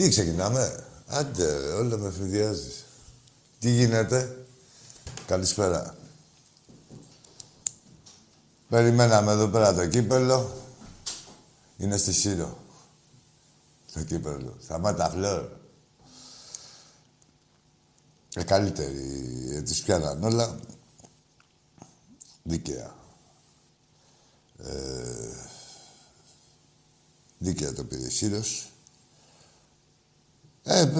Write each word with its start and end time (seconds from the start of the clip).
Τι 0.00 0.08
ξεκινάμε; 0.08 0.84
Άντε, 1.06 1.72
όλα 1.72 1.96
με 1.96 2.10
φιδιάζεις. 2.10 2.84
Τι 3.58 3.70
γίνεται; 3.70 4.44
Καλησπέρα. 5.26 5.96
Περιμέναμε 8.68 9.32
εδώ 9.32 9.48
πέρα 9.48 9.74
το 9.74 9.86
κύπελο. 9.86 10.52
Είναι 11.76 11.96
στη 11.96 12.12
Σύρο. 12.12 12.58
Το 13.92 14.02
κύπελο. 14.02 14.56
Σταμάτα 14.62 15.10
φλόρ. 15.10 15.48
Ε, 18.34 18.42
καλύτερη. 18.42 19.48
Ε, 19.50 19.62
τις 19.62 19.82
πιάναν 19.82 20.24
όλα. 20.24 20.60
Δίκαια. 22.42 22.94
Ε, 24.58 25.48
δίκαια 27.38 27.72
το 27.72 27.84
πήρε 27.84 28.08
Σύρος. 28.08 28.69
Ε, 30.62 30.92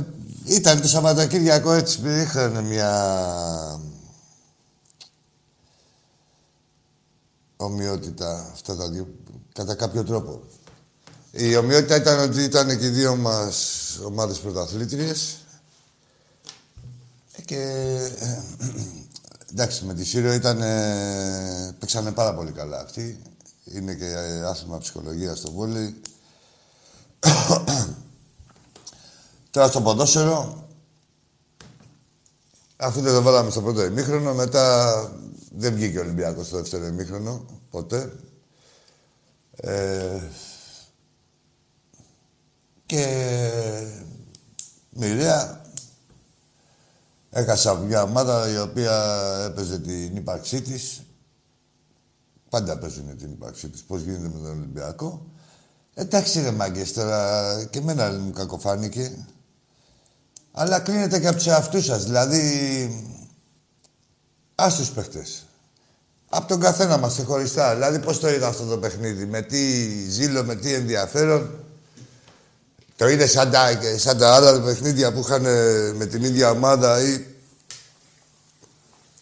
ήταν 0.44 0.80
το 0.80 0.88
Σαββατοκύριακο 0.88 1.72
έτσι, 1.72 2.00
είχαν 2.20 2.64
μια 2.64 3.80
ομοιότητα 7.56 8.50
αυτά 8.52 8.76
τα 8.76 8.88
δύο, 8.88 9.08
κατά 9.52 9.74
κάποιο 9.74 10.04
τρόπο. 10.04 10.42
Η 11.30 11.56
ομοιότητα 11.56 11.96
ήταν 11.96 12.30
ότι 12.30 12.42
ήταν 12.42 12.78
και 12.78 12.86
οι 12.86 12.88
δύο 12.88 13.16
μας 13.16 13.78
ομάδες 14.04 14.38
πρωταθλήτριες 14.38 15.36
ε, 17.36 17.42
και 17.42 17.60
ε, 18.18 18.42
εντάξει, 19.50 19.84
με 19.84 19.94
τη 19.94 20.04
Σύρο 20.04 20.32
ήταν, 20.32 20.62
ε, 20.62 21.76
παίξανε 21.78 22.12
πάρα 22.12 22.34
πολύ 22.34 22.50
καλά 22.50 22.80
αυτοί. 22.80 23.22
Είναι 23.64 23.94
και 23.94 24.14
άθλημα 24.46 24.78
ψυχολογίας 24.78 25.38
στο 25.38 25.50
βόλεϊ. 25.50 26.00
Τώρα 29.50 29.68
στο 29.68 29.80
ποδόσφαιρο, 29.80 30.68
αφού 32.76 33.00
δεν 33.00 33.14
το 33.14 33.22
βάλαμε 33.22 33.50
στο 33.50 33.62
πρώτο 33.62 33.84
ημίχρονο, 33.84 34.34
μετά 34.34 34.94
δεν 35.50 35.74
βγήκε 35.74 35.98
ο 35.98 36.02
Ολυμπιακός 36.02 36.46
στο 36.46 36.56
δεύτερο 36.56 36.86
ημίχρονο, 36.86 37.44
ποτέ. 37.70 38.12
Ε, 39.50 40.20
και 42.86 43.06
μοιραία 44.90 45.60
έχασα 47.30 47.74
μια 47.74 48.02
ομάδα 48.02 48.48
η 48.48 48.58
οποία 48.58 48.94
έπαιζε 49.50 49.78
την 49.78 50.16
ύπαρξή 50.16 50.62
της. 50.62 51.02
Πάντα 52.48 52.78
παίζουν 52.78 53.16
την 53.16 53.30
ύπαρξή 53.30 53.68
της. 53.68 53.82
Πώς 53.82 54.02
γίνεται 54.02 54.28
με 54.28 54.38
τον 54.38 54.50
Ολυμπιακό. 54.50 55.26
Εντάξει 55.94 56.40
ρε 56.40 56.50
μάγκες, 56.50 56.92
τώρα 56.92 57.64
και 57.64 57.78
εμένα 57.78 58.12
μου 58.12 58.30
κακοφάνηκε. 58.30 59.26
Αλλά 60.52 60.80
κρίνεται 60.80 61.20
και 61.20 61.26
από 61.26 61.36
τους 61.36 61.46
εαυτούς 61.46 61.84
σας. 61.84 62.04
Δηλαδή, 62.04 63.04
ας 64.54 64.76
τους 64.76 64.90
παίχτες. 64.90 65.44
Από 66.28 66.48
τον 66.48 66.60
καθένα 66.60 66.98
μας 66.98 67.12
ξεχωριστά. 67.12 67.74
Δηλαδή, 67.74 67.98
πώς 67.98 68.20
το 68.20 68.28
είδα 68.28 68.46
αυτό 68.48 68.64
το 68.64 68.78
παιχνίδι, 68.78 69.26
με 69.26 69.42
τι 69.42 69.88
ζήλο, 70.08 70.44
με 70.44 70.54
τι 70.54 70.74
ενδιαφέρον. 70.74 71.50
Το 72.96 73.08
είδε 73.08 73.26
σαν 73.26 73.50
τα, 73.50 73.68
σαν 73.96 74.18
τα 74.18 74.34
άλλα 74.34 74.60
παιχνίδια 74.60 75.12
που 75.12 75.18
είχαν 75.18 75.44
ε, 75.44 75.92
με 75.92 76.06
την 76.06 76.22
ίδια 76.24 76.50
ομάδα 76.50 77.02
ή 77.02 77.24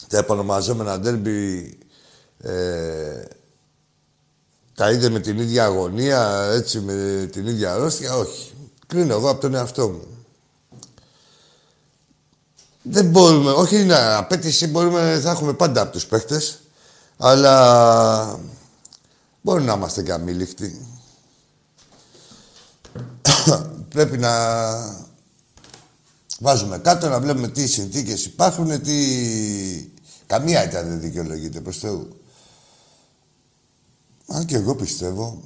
τα 0.09 0.19
επωνομαζόμενα 0.19 0.99
ντέρμπι 0.99 1.79
ε, 2.43 3.23
τα 4.75 4.91
είδε 4.91 5.09
με 5.09 5.21
την 5.21 5.39
ίδια 5.39 5.65
αγωνία, 5.65 6.51
έτσι 6.53 6.81
με 6.81 7.29
την 7.33 7.47
ίδια 7.47 7.73
αρρώστια. 7.73 8.17
Όχι. 8.17 8.53
Κρίνω 8.87 9.15
εγώ 9.15 9.31
από 9.31 9.41
τον 9.41 9.55
εαυτό 9.55 9.89
μου. 9.89 10.18
Δεν 12.91 13.11
μπορούμε, 13.11 13.51
όχι 13.51 13.81
είναι 13.81 13.95
απέτηση, 13.95 14.67
μπορούμε, 14.67 15.21
θα 15.23 15.31
έχουμε 15.31 15.53
πάντα 15.53 15.81
από 15.81 15.93
τους 15.93 16.07
παίχτες, 16.07 16.61
αλλά 17.17 18.41
μπορεί 19.43 19.65
να 19.65 19.73
είμαστε 19.73 20.03
και 20.03 20.13
αμήλικτοι. 20.13 20.87
Πρέπει 23.95 24.19
να 24.19 24.31
βάζουμε 26.39 26.79
κάτω, 26.79 27.09
να 27.09 27.21
βλέπουμε 27.21 27.49
τι 27.49 27.67
συνθήκες 27.67 28.25
υπάρχουν, 28.25 28.83
τι... 28.83 28.97
Καμία 30.27 30.65
ήταν 30.65 30.89
δεν 30.89 31.01
δικαιολογείται, 31.01 31.61
προς 31.61 31.79
Θεού. 31.79 32.09
Αν 34.27 34.45
και 34.45 34.57
εγώ 34.57 34.75
πιστεύω 34.75 35.43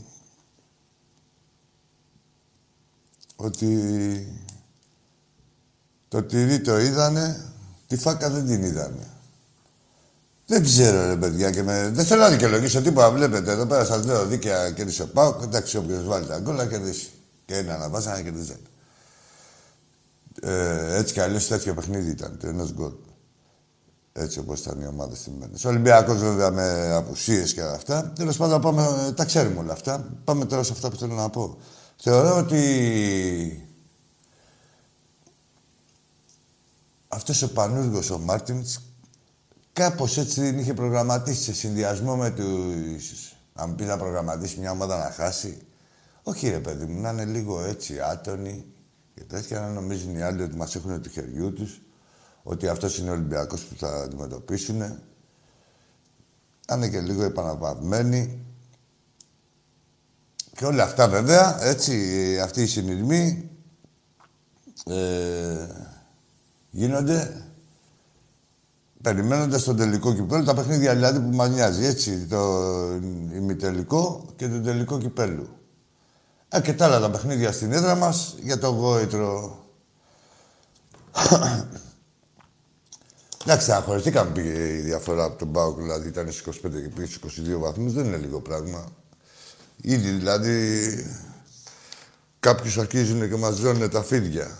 ότι 3.36 3.66
το 6.12 6.22
τυρί 6.22 6.60
το 6.60 6.78
είδανε, 6.78 7.52
Τη 7.86 7.96
φάκα 7.96 8.30
δεν 8.30 8.46
την 8.46 8.62
είδανε. 8.62 9.06
Δεν 10.46 10.62
ξέρω, 10.62 11.06
ρε 11.06 11.16
παιδιά, 11.16 11.50
και 11.50 11.62
με... 11.62 11.90
δεν 11.94 12.04
θέλω 12.04 12.20
να 12.20 12.28
δικαιολογήσω 12.28 12.82
τίποτα. 12.82 13.10
Βλέπετε 13.10 13.52
εδώ 13.52 13.66
πέρα, 13.66 13.84
σας 13.84 14.04
λέω 14.04 14.26
δίκαια 14.26 14.70
κέρδισε 14.70 15.02
ο 15.02 15.06
Πάοκ. 15.06 15.42
Εντάξει, 15.42 15.76
όποιος 15.76 16.04
βάλει 16.04 16.26
τα 16.26 16.38
γκολ, 16.38 16.68
κερδίσει. 16.68 17.10
Και 17.44 17.56
ένα 17.56 17.76
να 17.76 17.88
βάζει, 17.88 18.08
να 18.08 18.20
κερδίσει. 18.20 18.56
Ε, 20.42 20.96
έτσι 20.96 21.12
κι 21.12 21.20
αλλιώς 21.20 21.46
τέτοιο 21.46 21.74
παιχνίδι 21.74 22.10
ήταν, 22.10 22.38
το 22.40 22.48
ενός 22.48 22.72
γκολ. 22.72 22.92
Έτσι 24.12 24.38
όπως 24.38 24.60
ήταν 24.60 24.80
οι 24.80 24.86
ομάδες 24.86 25.22
τιμμένε. 25.22 25.52
Ο 25.64 25.68
Ολυμπιακός 25.68 26.18
βέβαια 26.18 26.50
με 26.50 26.94
απουσίες 26.94 27.52
και 27.52 27.62
αυτά. 27.62 28.12
Τέλος 28.14 28.36
πάντων, 28.36 28.60
πάμε, 28.60 29.12
τα 29.16 29.24
ξέρουμε 29.24 29.58
όλα 29.58 29.72
αυτά. 29.72 30.08
Πάμε 30.24 30.44
τώρα 30.44 30.62
σε 30.62 30.72
αυτά 30.72 30.90
που 30.90 30.96
θέλω 30.96 31.14
να 31.14 31.30
πω. 31.30 31.58
Θεωρώ 31.96 32.36
ότι 32.36 33.71
αυτός 37.14 37.42
ο 37.42 37.52
Πανούργος 37.52 38.10
ο 38.10 38.18
Μάρτινς 38.18 38.78
κάπως 39.72 40.18
έτσι 40.18 40.40
την 40.40 40.58
είχε 40.58 40.74
προγραμματίσει 40.74 41.42
σε 41.42 41.54
συνδυασμό 41.54 42.16
με 42.16 42.30
τους. 42.30 43.36
Αν 43.54 43.68
μου 43.68 43.74
πεις 43.74 43.86
να 43.86 43.96
προγραμματίσει 43.96 44.58
μια 44.58 44.70
ομάδα 44.70 44.98
να 44.98 45.10
χάσει. 45.10 45.62
Όχι 46.22 46.48
ρε 46.48 46.58
παιδί 46.58 46.84
μου, 46.84 47.00
να 47.00 47.10
είναι 47.10 47.24
λίγο 47.24 47.64
έτσι 47.64 48.00
άτονοι 48.00 48.66
και 49.14 49.24
τέτοια 49.24 49.60
να 49.60 49.68
νομίζουν 49.68 50.16
οι 50.16 50.22
άλλοι 50.22 50.42
ότι 50.42 50.56
μας 50.56 50.74
έχουν 50.74 51.02
του 51.02 51.10
χεριού 51.10 51.52
τους 51.52 51.80
ότι 52.42 52.68
αυτός 52.68 52.98
είναι 52.98 53.10
ο 53.10 53.12
Ολυμπιακός 53.12 53.60
που 53.62 53.74
θα 53.78 54.02
αντιμετωπίσουν. 54.02 54.78
Να 54.78 56.74
είναι 56.74 56.88
και 56.88 57.00
λίγο 57.00 57.22
επαναπαυμένοι. 57.22 58.44
Και 60.56 60.64
όλα 60.64 60.82
αυτά 60.82 61.08
βέβαια, 61.08 61.64
έτσι, 61.64 62.38
αυτοί 62.40 62.62
οι 62.62 62.66
συνειρμοί 62.66 63.50
ε, 64.86 65.66
γίνονται 66.72 67.46
περιμένοντας 69.02 69.62
τον 69.62 69.76
τελικό 69.76 70.14
κυπέλο, 70.14 70.44
τα 70.44 70.54
παιχνίδια 70.54 70.94
δηλαδή 70.94 71.20
που 71.20 71.36
μα 71.36 71.48
νοιάζει. 71.48 71.84
Έτσι, 71.84 72.26
το 72.26 72.62
ημιτελικό 73.34 74.26
και 74.36 74.48
το 74.48 74.60
τελικό 74.60 74.98
κυπέλου. 74.98 75.48
Ε, 76.48 76.60
και 76.60 76.72
τα 76.72 76.84
άλλα 76.84 77.00
τα 77.00 77.10
παιχνίδια 77.10 77.52
στην 77.52 77.72
έδρα 77.72 77.94
μας 77.94 78.36
για 78.42 78.58
το 78.58 78.68
γόητρο. 78.68 79.58
Εντάξει, 83.44 83.72
αγχωρηθήκαμε 83.72 84.30
πήγε 84.30 84.76
η 84.76 84.80
διαφορά 84.80 85.24
από 85.24 85.38
τον 85.38 85.48
Μπάουκ, 85.48 85.80
δηλαδή 85.80 86.08
ήταν 86.08 86.32
στου 86.32 86.50
25 86.50 86.54
και 86.60 86.68
πήγε 86.68 87.06
στους 87.06 87.38
22 87.38 87.58
βαθμούς, 87.58 87.92
δεν 87.92 88.04
είναι 88.04 88.16
λίγο 88.16 88.40
πράγμα. 88.40 88.84
Ήδη 89.80 90.10
δηλαδή 90.10 90.90
κάποιους 92.40 92.78
αρχίζουν 92.78 93.28
και 93.28 93.36
μας 93.36 93.54
ζώνουν 93.54 93.90
τα 93.90 94.02
φίδια. 94.02 94.58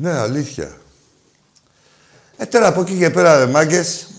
Ναι, 0.00 0.10
αλήθεια. 0.10 0.76
Ε, 2.36 2.46
τώρα 2.46 2.66
από 2.66 2.80
εκεί 2.80 2.98
και 2.98 3.10
πέρα, 3.10 3.38
ρε 3.38 3.50
μάγκες, 3.50 4.10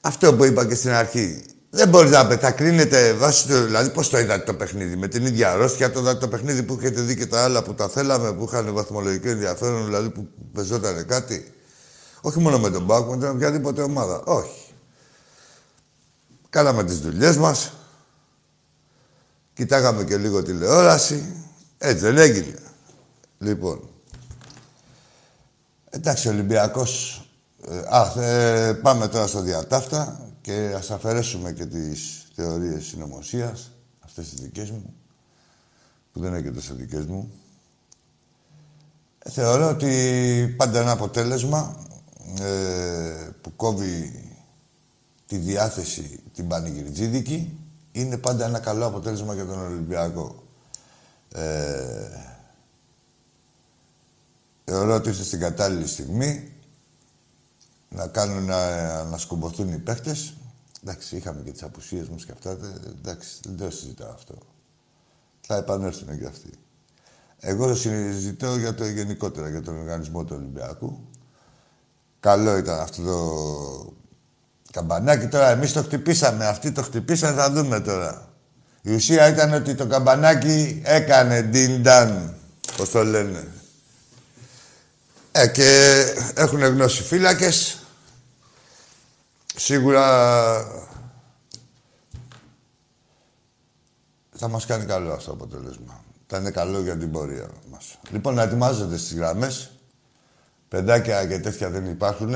αυτό 0.00 0.34
που 0.34 0.44
είπα 0.44 0.66
και 0.66 0.74
στην 0.74 0.90
αρχή, 0.90 1.44
δεν 1.70 1.88
μπορείς 1.88 2.10
να 2.10 2.26
πετακρίνετε 2.26 3.12
βάσει 3.12 3.46
του. 3.46 3.64
Δηλαδή, 3.64 3.90
πώς 3.90 4.08
το 4.08 4.18
είδατε 4.18 4.44
το 4.44 4.54
παιχνίδι, 4.54 4.96
με 4.96 5.08
την 5.08 5.26
ίδια 5.26 5.52
αρρώστια, 5.52 5.90
το, 5.90 6.16
το 6.16 6.28
παιχνίδι 6.28 6.62
που 6.62 6.76
έχετε 6.80 7.00
δει 7.00 7.16
και 7.16 7.26
τα 7.26 7.44
άλλα 7.44 7.62
που 7.62 7.74
τα 7.74 7.88
θέλαμε, 7.88 8.32
που 8.32 8.44
είχαν 8.44 8.74
βαθμολογικό 8.74 9.28
ενδιαφέρον, 9.28 9.84
δηλαδή 9.84 10.10
που 10.10 10.28
πεζόταν 10.52 11.06
κάτι. 11.06 11.52
Όχι 12.20 12.38
μόνο 12.38 12.58
με 12.58 12.70
τον 12.70 12.84
Μπάκου, 12.84 13.10
με 13.10 13.16
την 13.18 13.28
οποιαδήποτε 13.28 13.82
ομάδα. 13.82 14.22
Όχι. 14.24 14.74
Κάναμε 16.48 16.84
τις 16.84 16.98
δουλειές 16.98 17.36
μας. 17.36 17.72
Κοιτάγαμε 19.54 20.04
και 20.04 20.16
λίγο 20.16 20.42
τηλεόραση. 20.42 21.46
Έτσι 21.78 22.04
δεν 22.04 22.18
έγινε. 22.18 22.58
Λοιπόν. 23.38 23.88
Εντάξει, 25.90 26.28
Ολυμπιακός... 26.28 27.22
Ε, 27.68 27.82
α, 27.88 28.22
ε, 28.22 28.72
πάμε 28.74 29.08
τώρα 29.08 29.26
στο 29.26 29.40
διατάφτα 29.40 30.30
και 30.40 30.72
ας 30.76 30.90
αφαιρέσουμε 30.90 31.52
και 31.52 31.66
τις 31.66 32.26
θεωρίες 32.34 32.84
συνωμοσίας, 32.84 33.70
αυτές 34.00 34.28
τις 34.28 34.40
δικές 34.40 34.70
μου, 34.70 34.94
που 36.12 36.20
δεν 36.20 36.30
είναι 36.30 36.42
και 36.42 36.50
τόσο 36.50 36.74
δικές 36.74 37.04
μου. 37.04 37.30
Ε, 39.18 39.30
θεωρώ 39.30 39.68
ότι 39.68 40.54
πάντα 40.56 40.80
ένα 40.80 40.90
αποτέλεσμα 40.90 41.76
ε, 42.40 43.30
που 43.40 43.56
κόβει 43.56 44.24
τη 45.26 45.36
διάθεση 45.36 46.20
την 46.34 46.48
πανηγυριτζίδικη 46.48 47.58
είναι 47.92 48.16
πάντα 48.18 48.44
ένα 48.44 48.58
καλό 48.58 48.86
αποτέλεσμα 48.86 49.34
για 49.34 49.46
τον 49.46 49.58
Ολυμπιακό. 49.60 50.47
Ε, 51.32 52.08
θεωρώ 54.64 54.94
ότι 54.94 55.10
είστε 55.10 55.24
στην 55.24 55.40
κατάλληλη 55.40 55.86
στιγμή 55.86 56.52
να 57.88 58.06
κάνουν 58.06 58.44
να, 58.44 59.04
να 59.04 59.18
σκουμποθούν 59.18 59.72
οι 59.72 59.78
παίχτες. 59.78 60.34
Εντάξει, 60.82 61.16
είχαμε 61.16 61.42
και 61.42 61.50
τις 61.50 61.62
απουσίες 61.62 62.08
μας 62.08 62.24
και 62.24 62.32
αυτά. 62.32 62.56
Εντάξει, 62.98 63.38
δεν 63.44 63.56
το 63.56 63.70
συζητάω 63.70 64.10
αυτό. 64.10 64.34
Θα 65.40 65.56
επανέλθουν 65.56 66.18
και 66.18 66.26
αυτοί. 66.26 66.50
Εγώ 67.40 67.74
συζητώ 67.74 68.56
για 68.56 68.74
το 68.74 68.86
γενικότερα, 68.86 69.48
για 69.48 69.62
τον 69.62 69.78
οργανισμό 69.78 70.24
του 70.24 70.34
Ολυμπιακού. 70.36 71.08
Καλό 72.20 72.56
ήταν 72.56 72.80
αυτό 72.80 73.02
το 73.02 73.92
καμπανάκι. 74.72 75.28
Τώρα 75.28 75.48
εμείς 75.48 75.72
το 75.72 75.82
χτυπήσαμε. 75.82 76.46
Αυτοί 76.46 76.72
το 76.72 76.82
χτυπήσαν, 76.82 77.34
θα 77.34 77.50
δούμε 77.50 77.80
τώρα. 77.80 78.27
Η 78.88 78.94
ουσία 78.94 79.28
ήταν 79.28 79.52
ότι 79.52 79.74
το 79.74 79.86
καμπανάκι 79.86 80.80
έκανε 80.84 81.42
ντιν-νταν, 81.42 82.34
πώς 82.76 82.90
το 82.90 83.04
λένε. 83.04 83.46
Ε, 85.32 85.46
και 85.46 86.02
έχουν 86.34 86.60
γνώση 86.60 87.02
φύλακες. 87.02 87.78
Σίγουρα 89.56 90.04
θα 94.36 94.48
μας 94.48 94.66
κάνει 94.66 94.84
καλό 94.84 95.12
αυτό 95.12 95.34
το 95.34 95.44
αποτέλεσμα. 95.44 96.04
Θα 96.26 96.38
είναι 96.38 96.50
καλό 96.50 96.80
για 96.80 96.96
την 96.96 97.10
πορεία 97.10 97.48
μας. 97.70 97.98
Λοιπόν, 98.10 98.34
να 98.34 98.42
ετοιμάζονται 98.42 98.96
στις 98.96 99.14
γραμμές. 99.14 99.70
Πεντάκια 100.68 101.26
και 101.26 101.38
τέτοια 101.38 101.70
δεν 101.70 101.84
υπάρχουν. 101.90 102.34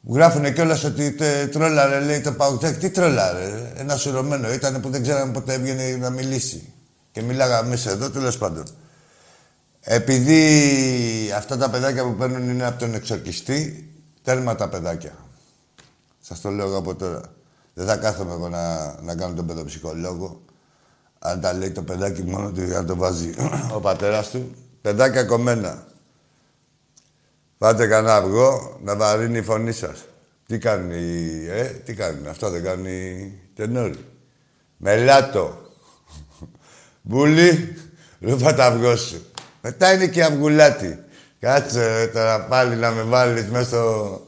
Μου 0.00 0.14
γράφουν 0.14 0.52
κιόλας 0.52 0.84
ότι 0.84 1.12
τε, 1.12 1.46
τρόλαρε, 1.46 2.00
λέει 2.00 2.20
το 2.20 2.32
Παουτέκ. 2.32 2.78
Τι 2.78 2.90
τρόλαρε, 2.90 3.72
ένας 3.76 4.00
σουρωμένο 4.00 4.52
ήταν 4.52 4.80
που 4.80 4.90
δεν 4.90 5.02
ξέραμε 5.02 5.32
πότε 5.32 5.54
έβγαινε 5.54 5.96
να 5.96 6.10
μιλήσει. 6.10 6.72
Και 7.12 7.22
μιλάγαμε 7.22 7.66
εμείς 7.66 7.86
εδώ, 7.86 8.10
τέλος 8.10 8.38
πάντων. 8.38 8.64
Επειδή 9.80 11.32
αυτά 11.36 11.56
τα 11.56 11.70
παιδάκια 11.70 12.02
που 12.04 12.14
παίρνουν 12.14 12.50
είναι 12.50 12.66
από 12.66 12.78
τον 12.78 12.94
εξορκιστή, 12.94 13.90
τέρμα 14.22 14.54
τα 14.54 14.68
παιδάκια. 14.68 15.12
Σας 16.20 16.40
το 16.40 16.50
λέω 16.50 16.66
εγώ 16.66 16.76
από 16.76 16.94
τώρα. 16.94 17.20
Δεν 17.74 17.86
θα 17.86 17.96
κάθομαι 17.96 18.32
εγώ 18.32 18.48
να, 18.48 18.94
να 19.02 19.14
κάνω 19.14 19.34
τον 19.34 19.46
παιδοψυχολόγο. 19.46 20.44
Αν 21.18 21.40
τα 21.40 21.52
λέει 21.52 21.70
το 21.70 21.82
παιδάκι 21.82 22.22
μόνο 22.22 22.50
του 22.50 22.62
για 22.62 22.76
να 22.76 22.84
το 22.84 22.96
βάζει 22.96 23.34
ο 23.76 23.80
πατέρας 23.80 24.30
του. 24.30 24.54
Παιδάκια 24.80 25.24
κομμένα. 25.24 25.84
Πάτε 27.60 27.86
κανένα 27.86 28.14
αυγό 28.14 28.78
να 28.82 28.96
βαρύνει 28.96 29.38
η 29.38 29.42
φωνή 29.42 29.72
σας. 29.72 30.04
Τι 30.46 30.58
κάνει, 30.58 31.46
ε, 31.48 31.64
τι 31.64 31.94
κάνει, 31.94 32.28
αυτό 32.28 32.50
δεν 32.50 32.62
κάνει 32.62 33.32
τενόρι. 33.54 34.04
Μελάτο. 34.76 35.72
Μπουλί, 37.00 37.76
ρούφα 38.20 38.54
τα 38.54 38.64
αυγό 38.64 38.96
σου. 38.96 39.32
Μετά 39.62 39.92
είναι 39.92 40.06
και 40.06 40.24
αυγουλάτη. 40.24 40.98
Κάτσε 41.40 42.10
τώρα 42.12 42.44
πάλι 42.44 42.76
να 42.76 42.90
με 42.90 43.02
βάλεις 43.02 43.46
μέσα 43.46 43.68
στο... 43.68 44.26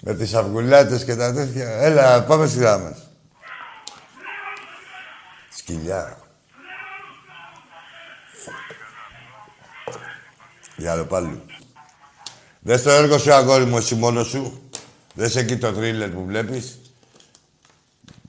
με 0.00 0.14
τις 0.14 0.34
αυγουλάτες 0.34 1.04
και 1.04 1.16
τα 1.16 1.32
τέτοια. 1.32 1.68
Έλα, 1.68 2.22
πάμε 2.22 2.46
στη 2.46 2.58
γράμμα. 2.58 2.96
Σκυλιά. 5.48 6.18
Για 10.76 11.04
πάλι. 11.04 11.42
Δες 12.66 12.82
το 12.82 12.90
έργο 12.90 13.18
σου, 13.18 13.32
αγόρι 13.32 13.64
μου, 13.64 13.76
εσύ 13.76 13.94
μόνος 13.94 14.26
σου. 14.26 14.62
Δες 15.14 15.36
εκεί 15.36 15.56
το 15.56 15.72
θρίλερ 15.72 16.10
που 16.10 16.24
βλέπεις. 16.24 16.78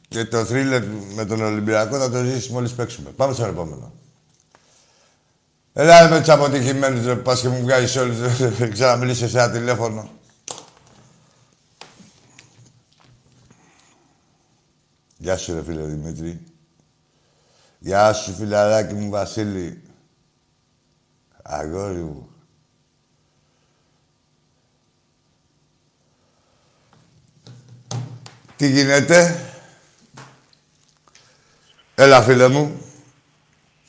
Και 0.07 0.25
το 0.25 0.45
θρίλερ 0.45 0.83
με 1.15 1.25
τον 1.25 1.41
Ολυμπιακό 1.41 1.97
θα 1.97 2.09
το 2.09 2.23
ζήσεις 2.23 2.49
μόλις 2.49 2.71
παίξουμε. 2.71 3.09
Πάμε 3.09 3.33
στο 3.33 3.45
επόμενο. 3.45 3.93
Έλα 5.73 6.09
με 6.09 6.19
τους 6.19 6.29
αποτυχημένους, 6.29 7.05
ρε, 7.05 7.15
πας 7.15 7.41
και 7.41 7.47
μου 7.47 7.61
βγάζεις 7.61 7.95
όλους, 7.95 8.17
δεν 8.57 8.71
ξαναμιλήσεις 8.71 9.31
σε 9.31 9.39
ένα 9.39 9.51
τηλέφωνο. 9.51 10.09
Γεια 15.17 15.37
σου, 15.37 15.53
ρε 15.53 15.63
φίλε 15.63 15.81
Δημήτρη. 15.81 16.41
Γεια 17.79 18.13
σου, 18.13 18.33
φιλαράκι 18.33 18.93
μου, 18.93 19.09
Βασίλη. 19.09 19.81
Αγόρι 21.41 22.01
μου. 22.01 22.34
Τι 28.57 28.67
γίνεται; 28.67 29.45
Έλα, 31.95 32.21
φίλε 32.21 32.47
μου. 32.47 32.81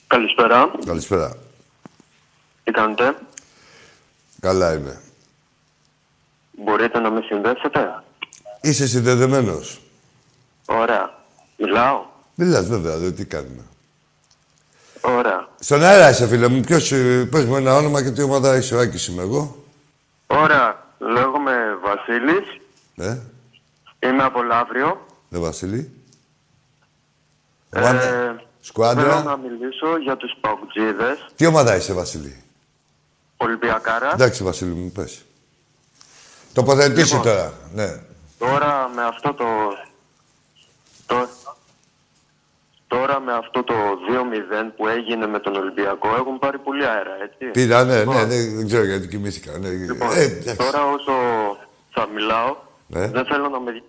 Καλησπέρα. 0.06 0.70
Καλησπέρα. 0.86 1.36
Τι 2.64 2.70
κάνετε; 2.72 3.16
Καλά 4.40 4.74
είμαι. 4.74 5.00
Μπορείτε 6.50 6.98
να 6.98 7.10
με 7.10 7.20
συνδέσετε; 7.20 8.02
Είσαι 8.60 8.86
συνδεδεμένος. 8.86 9.80
Ωραία. 10.66 11.14
Μιλάω; 11.56 12.04
Μιλάς 12.34 12.66
βέβαια, 12.68 12.96
δε 12.96 13.10
τι 13.12 13.24
κάνουμε. 13.24 13.62
Ωραία. 15.00 15.48
Στον 15.60 15.82
αέρα 15.84 16.10
είσαι, 16.10 16.26
φίλε 16.26 16.48
μου. 16.48 16.60
Ποιος, 16.60 16.92
ε, 16.92 17.24
πες 17.30 17.44
μου 17.44 17.56
ένα 17.56 17.74
όνομα 17.74 18.02
και 18.02 18.10
τι 18.10 18.22
ομάδα 18.22 18.56
είσαι. 18.56 18.74
Ο 18.74 18.78
Άκης 18.78 19.06
είμαι 19.06 19.22
εγώ. 19.22 19.64
Ωραία. 20.26 20.84
Λέγομαι 20.98 21.78
Βασίλης. 21.82 22.60
Ναι, 22.94 23.18
Είμαι 24.08 24.22
από 24.22 24.42
Λαύριο. 24.42 25.06
ναι 25.28 25.38
Βασίλη. 25.38 25.90
Ε, 27.70 27.78
Ομάδα. 27.80 28.00
Θέλω 28.00 28.40
Σκουάντρα. 28.60 29.22
να 29.22 29.36
μιλήσω 29.36 29.98
για 30.02 30.16
τους 30.16 30.32
παουτζίδες. 30.40 31.26
Τι 31.36 31.46
ομάδα 31.46 31.76
είσαι, 31.76 31.92
Βασίλη; 31.92 32.42
Ολυμπιακάρα. 33.36 34.10
Εντάξει, 34.12 34.42
Βασίλη 34.42 34.70
μου, 34.74 34.90
πες. 34.90 35.24
Τοποθετήσου 36.52 37.16
Λοιπόν. 37.16 37.32
τώρα. 37.32 37.52
Ναι. 37.74 38.00
Τώρα 38.38 38.90
με 38.94 39.02
αυτό 39.04 39.34
το... 39.34 39.44
το... 41.06 41.28
Τώρα 42.88 43.20
με 43.20 43.32
αυτό 43.32 43.62
το 43.64 43.74
2-0 43.74 44.70
που 44.76 44.86
έγινε 44.86 45.26
με 45.26 45.38
τον 45.40 45.54
Ολυμπιακό 45.56 46.08
έχουν 46.16 46.38
πάρει 46.38 46.58
πολύ 46.58 46.86
αέρα, 46.86 47.10
έτσι. 47.22 47.44
Πήρα, 47.50 47.84
ναι, 47.84 47.92
ναι, 47.94 47.98
Λοιπόν. 48.00 48.16
ναι, 48.16 48.26
δεν 48.56 48.66
ξέρω 48.66 48.84
γιατί 48.84 49.08
κοιμήθηκα. 49.08 49.58
Ναι. 49.58 49.68
Λοιπόν, 49.68 50.10
Ε, 50.12 50.20
εντάξει. 50.22 50.56
τώρα 50.56 50.84
όσο 50.90 51.12
θα 51.90 52.06
μιλάω, 52.14 52.56
Ναι. 52.86 53.06
δεν 53.08 53.24
θέλω 53.26 53.48
να 53.48 53.60
με... 53.60 53.82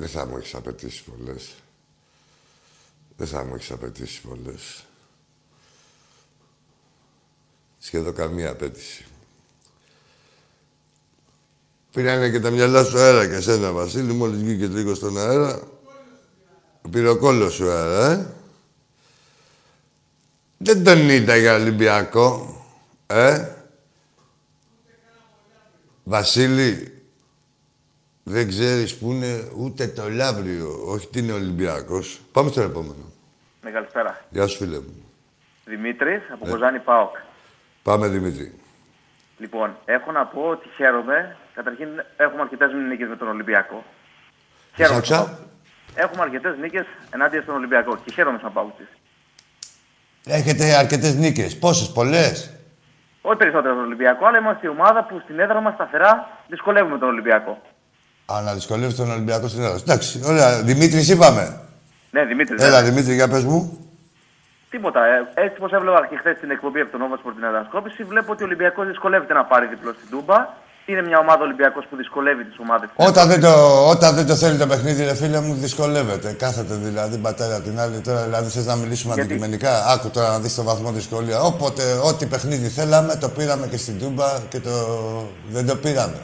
Δεν 0.00 0.08
θα 0.08 0.26
μου 0.26 0.36
έχεις 0.36 0.54
απαιτήσει 0.54 1.04
πολλές. 1.04 1.54
Δεν 3.16 3.26
θα 3.26 3.44
μου 3.44 3.54
έχεις 3.54 3.70
απαιτήσει 3.70 4.20
πολλές. 4.20 4.84
Σχεδόν 7.78 8.14
καμία 8.14 8.50
απέτηση. 8.50 9.04
Πήρανε 11.92 12.30
και 12.30 12.40
τα 12.40 12.50
μυαλά 12.50 12.84
στο 12.84 12.98
αέρα 12.98 13.28
και 13.28 13.34
εσένα, 13.34 13.72
Βασίλη, 13.72 14.12
μόλις 14.12 14.42
βγήκε 14.42 14.66
λίγο 14.66 14.94
στον 14.94 15.18
αέρα. 15.18 15.62
Πήρε 16.90 17.08
ο 17.08 17.16
κόλλος 17.16 17.54
σου 17.54 17.70
αέρα, 17.70 18.10
ε. 18.10 18.34
Δεν 20.58 20.84
τον 20.84 21.08
είδα 21.08 21.36
για 21.36 21.54
Ολυμπιακό, 21.54 22.64
ε. 23.06 23.54
Βασίλη, 26.04 26.99
δεν 28.30 28.48
ξέρεις 28.48 28.96
που 28.98 29.10
είναι 29.10 29.48
ούτε 29.56 29.86
το 29.86 30.08
Λαύριο, 30.08 30.82
όχι 30.86 31.08
τι 31.08 31.18
είναι 31.18 31.32
Ολυμπιακός. 31.32 32.20
Πάμε 32.32 32.50
στο 32.50 32.60
επόμενο. 32.60 33.04
Ναι, 33.62 33.70
καλησπέρα. 33.70 34.24
Γεια 34.30 34.46
σου, 34.46 34.56
φίλε 34.56 34.76
μου. 34.76 35.04
Δημήτρης 35.64 36.22
από 36.32 36.44
Ναι. 36.44 36.52
Κοζάνη 36.52 36.78
Πάοκ. 36.78 37.16
Πάμε, 37.82 38.08
Δημήτρη. 38.08 38.54
Λοιπόν, 39.38 39.76
έχω 39.84 40.12
να 40.12 40.26
πω 40.26 40.42
ότι 40.42 40.68
χαίρομαι. 40.76 41.36
Καταρχήν, 41.54 41.88
έχουμε 42.16 42.40
αρκετές 42.42 42.70
νίκε 42.88 43.04
με 43.04 43.16
τον 43.16 43.28
Ολυμπιακό. 43.28 43.84
Χαίρομαι. 44.76 44.96
άκουσα; 44.96 45.14
σαν 45.14 45.24
Πάοκ. 45.26 45.38
Έχουμε 45.94 46.22
αρκετές 46.22 46.56
νίκε 46.58 46.86
ενάντια 47.10 47.42
στον 47.42 47.54
Ολυμπιακό 47.54 47.96
και 48.04 48.12
χαίρομαι 48.12 48.38
σαν 48.42 48.52
Πάουκτη. 48.52 48.88
Έχετε 50.24 50.74
αρκετές 50.74 51.14
νίκες. 51.14 51.58
Πόσες, 51.58 51.92
πολλές; 51.92 52.54
Όχι 53.20 53.36
περισσότερο 53.36 53.74
τον 53.74 53.84
Ολυμπιακό, 53.84 54.26
αλλά 54.26 54.38
είμαστε 54.38 54.66
η 54.66 54.70
ομάδα 54.70 55.04
που 55.04 55.20
στην 55.24 55.38
έδρα 55.38 55.60
μας 55.60 55.74
σταθερά 55.74 56.42
δυσκολεύουμε 56.48 56.98
τον 56.98 57.08
Ολυμπιακό. 57.08 57.62
Α, 58.32 58.40
να 58.40 58.54
δυσκολεύει 58.54 58.94
τον 58.94 59.10
Ολυμπιακό 59.10 59.48
στην 59.48 59.60
Ελλάδα. 59.60 59.78
Εντάξει, 59.82 60.20
ωραία. 60.24 60.62
Δημήτρης, 60.62 61.08
είπαμε. 61.08 61.60
Ναι, 62.10 62.24
Δημήτρης. 62.24 62.62
Έλα, 62.64 62.80
ναι. 62.80 62.88
Δημήτρη, 62.88 63.14
για 63.14 63.28
πες 63.28 63.44
μου. 63.44 63.78
Τίποτα. 64.70 65.00
Ε, 65.04 65.42
έτσι 65.44 65.56
όπω 65.62 65.76
έβλεπα 65.76 66.06
και 66.10 66.16
χθες 66.16 66.36
την 66.40 66.50
εκπομπή 66.50 66.80
από 66.80 66.90
τον 66.90 67.00
Nova 67.02 67.14
Sport 67.14 67.34
την 67.34 67.44
ανασκόπηση, 67.44 68.04
βλέπω 68.04 68.32
ότι 68.32 68.42
ο 68.42 68.46
Ολυμπιακός 68.46 68.86
δυσκολεύεται 68.86 69.32
να 69.32 69.44
πάρει 69.44 69.66
διπλό 69.66 69.92
στην 69.92 70.10
Τούμπα. 70.10 70.38
Είναι 70.86 71.02
μια 71.02 71.18
ομάδα 71.18 71.42
Ολυμπιακός 71.42 71.84
που 71.90 71.96
δυσκολεύει 71.96 72.44
τις 72.44 72.58
ομάδες. 72.58 72.88
Όταν 72.94 73.28
δεν, 73.28 73.40
το, 73.40 73.52
όταν 73.88 74.14
δεν 74.14 74.26
το 74.26 74.34
θέλει 74.34 74.58
το 74.58 74.66
παιχνίδι, 74.66 75.04
ρε 75.04 75.14
φίλε 75.14 75.40
μου, 75.40 75.54
δυσκολεύεται. 75.54 76.32
Κάθεται 76.32 76.74
δηλαδή 76.74 77.18
πατέρα 77.18 77.56
απ' 77.56 77.62
την 77.62 77.80
άλλη. 77.80 78.00
Τώρα 78.00 78.22
δηλαδή 78.22 78.50
θες 78.50 78.66
να 78.66 78.76
μιλήσουμε 78.76 79.14
Γιατί; 79.14 79.28
αντικειμενικά; 79.28 79.86
Άκου 79.86 80.10
τώρα 80.10 80.28
να 80.28 80.38
δεις 80.38 80.54
το 80.54 80.62
βαθμό 80.62 80.90
δυσκολία. 80.90 81.40
Όποτε, 81.40 81.82
ό,τι 82.04 82.26
παιχνίδι 82.26 82.68
θέλαμε, 82.68 83.16
το 83.16 83.28
πήραμε 83.28 83.66
και 83.66 83.76
στην 83.76 83.98
Τούμπα 83.98 84.38
και 84.48 84.60
το... 84.60 84.70
δεν 85.48 85.66
το 85.66 85.76
πήραμε. 85.76 86.20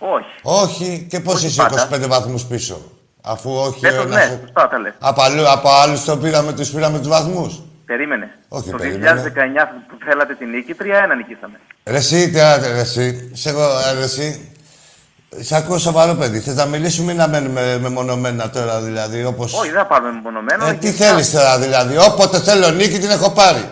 Όχι. 0.00 0.26
Όχι, 0.42 1.06
και 1.10 1.20
πώς 1.20 1.34
Όχι 1.34 1.46
είσαι 1.46 1.62
πάντα. 1.62 1.88
25 2.04 2.06
βαθμούς 2.08 2.42
πίσω. 2.44 2.80
Αφού 3.22 3.50
όχι. 3.52 3.78
Φέτο 3.80 4.02
ένα 4.02 4.14
ναι, 4.16 4.20
φο- 4.22 4.38
σωστά 4.42 4.68
τα 4.68 4.78
λες. 4.78 4.92
Από, 4.98 5.22
αλλού- 5.22 5.48
από 5.48 5.68
άλλους 5.70 6.04
το 6.04 6.16
πήραμε, 6.16 6.52
τους 6.52 6.70
πήραμε 6.70 6.98
τους 6.98 7.08
βαθμούς. 7.08 7.62
Περίμενε. 7.86 8.30
Όχι, 8.48 8.70
το 8.70 8.76
περίμενε. 8.76 9.22
2019 9.22 9.66
που 9.88 9.96
θέλατε 10.04 10.34
την 10.34 10.48
νίκη, 10.50 10.74
3-1 10.74 11.16
νικήσαμε. 11.16 11.60
Ρε 11.84 11.96
εσύ, 11.96 12.30
τι 12.30 12.40
άτε, 12.40 12.72
ρε 12.72 12.80
εσύ. 12.80 13.30
Σε 13.34 13.48
εγώ, 13.48 13.62
ε, 13.62 13.92
ρε 13.98 14.04
εσύ. 14.04 14.52
Σε 15.40 15.56
ακούω 15.56 15.78
σοβαρό 15.78 16.14
παιδί. 16.14 16.38
Θες 16.40 16.54
να 16.54 16.66
μιλήσουμε 16.66 17.12
ή 17.12 17.14
να 17.14 17.28
μένουμε 17.28 17.78
μεμονωμένα 17.80 18.50
τώρα 18.50 18.80
δηλαδή, 18.80 19.24
όπως... 19.24 19.52
Όχι, 19.54 19.70
δεν 19.70 19.78
θα 19.78 19.86
πάρουμε 19.86 20.20
μονομένο. 20.22 20.66
Ε, 20.66 20.72
τι 20.72 20.90
θέλεις 20.92 21.30
τώρα 21.30 21.58
δηλαδή. 21.58 21.96
Όποτε 21.96 22.40
θέλω 22.40 22.70
νίκη 22.70 22.98
την 22.98 23.10
έχω 23.10 23.30
πάρει. 23.30 23.70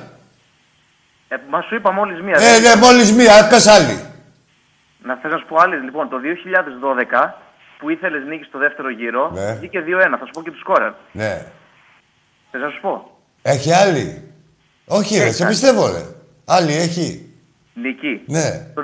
Ε, 1.29 1.37
μα 1.51 1.61
σου 1.61 1.75
είπα 1.75 1.93
μόλις 1.93 2.21
μία. 2.23 2.37
Ε, 2.39 2.59
ναι, 2.59 2.77
μόλις 2.77 3.13
μία, 3.13 3.47
πες 3.51 3.67
άλλη. 3.67 4.01
Να 5.09 5.15
θέλω 5.17 5.35
να 5.35 5.41
σου 5.41 5.47
πω 5.47 5.57
άλλη. 5.59 5.77
Λοιπόν, 5.77 6.09
το 6.09 6.17
2012 6.19 7.35
που 7.79 7.91
ήθελες 7.91 8.25
νίκη 8.25 8.45
στο 8.45 8.59
δεύτερο 8.59 8.91
γύρο, 8.91 9.31
Ναι. 9.35 9.53
βγήκε 9.55 9.81
2-1. 9.87 10.17
Θα 10.19 10.25
σου 10.27 10.33
πω 10.33 10.43
και 10.43 10.51
τους 10.51 10.61
σκόρερ. 10.61 10.93
Ναι. 11.13 11.47
Θες 12.51 12.61
να 12.61 12.69
σου 12.71 12.81
πω; 12.81 13.19
Έχει 13.43 13.73
άλλη; 13.73 14.33
Όχι 14.87 15.17
ρε, 15.19 15.25
Έχει 15.25 15.33
σε 15.35 15.43
άλλη. 15.45 15.53
πιστεύω 15.53 15.87
ρε. 15.93 16.03
Άλλη 16.47 16.73
έχει; 16.73 17.28
Νική. 17.83 18.15
Ναι. 18.27 18.47
Το 18.75 18.83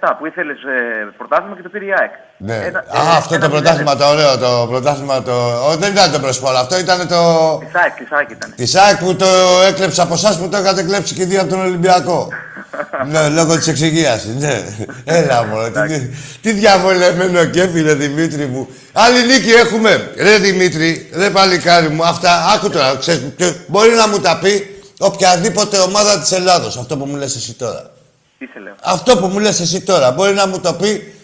2017 0.00 0.12
που 0.18 0.26
ήθελες 0.26 0.56
ε, 0.62 0.76
πρωτάθλημα 1.16 1.54
και 1.56 1.62
το 1.62 1.68
πήρε 1.68 1.84
η 1.84 1.92
ΑΕΚ. 2.00 2.12
Ναι. 2.48 2.54
Ένα- 2.68 2.78
Α, 2.78 3.12
ε, 3.14 3.16
αυτό 3.20 3.34
ένα 3.34 3.48
το 3.48 3.48
μηδέν. 3.54 3.62
πρωτάθλημα 3.62 3.96
το 3.96 4.06
ωραίο, 4.14 4.38
το 4.38 4.66
πρωτάθλημα 4.70 5.22
το... 5.22 5.32
Ω, 5.68 5.76
δεν 5.76 5.92
ήταν 5.92 6.12
το 6.12 6.18
προσπόλο, 6.18 6.56
αυτό 6.58 6.78
ήταν 6.78 6.98
το... 7.08 7.20
Της 7.64 7.74
ΑΕΚ, 7.74 7.94
της 7.94 8.10
ΑΕΚ 8.10 8.30
ήταν. 8.30 8.52
Της 8.56 8.70
ΣΑΚ 8.70 8.98
που 8.98 9.16
το 9.16 9.26
έκλεψε 9.68 10.02
από 10.02 10.14
εσάς 10.14 10.38
που 10.38 10.48
το 10.48 10.58
είχατε 10.58 10.82
κλέψει 10.82 11.14
και 11.14 11.24
δύο 11.24 11.40
από 11.40 11.50
τον 11.50 11.60
Ολυμπιακό. 11.60 12.28
ναι, 13.12 13.28
λόγω 13.28 13.56
της 13.56 13.66
εξυγίασης. 13.68 14.34
Ναι. 14.34 14.62
Έλα 15.04 15.44
μου, 15.44 15.56
τι, 15.88 15.98
τι 16.42 16.52
διαβολεμένο 16.52 17.44
κέφι, 17.44 17.80
ρε 17.82 17.94
Δημήτρη 17.94 18.46
μου. 18.46 18.68
Άλλη 18.92 19.26
νίκη 19.26 19.50
έχουμε. 19.50 20.10
Ρε 20.16 20.38
Δημήτρη, 20.38 21.10
ρε 21.14 21.30
παλικάρι 21.30 21.88
μου, 21.88 22.04
αυτά 22.04 22.30
άκου 22.54 22.70
τώρα. 22.70 22.96
Ξέρεις, 22.98 23.22
ποιο- 23.36 23.54
μπορεί 23.66 23.90
να 23.94 24.08
μου 24.08 24.18
τα 24.20 24.38
πει 24.42 24.82
οποιαδήποτε 24.98 25.78
ομάδα 25.78 26.20
της 26.20 26.32
Ελλάδος, 26.32 26.76
αυτό 26.76 26.96
που 26.96 27.04
μου 27.04 27.16
λες 27.16 27.36
εσύ 27.36 27.54
τώρα. 27.54 27.90
Τι 28.38 28.46
σε 28.46 28.58
λέω; 28.58 28.74
Αυτό 28.82 29.16
που 29.16 29.26
μου 29.26 29.38
λες 29.38 29.60
εσύ 29.60 29.80
τώρα. 29.80 30.10
Μπορεί 30.10 30.34
να 30.34 30.46
μου 30.46 30.60
το 30.60 30.74
πει 30.74 31.14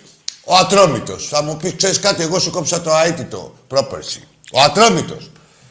ο 0.45 0.55
Ατρόμητος. 0.55 1.29
Θα 1.29 1.43
μου 1.43 1.57
πεις, 1.57 1.75
ξέρεις 1.77 2.01
κάτι, 2.01 2.23
εγώ 2.23 2.39
σου 2.39 2.51
κόψα 2.51 2.81
το 2.81 2.91
αίτητο 3.05 3.55
πρόπερση. 3.69 4.29
Ο 4.53 4.61
Ατρόμητος. 4.61 5.31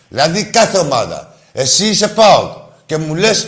Δηλαδή 0.10 0.46
κάθε 0.46 0.78
ομάδα. 0.78 1.34
Εσύ 1.52 1.86
είσαι 1.86 2.08
ΠΑΟΚ 2.08 2.52
και 2.86 2.98
μου 2.98 3.16
λες, 3.16 3.48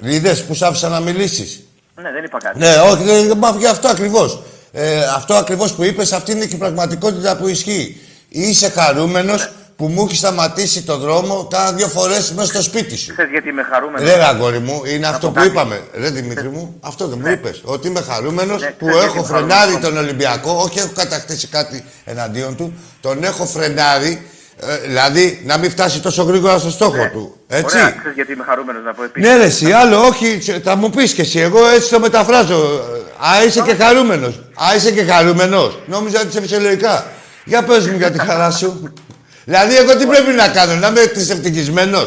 είδες 0.00 0.44
που 0.44 0.54
σ' 0.54 0.62
άφησα 0.62 0.88
να 0.88 1.00
μιλήσεις. 1.00 1.62
Ναι, 1.94 2.12
δεν 2.12 2.24
είπα 2.24 2.38
κάτι. 2.38 2.58
Ναι, 2.58 2.76
όχι, 2.76 3.02
δεν 3.02 3.38
μ' 3.38 3.58
γι' 3.58 3.66
αυτό 3.66 3.88
ακριβώς. 3.88 4.42
Ε, 4.72 5.04
αυτό 5.04 5.34
ακριβώς 5.34 5.72
που 5.72 5.82
είπες, 5.84 6.12
αυτή 6.12 6.32
είναι 6.32 6.46
και 6.46 6.54
η 6.54 6.58
πραγματικότητα 6.58 7.36
που 7.36 7.48
ισχύει. 7.48 8.00
Είσαι 8.28 8.68
χαρούμενος 8.68 9.50
που 9.78 9.86
μου 9.86 10.04
έχει 10.08 10.16
σταματήσει 10.16 10.82
το 10.82 10.96
δρόμο 10.96 11.48
κάνα 11.50 11.72
δύο 11.72 11.86
φορές 11.88 12.32
μέσα 12.32 12.46
στο 12.52 12.62
σπίτι 12.62 12.96
σου. 12.96 13.12
Ξέρεις 13.12 13.30
γιατί 13.30 13.48
είμαι 13.48 13.62
χαρούμενος; 13.72 14.08
Ρε 14.14 14.24
αγόρι 14.24 14.58
μου, 14.58 14.82
είναι 14.86 15.06
αυτό 15.06 15.26
πω 15.26 15.32
που 15.32 15.38
κάτι. 15.38 15.48
είπαμε. 15.48 15.80
Ρε 15.94 16.10
Δημήτρη 16.10 16.48
μου, 16.48 16.76
αυτό 16.80 17.06
δεν 17.08 17.18
μου 17.24 17.30
είπες. 17.32 17.60
Ότι 17.64 17.88
είμαι 17.88 18.00
χαρούμενος 18.00 18.60
Ναι, 18.60 18.70
που 18.78 18.86
ξέρεις 18.86 19.04
έχω 19.04 19.12
γιατί 19.14 19.28
φρενάρει 19.28 19.50
χαρούμενος. 19.60 19.88
τον 19.88 19.96
Ολυμπιακό. 19.96 20.52
Όχι, 20.64 20.78
έχω 20.78 20.90
κατακτήσει 20.94 21.46
κάτι 21.46 21.84
εναντίον 22.04 22.56
του. 22.56 22.72
Τον 23.00 23.24
έχω 23.24 23.46
φρενάρει. 23.46 24.26
ε, 24.60 24.76
δηλαδή 24.86 25.42
να 25.44 25.56
μην 25.56 25.70
φτάσει 25.70 26.00
τόσο 26.00 26.22
γρήγορα 26.22 26.58
στο 26.58 26.70
στόχο 26.70 27.08
του. 27.12 27.36
Έτσι. 27.48 27.76
Ναι. 27.76 27.80
Ωραία, 27.82 27.90
ξέρεις 27.98 28.14
γιατί 28.16 28.32
είμαι 28.32 28.44
χαρούμενος 28.44 28.82
να 28.84 28.92
πω 28.94 29.04
επίσης. 29.04 29.28
Ναι, 29.30 29.36
ρε, 29.36 29.44
εσύ, 29.44 29.72
άλλο, 29.72 29.98
όχι, 30.06 30.38
σε- 30.42 30.60
θα 30.64 30.76
μου 30.76 30.90
πεις 30.90 31.12
και 31.12 31.22
εσύ. 31.22 31.38
Εγώ 31.38 31.66
έτσι 31.66 31.90
το 31.90 32.00
μεταφράζω. 32.00 32.80
Α, 33.18 33.44
είσαι 33.46 33.60
και 33.60 33.74
χαρούμενος. 33.74 34.34
Α, 34.54 34.74
είσαι 34.76 34.92
και 34.92 35.04
χαρούμενος. 35.04 35.78
Νόμιζα 35.86 36.18
ότι 36.20 36.28
είσαι 36.28 36.40
φυσιολογικά. 36.40 37.06
Για 37.44 37.62
πες 37.64 37.86
μου 37.86 37.96
για 37.96 38.10
τη 38.10 38.18
χαρά 38.18 38.50
σου. 38.50 38.92
δηλαδή, 39.50 39.74
εγώ 39.82 39.92
τι 39.98 40.04
πρέπει 40.12 40.30
να 40.42 40.48
κάνω, 40.56 40.74
να 40.82 40.88
είμαι 40.88 41.00
ευτυχισμένο. 41.36 41.98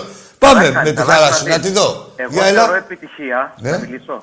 Πάμε 0.44 0.64
Καλά 0.64 0.84
με 0.84 0.90
τη 0.90 0.94
κάνεις, 0.96 1.12
χαρά 1.12 1.14
καλά 1.24 1.32
σου, 1.36 1.44
να 1.44 1.50
κάνεις. 1.50 1.66
τη 1.66 1.72
δω. 1.78 1.88
Εγώ 2.16 2.30
Για 2.32 2.44
θεωρώ 2.44 2.64
έλα. 2.74 2.78
επιτυχία. 2.86 3.40
Ναι. 3.64 3.72
Να 3.72 3.78
μιλήσω. 3.78 4.16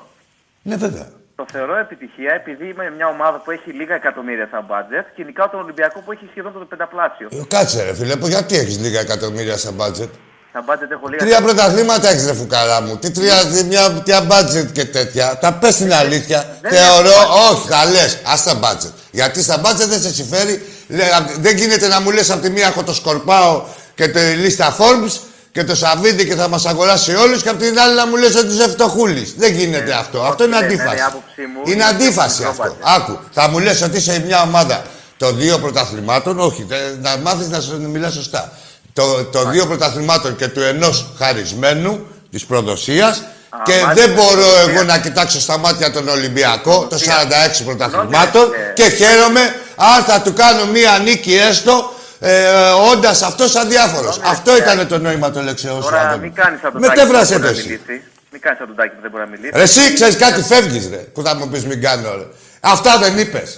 Ναι, 0.61 0.75
βέβαια. 0.75 1.07
Το 1.35 1.45
θεωρώ 1.51 1.75
επιτυχία 1.77 2.31
επειδή 2.33 2.65
είμαι 2.69 2.85
μια 2.97 3.07
ομάδα 3.07 3.37
που 3.43 3.51
έχει 3.51 3.69
λίγα 3.71 3.95
εκατομμύρια 3.95 4.47
σαν 4.51 4.63
μπάτζετ 4.67 5.05
και 5.15 5.23
νικάω 5.23 5.49
τον 5.49 5.59
Ολυμπιακό 5.59 5.99
που 6.05 6.11
έχει 6.11 6.25
σχεδόν 6.31 6.53
το 6.53 6.59
πενταπλάσιο. 6.73 7.27
Ε, 7.31 7.41
Κάτσε 7.47 7.83
ρε 7.83 7.93
φίλε, 7.95 8.15
πως 8.15 8.29
γιατί 8.29 8.57
έχεις 8.57 8.79
λίγα 8.79 8.99
εκατομμύρια 8.99 9.57
σαν 9.57 9.73
μπάτζετ. 9.73 10.09
Σαν 10.53 10.63
μπάτζετ 10.65 10.91
έχω 10.91 11.07
λίγα. 11.07 11.23
Τρία 11.23 11.41
πρωταθλήματα 11.41 12.09
έχεις 12.09 12.25
ρε 12.25 12.33
φουκαρά 12.33 12.81
μου. 12.81 12.97
Τι 12.97 13.11
τρία, 13.11 13.45
τι, 13.45 13.63
μια, 13.63 14.01
μια 14.05 14.21
μπάτζετ 14.21 14.71
και 14.71 14.85
τέτοια. 14.85 15.37
Τα 15.41 15.53
πες 15.53 15.75
την 15.75 15.93
αλήθεια. 15.93 16.57
δεν 16.61 16.71
Θεωρώ, 16.71 17.09
έχω 17.09 17.49
όχι, 17.51 17.67
θα 17.67 17.85
λες, 17.85 18.17
ας 18.23 18.43
τα 18.43 18.53
μπάτζετ. 18.53 18.91
Γιατί 19.11 19.43
στα 19.43 19.57
μπάτζετ 19.57 19.89
δεν 19.89 20.01
σε 20.01 20.13
συμφέρει. 20.13 20.67
Λέ, 20.87 21.03
απ- 21.17 21.35
δεν 21.39 21.57
γίνεται 21.57 21.87
να 21.87 21.99
μου 22.01 22.11
λες 22.11 22.29
από 22.29 22.41
τη 22.41 22.49
μία 22.49 22.67
έχω 22.67 22.83
το 22.83 22.93
σκορπάω 22.93 23.63
και 23.95 24.07
τη 24.07 24.19
λίστα 24.19 24.75
Forbes 24.77 25.11
και 25.11 25.19
και 25.51 25.63
το 25.63 25.75
Σαββίδι 25.75 26.25
και 26.27 26.35
θα 26.35 26.47
μας 26.47 26.65
αγοράσει 26.65 27.15
όλους 27.15 27.41
και 27.43 27.49
απ' 27.49 27.59
την 27.59 27.79
άλλη 27.79 27.95
να 27.95 28.07
μου 28.07 28.15
λες 28.15 28.35
ότι 28.35 28.53
είσαι 28.53 28.69
φτωχούλης. 28.69 29.33
Δεν 29.37 29.53
γίνεται 29.53 29.93
αυτό. 29.93 30.21
Αυτό 30.21 30.43
είναι 30.43 30.55
ναι, 30.55 30.59
ναι, 30.59 30.65
αντίφαση. 30.73 30.95
η 30.97 31.01
άποψή 31.01 31.41
μου 31.53 31.61
είναι 31.65 31.71
είναι 31.73 31.83
αντίφαση 31.83 32.39
πιο 32.41 32.49
αυτό. 32.49 32.63
βάση. 32.63 32.75
Άκου, 32.95 33.19
θα 33.31 33.47
μου 33.49 33.59
λες 33.59 33.81
ότι 33.81 33.97
είσαι 33.97 34.23
μια 34.25 34.41
ομάδα 34.41 34.83
των 35.17 35.37
δύο 35.37 35.57
πρωταθλημάτων. 35.59 36.39
Όχι, 36.39 36.63
τε- 36.63 37.01
να 37.01 37.17
μάθεις 37.17 37.47
να 37.47 37.59
σου 37.59 37.81
μιλάς 37.89 38.13
σωστά. 38.13 38.51
Το, 38.99 39.23
το 39.23 39.49
δύο 39.49 39.65
πρωταθλημάτων 39.67 40.35
και 40.35 40.47
του 40.47 40.61
ενός 40.61 41.05
χαρισμένου 41.17 42.05
της 42.31 42.45
προδοσίας. 42.45 43.23
Και 43.63 43.71
μάλιστα, 43.71 43.93
δεν 43.93 44.09
μπορώ 44.09 44.29
προδοσίας. 44.31 44.67
εγώ 44.69 44.83
να 44.83 44.97
κοιτάξω 44.97 45.39
στα 45.39 45.57
μάτια 45.57 45.91
τον 45.91 46.07
Ολυμπιακό, 46.07 46.71
το 46.79 46.87
Προδοσία. 46.87 47.15
46 47.61 47.63
πρωταθλημάτων 47.65 48.43
ε, 48.53 48.73
και 48.73 48.89
χαίρομαι 48.89 49.55
αν 49.75 50.03
θα 50.03 50.21
του 50.21 50.33
κάνω 50.33 50.65
μία 50.65 50.99
νίκη 51.03 51.33
έστω, 51.49 51.93
ε, 52.19 52.49
όντας 52.91 53.21
αυτός 53.21 53.55
αδιάφορος. 53.55 54.13
Συγγνώμη, 54.13 54.35
Αυτό 54.35 54.51
ε, 54.51 54.57
ήταν 54.57 54.87
το 54.87 54.97
νόημα 54.99 55.31
του 55.31 55.39
λέξεω 55.41 55.75
σου. 55.75 55.81
Τώρα 55.81 55.99
Άδωνη. 56.01 56.21
μην 56.21 56.33
κάνεις 56.33 56.59
σαν 56.61 56.71
τον 56.71 56.81
Τάκη 56.81 56.93
που 56.93 56.99
Μετέφρασε 57.01 57.37
δεν 57.37 57.41
το 57.41 57.47
μπορεί 57.47 57.55
να 57.55 57.59
εσύ. 57.59 57.67
μιλήσει. 57.67 58.03
Μην 58.31 58.41
κάνεις 58.41 58.57
σαν 58.57 58.67
τον 58.67 58.75
Τάκη 58.75 58.95
που 58.95 59.01
δεν 59.01 59.11
μπορεί 59.11 59.23
να 59.23 59.29
μιλήσει. 59.29 59.51
Ρε, 59.55 59.61
εσύ 59.61 59.93
ξέρεις 59.93 60.15
κάτι, 60.15 60.41
φεύγεις 60.41 60.89
ρε. 60.89 60.97
Που 60.97 61.21
θα 61.23 61.35
μου 61.35 61.47
πεις 61.49 61.65
μην 61.65 61.81
κάνω 61.81 62.09
ρε. 62.17 62.25
Αυτά 62.59 62.97
δεν 62.97 63.17
είπες. 63.17 63.49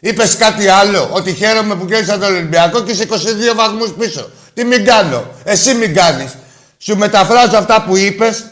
Είπες 0.00 0.36
κάτι 0.36 0.68
άλλο. 0.68 1.08
Ότι 1.12 1.34
χαίρομαι 1.34 1.74
που 1.74 1.86
κέρδισα 1.86 2.18
τον 2.18 2.32
Ολυμπιακό 2.32 2.82
και 2.82 2.92
είσαι 2.92 3.06
22 3.10 3.54
βαθμούς 3.54 3.90
πίσω. 3.98 4.30
Τι 4.54 4.64
μην 4.64 4.84
κάνω. 4.84 5.24
Εσύ 5.44 5.74
μην 5.74 5.94
κάνεις. 5.94 6.36
Σου 6.78 6.96
μεταφράζω 6.96 7.56
αυτά 7.56 7.82
που 7.82 7.96
είπες. 7.96 8.44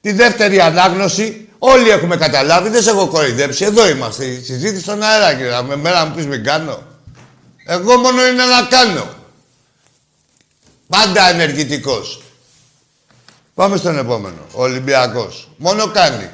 Τη 0.00 0.12
δεύτερη 0.12 0.60
ανάγνωση. 0.60 1.48
Όλοι 1.58 1.90
έχουμε 1.90 2.16
καταλάβει. 2.16 2.68
Δεν 2.68 2.82
σε 2.82 2.90
έχω 2.90 3.06
κοροϊδέψει. 3.06 3.64
Εδώ 3.64 3.88
είμαστε. 3.88 4.24
Η 4.24 4.42
συζήτηση 4.42 4.82
στον 4.82 5.02
αέρα, 5.02 5.34
κύριε. 5.34 5.62
Με 5.62 5.76
μέρα 5.76 6.04
μου 6.04 6.14
πεις 6.14 6.26
μην 6.26 6.44
κάνω. 6.44 6.82
Εγώ 7.66 7.96
μόνο 7.96 8.26
είναι 8.26 8.44
να 8.44 8.62
κάνω. 8.62 9.08
Πάντα 10.88 11.28
ενεργητικός. 11.28 12.22
Πάμε 13.54 13.76
στον 13.76 13.98
επόμενο. 13.98 14.40
Ο 14.52 14.62
Ολυμπιακός. 14.62 15.50
Μόνο 15.56 15.86
κάνει. 15.86 16.30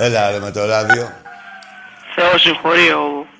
Έλα 0.00 0.30
ρε 0.30 0.38
με 0.38 0.50
το 0.50 0.64
ράδιο. 0.64 1.12
Θεό 2.14 2.38
συγχωρείο. 2.38 2.98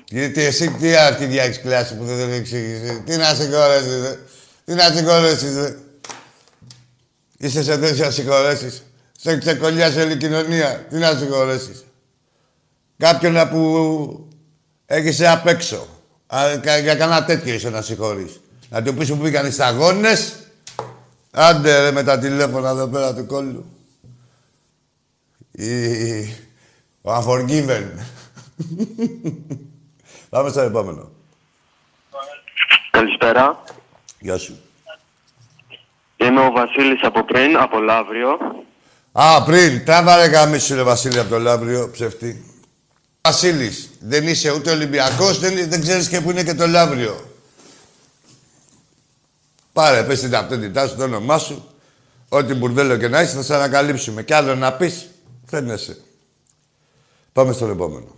Γιατί 0.09 0.43
εσύ 0.43 0.71
τι 0.71 0.95
αρχιδιά 0.95 1.43
έχεις 1.43 1.59
κλάσει 1.61 1.95
που 1.97 2.03
δεν 2.05 2.27
το 2.27 2.33
εξήγησε. 2.33 3.01
Τι 3.05 3.15
να 3.17 3.33
συγχωρέσεις 3.33 4.01
ρε; 4.01 4.19
Τι 4.65 4.73
να 4.73 4.83
συγχωρέσεις 4.83 5.55
ρε; 5.55 5.75
Είσαι 7.37 7.63
σε 7.63 7.77
θέση 7.77 8.01
να 8.01 8.09
συγχωρέσεις; 8.11 8.83
Σε 9.17 9.37
ξεκολλιάσει 9.37 9.99
όλη 9.99 10.13
η 10.13 10.17
κοινωνία. 10.17 10.85
Τι 10.89 10.97
να 10.97 11.15
συγχωρέσεις; 11.15 11.85
Κάποιον 12.97 13.33
να 13.33 13.47
που 13.49 14.27
έχεις 14.85 15.21
απ' 15.21 15.47
έξω. 15.47 15.87
Α, 16.27 16.57
κα- 16.61 16.77
Για 16.77 16.95
κανένα 16.95 17.23
τέτοιο 17.25 17.53
είσαι 17.53 17.69
να 17.69 17.81
συγχωρείς. 17.81 18.39
Να 18.69 18.81
του 18.83 18.93
πεις 18.93 19.09
που 19.09 19.17
πήγαν 19.17 19.45
οι 19.45 19.51
σταγόνες. 19.51 20.33
Άντε 21.31 21.81
ρε 21.81 21.91
με 21.91 22.03
τα 22.03 22.19
τηλέφωνα 22.19 22.69
εδώ 22.69 22.87
πέρα 22.87 23.13
του 23.13 23.25
κόλλου. 23.25 23.65
Η... 25.51 25.67
Ο 27.01 27.11
Unforgiven. 27.15 27.83
Πάμε 30.29 30.49
στο 30.49 30.59
επόμενο. 30.61 31.09
Καλησπέρα. 32.91 33.63
Γεια 34.19 34.37
σου. 34.37 34.59
Είμαι 36.17 36.41
ο 36.41 36.51
Βασίλης 36.51 37.03
από 37.03 37.23
πριν, 37.23 37.57
από 37.57 37.79
Λαύριο. 37.79 38.37
Α, 39.11 39.43
πριν. 39.43 39.85
Τράβα 39.85 40.15
ρε 40.15 40.25
γαμίσου 40.25 40.75
ρε 40.75 40.83
Βασίλη 40.83 41.19
από 41.19 41.29
το 41.29 41.39
Λαύριο, 41.39 41.89
ψεύτη. 41.91 42.43
Βασίλης, 43.21 43.89
δεν 43.99 44.27
είσαι 44.27 44.51
ούτε 44.51 44.71
Ολυμπιακός, 44.71 45.39
δεν, 45.39 45.69
δεν 45.69 45.81
ξέρεις 45.81 46.09
και 46.09 46.21
που 46.21 46.31
είναι 46.31 46.43
και 46.43 46.53
το 46.53 46.67
Λαύριο. 46.67 47.29
Πάρε, 49.73 50.03
πες 50.03 50.19
την 50.19 50.31
ταυτότητά 50.31 50.87
σου, 50.87 50.95
το 50.95 51.03
όνομά 51.03 51.37
σου. 51.37 51.67
Ό,τι 52.29 52.53
μπουρδέλο 52.53 52.97
και 52.97 53.07
να 53.07 53.21
είσαι, 53.21 53.35
θα 53.35 53.43
σε 53.43 53.55
ανακαλύψουμε. 53.55 54.23
Κι 54.23 54.33
άλλο 54.33 54.55
να 54.55 54.73
πεις, 54.73 55.09
φαίνεσαι. 55.45 55.97
Πάμε 57.33 57.53
στον 57.53 57.69
επόμενο. 57.69 58.15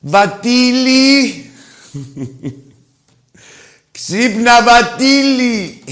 Βατίλη! 0.00 1.50
Ξύπνα, 3.92 4.62
Βατίλη! 4.62 5.84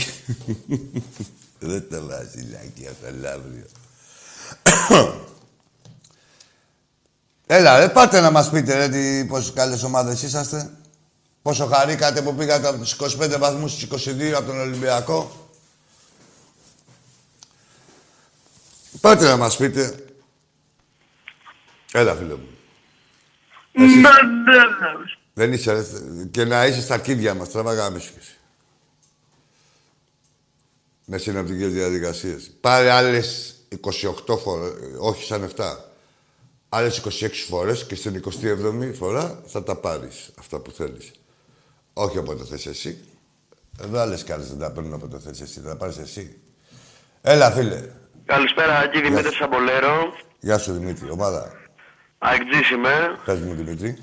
Δεν 1.58 1.88
το 1.90 2.06
βασιλάκι 2.06 2.86
από 2.88 3.06
το 3.06 3.12
Λαύριο. 3.20 3.66
Έλα, 7.46 7.78
ρε, 7.78 7.88
πάτε 7.88 8.20
να 8.20 8.30
μας 8.30 8.50
πείτε, 8.50 8.74
ρε, 8.74 8.88
τι, 8.88 9.24
πόσες 9.24 9.52
καλές 9.52 9.82
ομάδες 9.82 10.22
είσαστε. 10.22 10.70
Πόσο 11.42 11.66
χαρήκατε 11.66 12.22
που 12.22 12.34
πήγατε 12.34 12.68
από 12.68 12.78
τους 12.78 12.96
25 13.00 13.36
βαθμούς 13.38 13.72
στους 13.72 14.06
22 14.06 14.32
από 14.36 14.46
τον 14.46 14.60
Ολυμπιακό. 14.60 15.48
Πάτε 19.00 19.24
να 19.28 19.36
μας 19.36 19.56
πείτε. 19.56 20.05
Έλα, 21.98 22.14
φίλε 22.14 22.34
μου. 22.34 22.48
Εσύ- 23.72 24.00
Δεν 25.34 25.52
είσαι, 25.52 25.72
ρε. 25.72 25.82
Και 26.30 26.44
να 26.44 26.66
είσαι 26.66 26.80
στα 26.80 26.94
αρχίδια 26.94 27.34
μας, 27.34 27.50
τραβάγα 27.50 27.90
μίσου 27.90 28.12
κι 28.12 28.18
εσύ. 28.18 28.36
Με 31.04 31.18
συνοπτικές 31.18 31.72
διαδικασίες. 31.72 32.50
Πάρε 32.60 32.90
άλλες 32.90 33.54
28 33.68 34.36
φορές, 34.38 34.72
όχι 34.98 35.24
σαν 35.24 35.42
7. 35.42 35.90
Άλλες 36.68 36.96
26 36.96 37.42
φορές 37.48 37.84
και 37.86 37.94
στην 37.94 38.14
27η 38.14 38.92
φορά 38.92 39.42
θα 39.46 39.62
τα 39.62 39.76
πάρεις 39.76 40.30
αυτά 40.38 40.58
που 40.60 40.70
θέλεις. 40.70 41.10
Όχι 41.92 42.18
όποτε 42.18 42.44
θες 42.44 42.66
εσύ. 42.66 43.04
Εδώ 43.82 43.98
άλλες 44.00 44.24
κάρτες 44.24 44.48
δεν 44.48 44.58
τα 44.58 44.70
παίρνουν 44.72 44.92
όποτε 44.92 45.18
θες 45.18 45.40
εσύ. 45.40 45.60
Θα 45.60 45.68
τα 45.68 45.76
πάρεις 45.76 45.98
εσύ. 45.98 46.36
Έλα, 47.22 47.50
φίλε. 47.50 47.88
Καλησπέρα, 48.24 48.78
Άκη 48.78 49.00
Δημήτρης 49.00 49.40
Αμπολέρο. 49.40 50.12
Γεια 50.40 50.58
σου, 50.58 50.72
Δημήτρη. 50.72 51.10
Ομάδα. 51.10 51.52
Αεκτζής 52.18 52.70
είμαι. 52.70 53.18
Πες 53.24 53.38
μου, 53.38 53.54
Δημήτρη. 53.54 53.98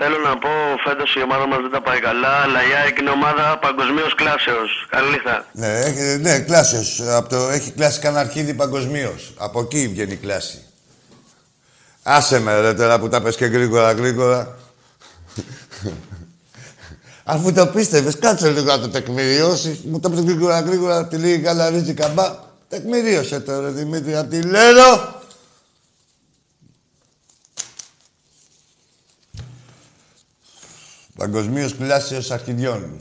Θέλω 0.00 0.18
να 0.18 0.38
πω, 0.38 0.48
φέτος 0.84 1.14
η 1.14 1.22
ομάδα 1.22 1.46
μας 1.46 1.58
δεν 1.60 1.70
τα 1.70 1.82
πάει 1.82 2.00
καλά, 2.00 2.28
αλλά 2.28 2.60
η 2.68 2.72
ΑΕΚ 2.82 2.98
είναι 2.98 3.10
ομάδα 3.10 3.58
παγκοσμίως 3.58 4.14
κλάσεως. 4.14 4.86
Καλή 4.90 5.10
νύχτα. 5.10 5.46
Ναι, 5.52 5.78
έχει, 5.78 6.18
ναι 6.20 6.40
κλάσεως. 6.40 7.00
Από 7.00 7.28
το, 7.28 7.48
έχει 7.48 7.70
κλάσει 7.70 8.00
κανένα 8.00 8.20
αρχίδι 8.20 8.54
παγκοσμίως. 8.54 9.32
Από 9.36 9.60
εκεί 9.60 9.88
βγαίνει 9.88 10.12
η 10.12 10.16
κλάση. 10.16 10.62
Άσε 12.02 12.40
με 12.40 12.60
ρε 12.60 12.74
τώρα 12.74 12.98
που 12.98 13.08
τα 13.08 13.22
πες 13.22 13.36
και 13.36 13.44
γρήγορα 13.44 13.92
γρήγορα. 13.92 14.54
Αφού 17.24 17.52
το 17.52 17.66
πίστευες, 17.66 18.18
κάτσε 18.18 18.50
λίγο 18.50 18.64
να 18.64 18.80
το 18.80 18.88
τεκμηριώσεις. 18.88 19.80
Μου 19.84 20.00
το 20.00 20.10
πες 20.10 20.20
γρήγορα 20.20 20.60
γρήγορα, 20.60 21.06
τη 21.06 21.16
λίγη 21.16 21.42
καλαρίζει 21.42 21.94
καμπά. 21.94 22.52
Τεκμηρίωσε 22.68 23.40
το 23.40 23.60
ρε 23.60 23.68
Δημήτρη, 23.68 24.16
απ' 24.16 24.30
τη 24.30 24.42
λέω. 24.42 25.17
Παγκοσμίως 31.18 31.76
κλάσεως 31.76 32.30
αρχιδιών. 32.30 33.00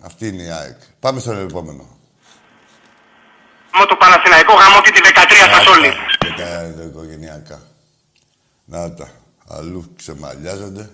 Αυτή 0.00 0.28
είναι 0.28 0.42
η 0.42 0.50
ΑΕΚ. 0.50 0.78
Πάμε 1.00 1.20
στον 1.20 1.38
επόμενο. 1.38 1.98
Με 3.78 3.86
το 3.86 3.96
Παναθηναϊκό 3.96 4.52
γάμο 4.52 4.80
και 4.82 4.90
τη 4.90 5.00
13 5.04 5.10
στα 5.46 5.60
Σόλη. 5.60 5.92
Και 6.18 6.42
τα 6.42 6.74
τα 6.76 6.82
οικογενειακά. 6.82 7.62
Να 8.64 8.94
τα. 8.94 9.10
Αλλού 9.48 9.92
ξεμαλιάζονται. 9.96 10.90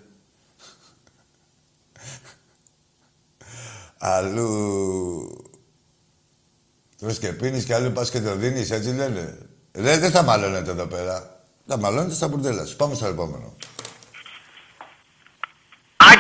Αλλού... 3.98 5.48
Τρως 6.98 7.18
και 7.18 7.32
πίνεις 7.32 7.64
και 7.64 7.74
αλλού 7.74 7.92
πας 7.92 8.10
και 8.10 8.20
το 8.20 8.34
δίνεις, 8.34 8.70
έτσι 8.70 8.94
λένε. 8.94 9.38
Ρε, 9.72 9.98
δεν 9.98 10.10
θα 10.10 10.22
μαλώνετε 10.22 10.70
εδώ 10.70 10.86
πέρα. 10.86 11.40
Θα 11.66 11.78
μαλώνετε 11.78 12.14
στα 12.14 12.28
μπουρδέλα 12.28 12.64
σου. 12.64 12.76
Πάμε 12.76 12.94
στο 12.94 13.06
επόμενο. 13.06 13.56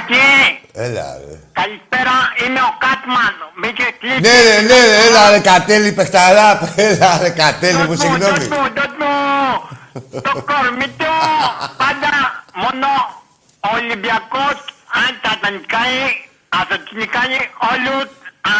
Άκη, 0.04 0.60
Έλα, 0.72 1.06
ρε. 1.26 1.36
καλησπέρα, 1.60 2.16
είμαι 2.42 2.60
ο 2.70 2.72
Κάτμαν. 2.84 3.34
Μπήκε 3.58 3.86
κλείσεις. 4.00 4.20
Ναι, 4.20 4.36
ρε, 4.46 4.56
ναι, 4.68 4.78
ρε, 4.90 4.96
έλα, 5.06 5.30
ρε, 5.30 5.38
κατέλη, 5.50 5.92
παιχταρά. 5.92 6.72
Έλα, 6.88 7.18
ρε, 7.22 7.30
κατέλη 7.30 7.82
μου, 7.88 7.96
συγγνώμη. 7.96 8.46
Το 10.26 10.32
κορμί 10.50 10.88
του 10.98 11.12
πάντα 11.80 12.12
μόνο 12.62 12.88
ο 13.60 13.68
Ολυμπιακός 13.78 14.56
αν 15.02 15.10
θα 15.22 15.32
τα 15.40 15.50
νικάει, 15.50 15.98
θα 16.48 16.76
τους 16.84 16.92
νικάει 17.00 17.36
όλους 17.72 18.06
α, 18.52 18.56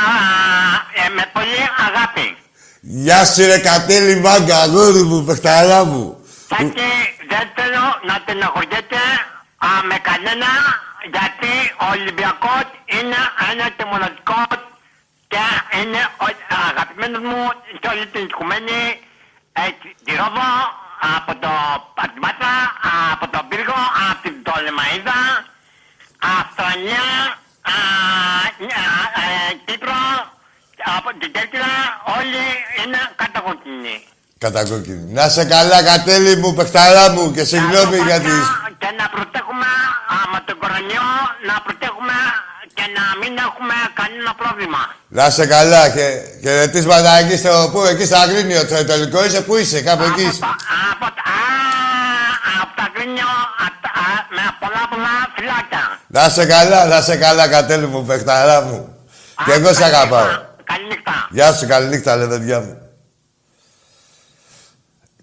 ε, 1.04 1.09
με 1.16 1.24
πολύ 1.33 1.61
αγάπη. 1.87 2.37
Γεια 2.80 3.24
σου, 3.24 3.46
ρε, 3.46 3.59
κατέλη, 3.59 4.16
μάγκα, 4.16 4.57
αγόρι 4.61 5.02
μου, 5.02 5.24
παιχταρά 5.24 5.85
μου. 5.85 6.18
Και 6.48 6.88
δεν 7.33 7.46
θέλω 7.57 7.85
να 8.09 8.14
στεναχωριέται 8.22 9.02
α, 9.66 9.68
με 9.88 9.96
κανένα 10.09 10.50
γιατί 11.12 11.52
ο 11.80 11.86
Ολυμπιακός 11.90 12.64
είναι 12.86 13.16
ένα 13.50 13.68
και 13.68 13.84
μοναδικός 13.84 14.58
και 15.28 15.44
είναι 15.78 16.00
ο 16.22 16.26
αγαπημένος 16.70 17.22
μου 17.22 17.52
σε 17.80 17.88
όλη 17.92 18.06
την 18.06 18.24
οικουμένη 18.24 19.00
ε, 19.52 19.62
τη 20.04 20.14
Ρόδο, 20.16 20.50
από 21.16 21.32
το 21.44 21.52
Πατμάτα, 21.94 22.54
από 23.12 23.28
τον 23.28 23.48
Πύργο, 23.48 23.80
από 24.10 24.22
την 24.22 24.42
Τολεμαίδα, 24.42 25.20
Αυστραλία, 26.38 27.08
α, 27.62 27.76
α, 28.58 29.22
ε, 29.50 29.54
Κύπρο, 29.64 30.02
από 30.96 31.08
την 31.18 31.32
Κέρκυρα, 31.32 32.02
όλοι 32.16 32.44
είναι 32.84 32.98
κατακόκκινοι. 33.16 34.13
Κατακόκκινη. 34.44 35.12
Να 35.18 35.28
σε 35.28 35.44
καλά, 35.44 35.78
κατέλη 35.90 36.37
μου, 36.37 36.54
παιχταρά 36.54 37.11
μου 37.11 37.24
και 37.35 37.44
συγγνώμη 37.44 37.96
για 38.09 38.18
τις... 38.26 38.38
Και 38.83 38.90
να 39.00 39.07
προτέχουμε 39.14 39.68
α, 40.14 40.16
με 40.33 40.38
τον 40.46 40.57
κορονοϊό, 40.62 41.09
να 41.48 41.54
προτέχουμε 41.64 42.16
και 42.76 42.85
να 42.96 43.04
μην 43.20 43.33
έχουμε 43.46 43.76
κανένα 44.00 44.33
πρόβλημα. 44.40 44.80
Να 45.18 45.24
σε 45.37 45.44
καλά 45.54 45.83
και, 45.96 46.07
και 46.42 46.50
ρετίσματα 46.61 47.11
εκεί 47.22 47.37
στο 47.42 47.52
πού, 47.72 47.80
εκεί 47.92 48.04
στο 48.11 48.16
Αγρίνιο, 48.24 48.66
το 48.66 48.85
τελικό 48.90 49.24
είσαι, 49.24 49.40
πού 49.46 49.57
είσαι, 49.57 49.80
κάπου 49.88 50.02
εκεί 50.11 50.20
Από, 50.26 50.30
είσαι. 50.30 50.40
τα- 50.46 50.57
από, 50.92 51.07
τα- 51.16 51.26
α, 51.37 51.42
από 52.62 52.72
τα 52.80 52.87
γκρίνια, 52.92 53.28
απ' 53.66 53.78
τα- 53.85 53.94
α, 54.04 54.09
με 54.37 54.44
πολλά 54.62 54.83
πολλά 54.92 55.12
φυλάκια. 55.35 55.83
Να 56.16 56.22
σε 56.37 56.44
καλά, 56.54 56.80
να 56.92 56.98
σε 57.09 57.14
καλά, 57.24 57.44
κατέλη 57.48 57.87
μου, 57.87 58.04
παιχταρά 58.04 58.59
μου. 58.66 58.78
Και 59.44 59.52
εγώ 59.52 59.68
σε 59.72 59.80
καλή 59.80 59.94
αγαπάω. 59.94 60.24
νύχτα, 60.26 60.54
Καλή 60.70 60.85
νύχτα. 60.90 61.14
Γεια 61.30 61.52
σου, 61.52 61.66
καληνύχτα, 61.66 62.16
λεβεντιά 62.16 62.61
μου. 62.61 62.78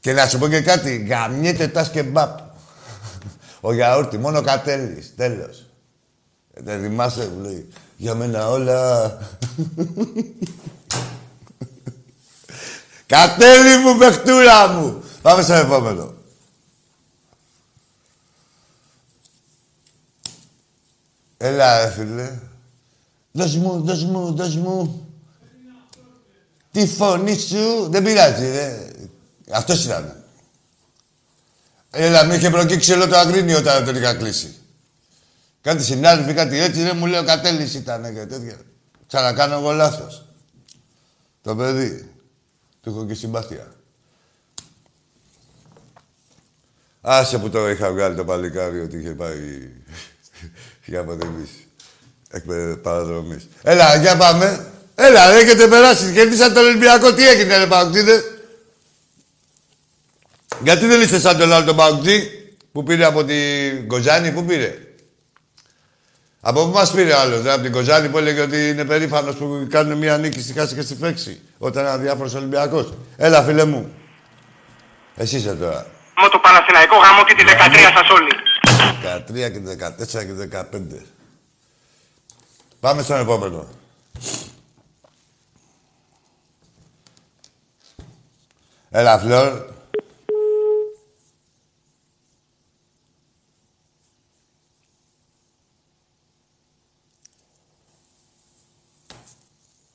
Και 0.01 0.13
να 0.13 0.27
σου 0.27 0.37
πω 0.37 0.47
και 0.47 0.61
κάτι, 0.61 0.97
γαμιέται 0.97 1.67
τας 1.67 1.87
σκεμπάπ. 1.87 2.39
Ο 3.61 3.73
γιαούρτι, 3.73 4.17
μόνο 4.17 4.41
κατέλης, 4.41 5.15
τέλος. 5.15 5.65
Ε, 6.53 6.61
Δεν 6.61 6.81
θυμάσαι, 6.81 7.23
που 7.23 7.39
λέει, 7.41 7.67
για 7.97 8.15
μένα 8.15 8.49
όλα. 8.49 9.17
Κατέλη 13.05 13.77
μου, 13.77 13.97
παιχτούρα 13.97 14.67
μου. 14.67 15.03
Πάμε 15.21 15.43
στο 15.43 15.53
επόμενο. 15.53 16.13
Έλα, 21.37 21.85
ρε 21.85 21.91
φίλε. 21.91 22.39
Δώσ' 23.31 23.55
μου, 23.55 23.81
δώσ' 23.81 24.03
μου, 24.03 24.35
δώσ' 24.35 24.55
μου. 24.55 25.05
Τη 26.71 26.87
φωνή 26.87 27.37
σου 27.37 27.87
δεν 27.89 28.03
πειράζει, 28.03 28.51
ρε. 28.51 28.90
Αυτός 29.51 29.85
ήταν. 29.85 30.23
Έλα, 31.91 32.25
με 32.25 32.35
είχε 32.35 32.49
προκύξει 32.49 32.91
όλο 32.93 33.07
το 33.07 33.17
αγρίνιο 33.17 33.57
όταν 33.57 33.85
τον 33.85 33.95
είχα 33.95 34.13
κλείσει. 34.13 34.55
Κάτι 35.61 35.83
συνάδελφοι, 35.83 36.33
κάτι 36.33 36.59
έτσι, 36.59 36.81
δεν 36.81 36.97
μου 36.97 37.05
λέει 37.05 37.19
ο 37.19 37.23
Κατέλης 37.23 37.73
ήταν 37.73 38.13
και 38.13 38.25
τέτοια. 38.25 38.55
Ξανακάνω 39.07 39.53
εγώ 39.53 39.71
λάθος. 39.71 40.25
Το 41.41 41.55
παιδί. 41.55 42.09
Του 42.81 42.89
έχω 42.89 43.05
και 43.05 43.13
συμπάθεια. 43.13 43.67
Άσε 47.01 47.37
που 47.37 47.49
το 47.49 47.69
είχα 47.69 47.91
βγάλει 47.91 48.15
το 48.15 48.25
παλικάρι 48.25 48.79
ότι 48.79 48.97
είχε 48.97 49.09
πάει 49.09 49.69
για 50.85 50.99
αποτελείς. 50.99 51.49
Εκ 52.29 52.43
παραδρομής. 52.81 53.47
Έλα, 53.61 53.95
για 53.95 54.17
πάμε. 54.17 54.65
Έλα, 54.95 55.29
ρε, 55.29 55.37
έχετε 55.37 55.67
περάσει. 55.67 56.13
Κερδίσατε 56.13 56.53
τον 56.53 56.65
Ολυμπιακό. 56.65 57.13
Τι 57.13 57.27
έγινε, 57.27 57.57
ρε, 57.57 57.67
Παουτζίδε. 57.67 58.23
Γιατί 60.63 60.85
δεν 60.85 61.01
είστε 61.01 61.19
σαν 61.19 61.37
τον 61.37 61.53
άλλο 61.53 61.65
τον 61.65 61.75
Παουτζή 61.75 62.29
που 62.71 62.83
πήρε 62.83 63.05
από 63.05 63.23
την 63.23 63.87
Κοζάνη, 63.87 64.31
πού 64.31 64.45
πήρε; 64.45 64.77
Από 66.41 66.65
πού 66.65 66.71
μας 66.71 66.91
πήρε 66.91 67.13
ο 67.13 67.19
άλλος, 67.19 67.43
ρε, 67.43 67.51
από 67.51 67.61
την 67.61 67.71
Κοζάνη 67.71 68.09
που 68.09 68.17
έλεγε 68.17 68.41
ότι 68.41 68.69
είναι 68.69 68.85
περήφανος 68.85 69.35
που 69.35 69.67
κάνουν 69.69 69.97
μια 69.97 70.17
νίκη 70.17 70.41
στη 70.41 70.53
χάση 70.53 70.75
και 70.75 70.81
στη 70.81 70.95
φέξη. 70.95 71.41
Όταν 71.57 71.83
είναι 71.83 71.91
αδιάφορος 71.91 72.33
Ολυμπιακός; 72.33 72.93
Έλα, 73.17 73.43
φίλε 73.43 73.65
μου. 73.65 73.91
Εσύ 75.15 75.35
είσαι 75.35 75.55
τώρα. 75.55 75.85
Με 76.21 76.29
το 76.29 76.39
Παναθηναϊκό 76.39 76.95
γάμο 76.97 77.23
και 77.23 77.35
τη 77.35 77.43
13 77.47 77.91
σας 77.93 78.09
όλοι. 78.09 78.31
13 79.47 79.51
και 79.51 79.59
14 79.59 80.25
και 80.25 80.59
15. 80.61 81.05
Πάμε 82.79 83.01
στον 83.01 83.19
επόμενο. 83.19 83.67
Έλα, 88.89 89.19
Φλόρ. 89.19 89.70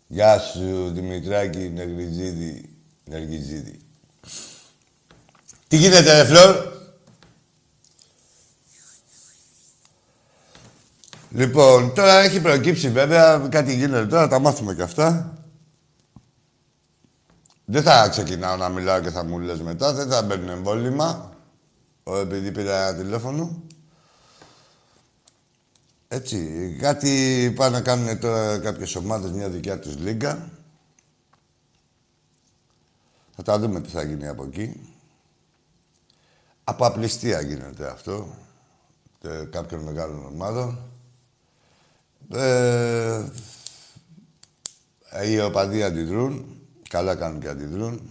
Γεια 0.06 0.38
σου, 0.38 0.90
Δημητράκη 0.92 1.58
Νεργιζίδη. 1.58 2.70
Νεργιζίδη. 3.04 3.80
Τι 5.68 5.76
γίνεται, 5.76 6.22
ρε 6.22 6.24
Φλόρ; 6.24 6.74
Λοιπόν, 11.30 11.94
τώρα 11.94 12.18
έχει 12.18 12.40
προκύψει 12.40 12.90
βέβαια, 12.90 13.48
κάτι 13.50 13.74
γίνεται 13.74 14.06
τώρα, 14.06 14.28
τα 14.28 14.38
μάθουμε 14.38 14.74
κι 14.74 14.82
αυτά. 14.82 15.38
Δεν 17.64 17.82
θα 17.82 18.08
ξεκινάω 18.08 18.56
να 18.56 18.68
μιλάω 18.68 19.00
και 19.00 19.10
θα 19.10 19.24
μου 19.24 19.38
λες 19.38 19.60
μετά, 19.60 19.92
δεν 19.92 20.08
θα 20.08 20.22
μπαίνουν 20.22 20.48
εμβόλυμα, 20.48 21.36
ο, 22.02 22.16
επειδή 22.16 22.52
πήρα 22.52 22.88
ένα 22.88 22.98
τηλέφωνο. 22.98 23.65
Έτσι, 26.08 26.76
κάτι 26.80 27.52
πάνε 27.56 27.76
να 27.76 27.82
κάνουν 27.82 28.18
τώρα 28.18 28.58
κάποιες 28.58 28.94
ομάδες, 28.94 29.30
μια 29.30 29.48
δικιά 29.48 29.78
τους 29.78 29.96
λίγκα. 29.96 30.50
Θα 33.36 33.42
τα 33.42 33.58
δούμε 33.58 33.80
τι 33.80 33.88
θα 33.88 34.02
γίνει 34.02 34.28
από 34.28 34.44
εκεί. 34.44 34.80
Από 36.64 36.86
απληστία 36.86 37.40
γίνεται 37.40 37.90
αυτό, 37.90 38.34
τε- 39.20 39.48
κάποιων 39.50 39.80
μεγάλων 39.80 40.26
ομάδων. 40.26 40.78
Ε, 42.32 43.24
οι 45.26 45.40
οπαδοί 45.40 45.82
αντιδρούν. 45.82 46.46
Καλά 46.88 47.14
κάνουν 47.14 47.40
και 47.40 47.48
αντιδρούν. 47.48 48.10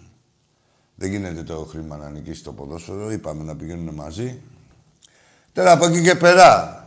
Δεν 0.96 1.10
γίνεται 1.10 1.44
το 1.44 1.66
χρήμα 1.66 1.98
να 1.98 2.10
νικήσει 2.10 2.44
το 2.44 2.54
ποδόσφαιρο. 2.54 3.12
Είπαμε 3.12 3.44
να 3.44 3.56
πηγαίνουν 3.56 3.94
μαζί. 3.96 4.42
Τώρα 5.54 5.72
από 5.72 5.86
εκεί 5.86 6.02
και 6.02 6.16
πέρα. 6.16 6.80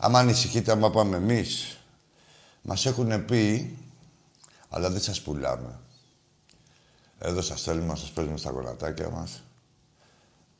Άμα 0.00 0.18
ανησυχείτε, 0.18 0.72
άμα 0.72 0.90
πάμε 0.90 1.16
εμείς, 1.16 1.78
μας 2.62 2.86
έχουν 2.86 3.24
πει, 3.24 3.76
αλλά 4.68 4.90
δεν 4.90 5.00
σας 5.00 5.20
πουλάμε. 5.20 5.78
Εδώ 7.18 7.42
σας 7.42 7.62
θέλουμε, 7.62 7.96
σας 7.96 8.10
παίζουμε 8.10 8.36
στα 8.36 8.50
γονατάκια 8.50 9.10
μας. 9.10 9.42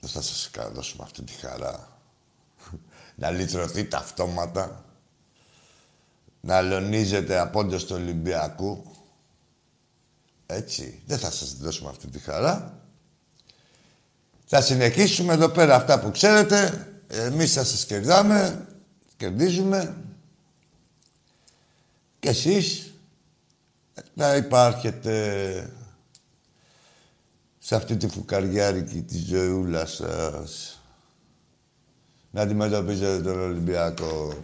Δεν 0.00 0.10
θα 0.10 0.22
σας 0.22 0.48
κα- 0.52 0.70
δώσουμε 0.70 1.02
αυτή 1.04 1.22
τη 1.22 1.32
χαρά. 1.32 1.98
να 3.20 3.30
λυτρωθείτε 3.30 3.96
αυτόματα 3.96 4.84
να 6.40 6.56
αλωνίζετε 6.56 7.38
απόντος 7.38 7.84
του 7.84 7.94
Ολυμπιακού. 7.94 8.84
Έτσι. 10.46 11.02
Δεν 11.06 11.18
θα 11.18 11.30
σας 11.30 11.54
δώσουμε 11.56 11.90
αυτή 11.90 12.06
τη 12.08 12.18
χαρά. 12.18 12.80
Θα 14.46 14.60
συνεχίσουμε 14.60 15.32
εδώ 15.32 15.48
πέρα 15.48 15.74
αυτά 15.74 16.00
που 16.00 16.10
ξέρετε. 16.10 16.86
Εμείς 17.08 17.52
θα 17.52 17.64
σας 17.64 17.84
κερδάμε. 17.84 18.66
Κερδίζουμε. 19.18 19.96
Και 22.18 22.28
εσείς 22.28 22.92
να 24.14 24.36
υπάρχετε 24.36 25.72
σε 27.58 27.74
αυτή 27.74 27.96
τη 27.96 28.08
φουκαριάρικη 28.08 29.02
της 29.02 29.26
ζωούλα 29.26 29.86
σας. 29.86 30.82
Να 32.30 32.42
αντιμετωπίζετε 32.42 33.22
τον 33.22 33.40
Ολυμπιακό. 33.40 34.38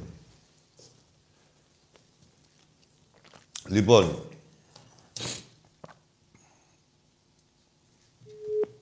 Λοιπόν, 3.69 4.29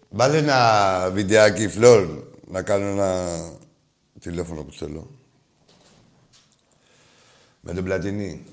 βάλε 0.09 0.37
ένα 0.37 1.11
βιντεάκι, 1.11 1.68
Φλόρ, 1.68 2.24
να 2.46 2.62
κάνω 2.62 2.87
ένα 2.87 3.50
τηλέφωνο 4.20 4.62
που 4.62 4.72
θέλω. 4.72 5.22
Με 7.64 7.72
τον 7.75 7.85
Πλατινί. 7.85 8.44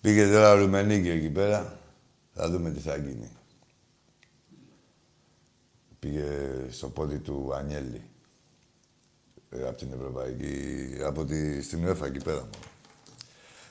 Πήγε 0.00 0.26
τώρα 0.26 0.52
ο 0.52 0.58
Ρουμενίκη 0.58 1.08
εκεί 1.08 1.30
πέρα. 1.30 1.78
Θα 2.32 2.50
δούμε 2.50 2.70
τι 2.70 2.80
θα 2.80 2.96
γίνει. 2.96 3.30
Πήγε 5.98 6.26
στο 6.70 6.88
πόδι 6.88 7.18
του 7.18 7.54
Ανιέλη. 7.54 8.02
Ε, 9.50 9.68
από 9.68 9.76
την 9.76 9.92
Ευρωπαϊκή... 9.92 10.88
Από 11.04 11.24
τη... 11.24 11.62
στην 11.62 11.88
UEFA 11.88 12.06
εκεί 12.06 12.24
πέρα. 12.24 12.48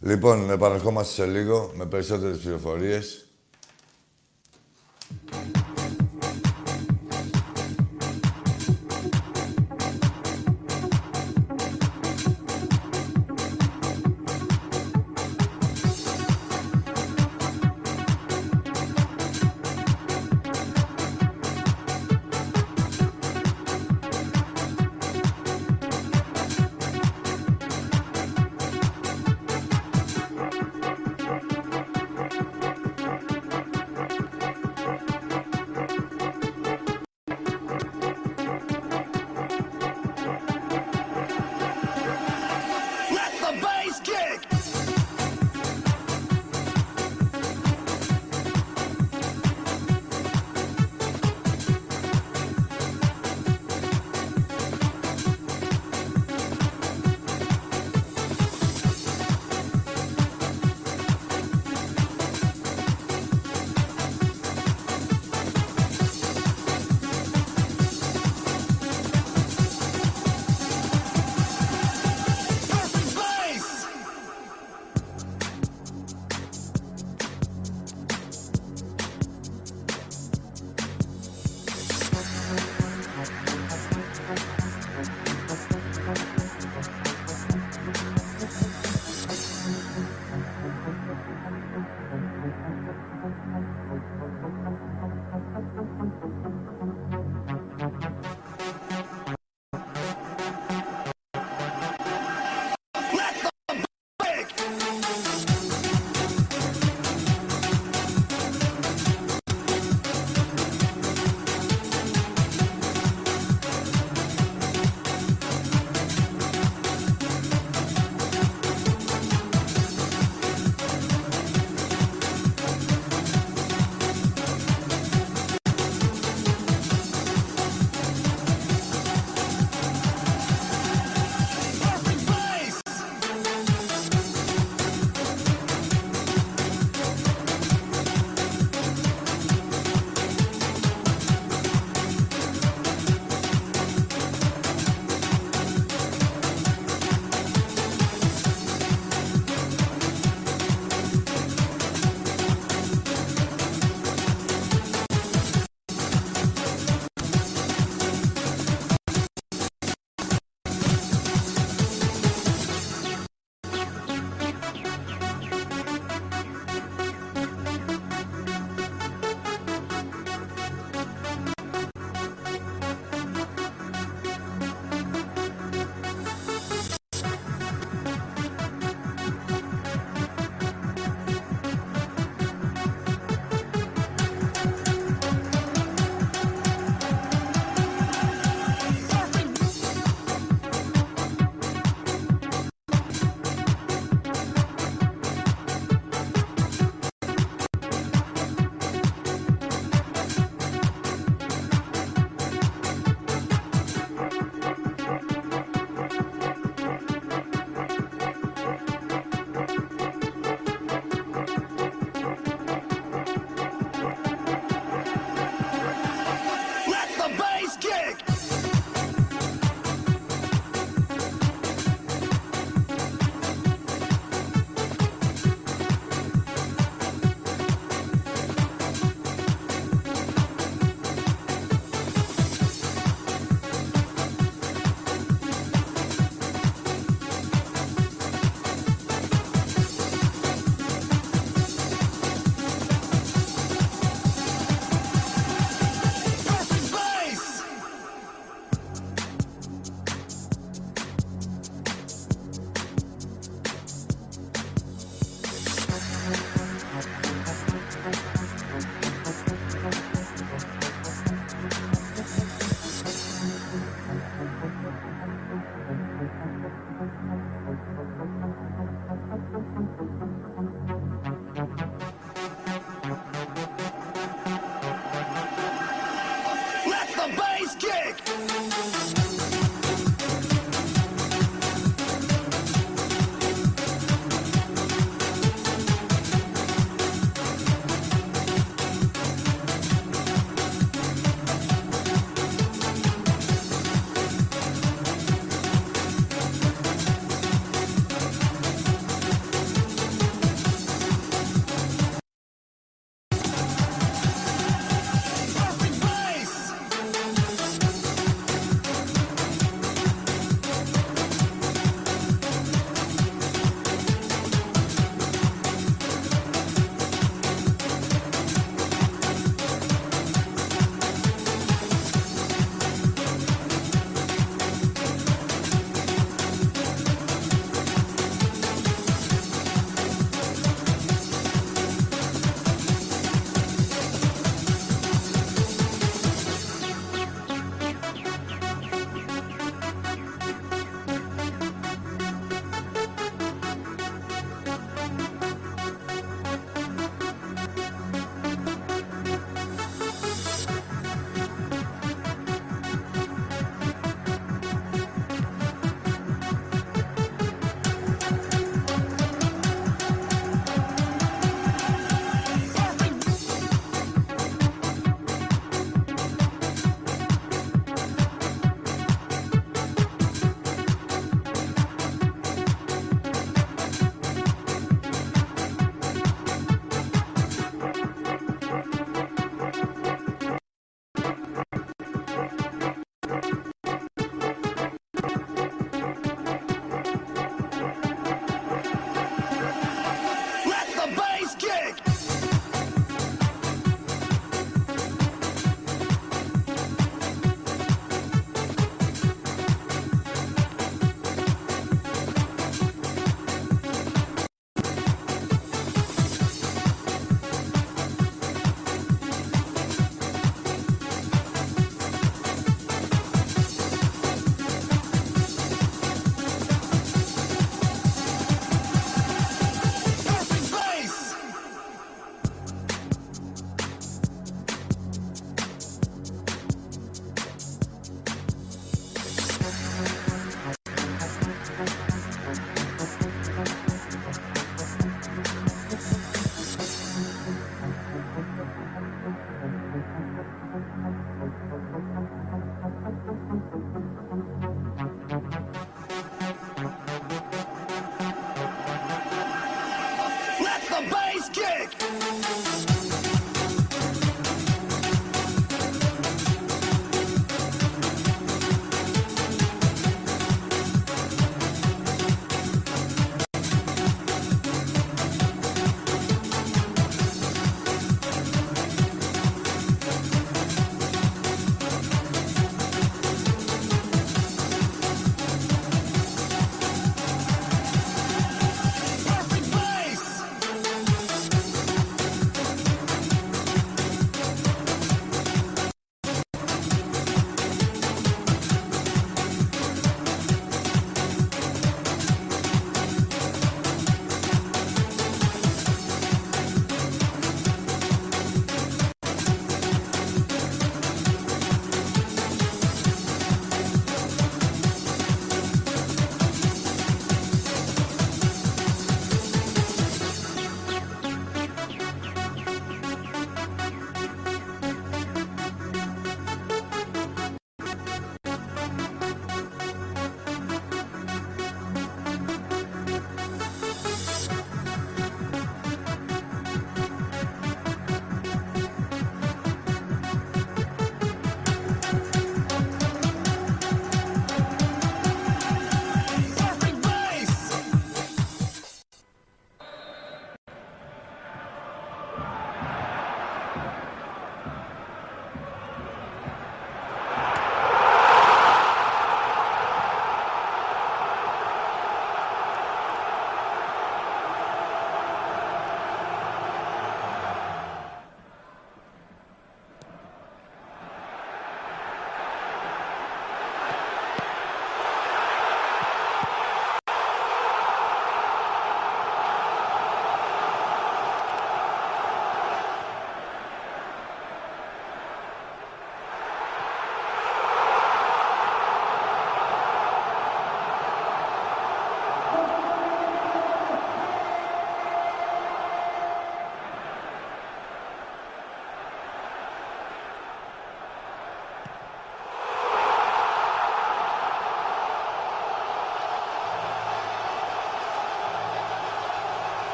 Λοιπόν, 0.00 0.50
επαναρχόμαστε 0.50 1.12
σε 1.12 1.26
λίγο 1.26 1.72
με 1.74 1.86
περισσότερες 1.86 2.38
πληροφορίες. 2.38 3.26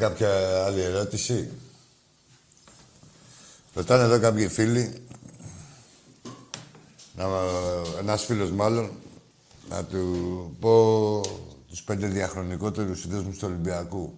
Κάποια 0.00 0.64
άλλη 0.64 0.80
ερώτηση; 0.80 1.50
Ρωτάνε 3.74 4.02
εδώ 4.02 4.20
κάποιοι 4.20 4.48
φίλοι, 4.48 5.06
να, 7.16 7.24
ένας 7.98 8.24
φίλος 8.24 8.50
μάλλον, 8.50 8.90
να 9.68 9.84
του 9.84 10.56
πω 10.60 11.20
τους 11.68 11.82
πέντε 11.82 12.06
διαχρονικότερους 12.06 13.00
συνδέσμους 13.00 13.38
του 13.38 13.46
Ολυμπιακού. 13.48 14.14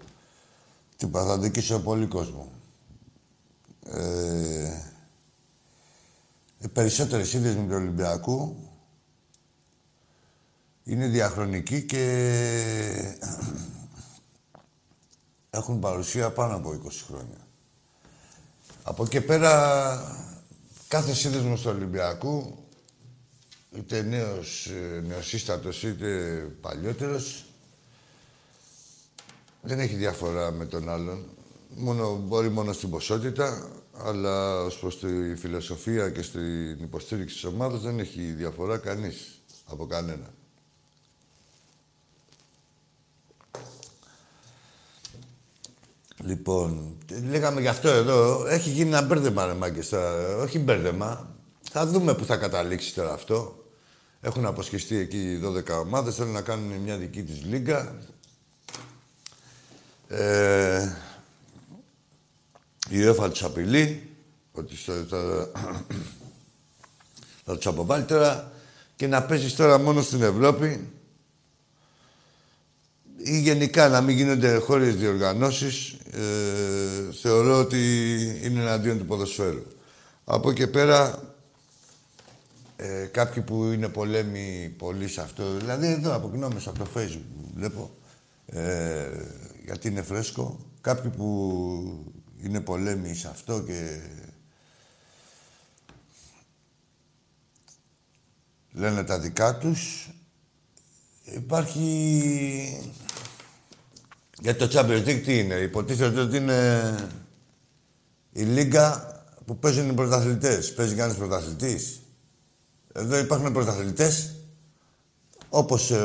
Τι 0.97 1.07
είπα, 1.07 1.25
θα 1.25 1.39
δικήσω 1.39 1.81
πολύ 1.81 2.07
κόσμο. 2.07 2.53
Ε, 3.87 4.93
οι 6.59 6.69
περισσότεροι 6.69 7.25
σύνδεσμοι 7.25 7.67
του 7.67 7.75
Ολυμπιακού 7.75 8.57
είναι 10.85 11.07
διαχρονικοί 11.07 11.83
και 11.83 12.03
έχουν 15.55 15.79
παρουσία 15.79 16.31
πάνω 16.31 16.57
από 16.57 16.81
20 16.85 16.89
χρόνια. 17.07 17.47
Από 18.83 19.05
εκεί 19.05 19.21
πέρα, 19.21 20.27
κάθε 20.89 21.15
σύνδεσμος 21.15 21.61
του 21.61 21.71
Ολυμπιακού, 21.75 22.59
είτε 23.77 24.03
νέος, 24.03 24.67
ε, 24.67 25.01
νεοσύστατος 25.01 25.83
είτε 25.83 26.09
παλιότερος, 26.61 27.45
δεν 29.63 29.81
έχει 29.81 29.95
διαφορά 29.95 30.51
με 30.51 30.67
τον 30.67 30.89
άλλον. 30.89 31.25
Μόνο, 31.77 32.17
μπορεί 32.17 32.49
μόνο 32.49 32.73
στην 32.73 32.91
ποσότητα, 32.91 33.71
αλλά 33.93 34.63
ως 34.63 34.79
προς 34.79 34.99
τη 34.99 35.37
φιλοσοφία 35.37 36.11
και 36.11 36.23
στην 36.23 36.83
υποστήριξη 36.83 37.35
της 37.35 37.45
ομάδας 37.45 37.81
δεν 37.81 37.99
έχει 37.99 38.21
διαφορά 38.21 38.79
κανείς 38.79 39.43
από 39.65 39.87
κανένα. 39.87 40.31
Λοιπόν, 46.17 46.97
λέγαμε 47.29 47.61
γι' 47.61 47.69
αυτό 47.69 47.89
εδώ. 47.89 48.47
Έχει 48.47 48.71
γίνει 48.71 48.89
ένα 48.89 49.03
μπέρδεμα, 49.03 49.47
ρε 49.47 49.55
μάγκες, 49.55 49.89
τώρα. 49.89 50.37
Όχι 50.37 50.59
μπέρδεμα. 50.59 51.37
Θα 51.71 51.87
δούμε 51.87 52.15
που 52.15 52.25
θα 52.25 52.37
καταλήξει 52.37 52.95
τώρα 52.95 53.13
αυτό. 53.13 53.65
Έχουν 54.21 54.47
αποσχεστεί 54.47 54.97
εκεί 54.97 55.41
12 55.45 55.81
ομάδες, 55.85 56.15
θέλουν 56.15 56.33
να 56.33 56.41
κάνουν 56.41 56.73
μια 56.73 56.97
δική 56.97 57.23
της 57.23 57.45
λίγκα. 57.45 57.95
Ε, 60.09 60.97
η 62.89 62.97
UEFA 63.01 63.31
τους 63.31 63.43
απειλεί 63.43 64.11
ότι 64.53 64.75
θα, 64.75 65.07
θα, 65.09 65.51
θα 67.45 67.57
τους 67.57 67.67
αποβάλει 67.67 68.05
τώρα 68.05 68.53
και 68.97 69.07
να 69.07 69.23
παίζεις 69.23 69.57
τώρα 69.57 69.79
μόνο 69.79 70.03
στην 70.03 70.23
Ευρώπη 70.23 70.89
ή 73.23 73.39
γενικά 73.41 73.89
να 73.89 74.01
μην 74.01 74.17
γίνονται 74.17 74.57
χώρες 74.57 74.97
διοργανώσεις, 74.97 75.97
ε, 76.11 77.13
θεωρώ 77.23 77.59
ότι 77.59 77.79
είναι 78.43 78.61
εναντίον 78.61 78.99
του 78.99 79.07
ποδοσφαίρου. 79.07 79.63
Από 80.25 80.51
εκεί 80.51 80.67
πέρα, 80.67 81.23
ε, 82.77 83.05
κάποιοι 83.05 83.43
που 83.43 83.65
είναι 83.65 83.89
πολέμοι 83.89 84.75
πολύ 84.79 85.09
σε 85.09 85.21
αυτό, 85.21 85.57
δηλαδή 85.57 85.87
εδώ 85.87 86.15
από 86.15 86.31
γνώμες 86.33 86.67
από 86.67 86.79
το 86.79 86.87
facebook 86.95 87.51
βλέπω, 87.55 87.91
ε, 88.47 89.09
γιατί 89.65 89.89
είναι 89.89 90.03
φρέσκο, 90.03 90.59
κάποιοι 90.81 91.11
που 91.11 92.15
είναι 92.43 92.61
πολέμοι 92.61 93.15
σε 93.15 93.29
αυτό 93.29 93.63
και 93.63 94.01
λένε 98.73 99.05
τα 99.05 99.19
δικά 99.19 99.57
τους, 99.57 100.11
υπάρχει 101.25 102.95
για 104.41 104.57
το 104.57 104.69
Champions 104.73 105.05
League 105.07 105.23
τι 105.25 105.39
είναι; 105.39 105.55
Υποτίθεται 105.55 106.21
ότι 106.21 106.37
είναι 106.37 106.95
η 108.33 108.43
λίγα 108.43 109.11
που 109.47 109.59
παίζουν 109.59 109.91
οι 109.91 109.93
πρωταθλητές. 109.93 110.75
Παίζει 110.75 110.95
κανείς 110.95 111.17
πρωταθλητής; 111.17 112.01
Εδώ 112.93 113.19
υπάρχουν 113.19 113.53
πρωταθλητές. 113.53 114.35
Όπως 115.49 115.91
ε, 115.91 115.97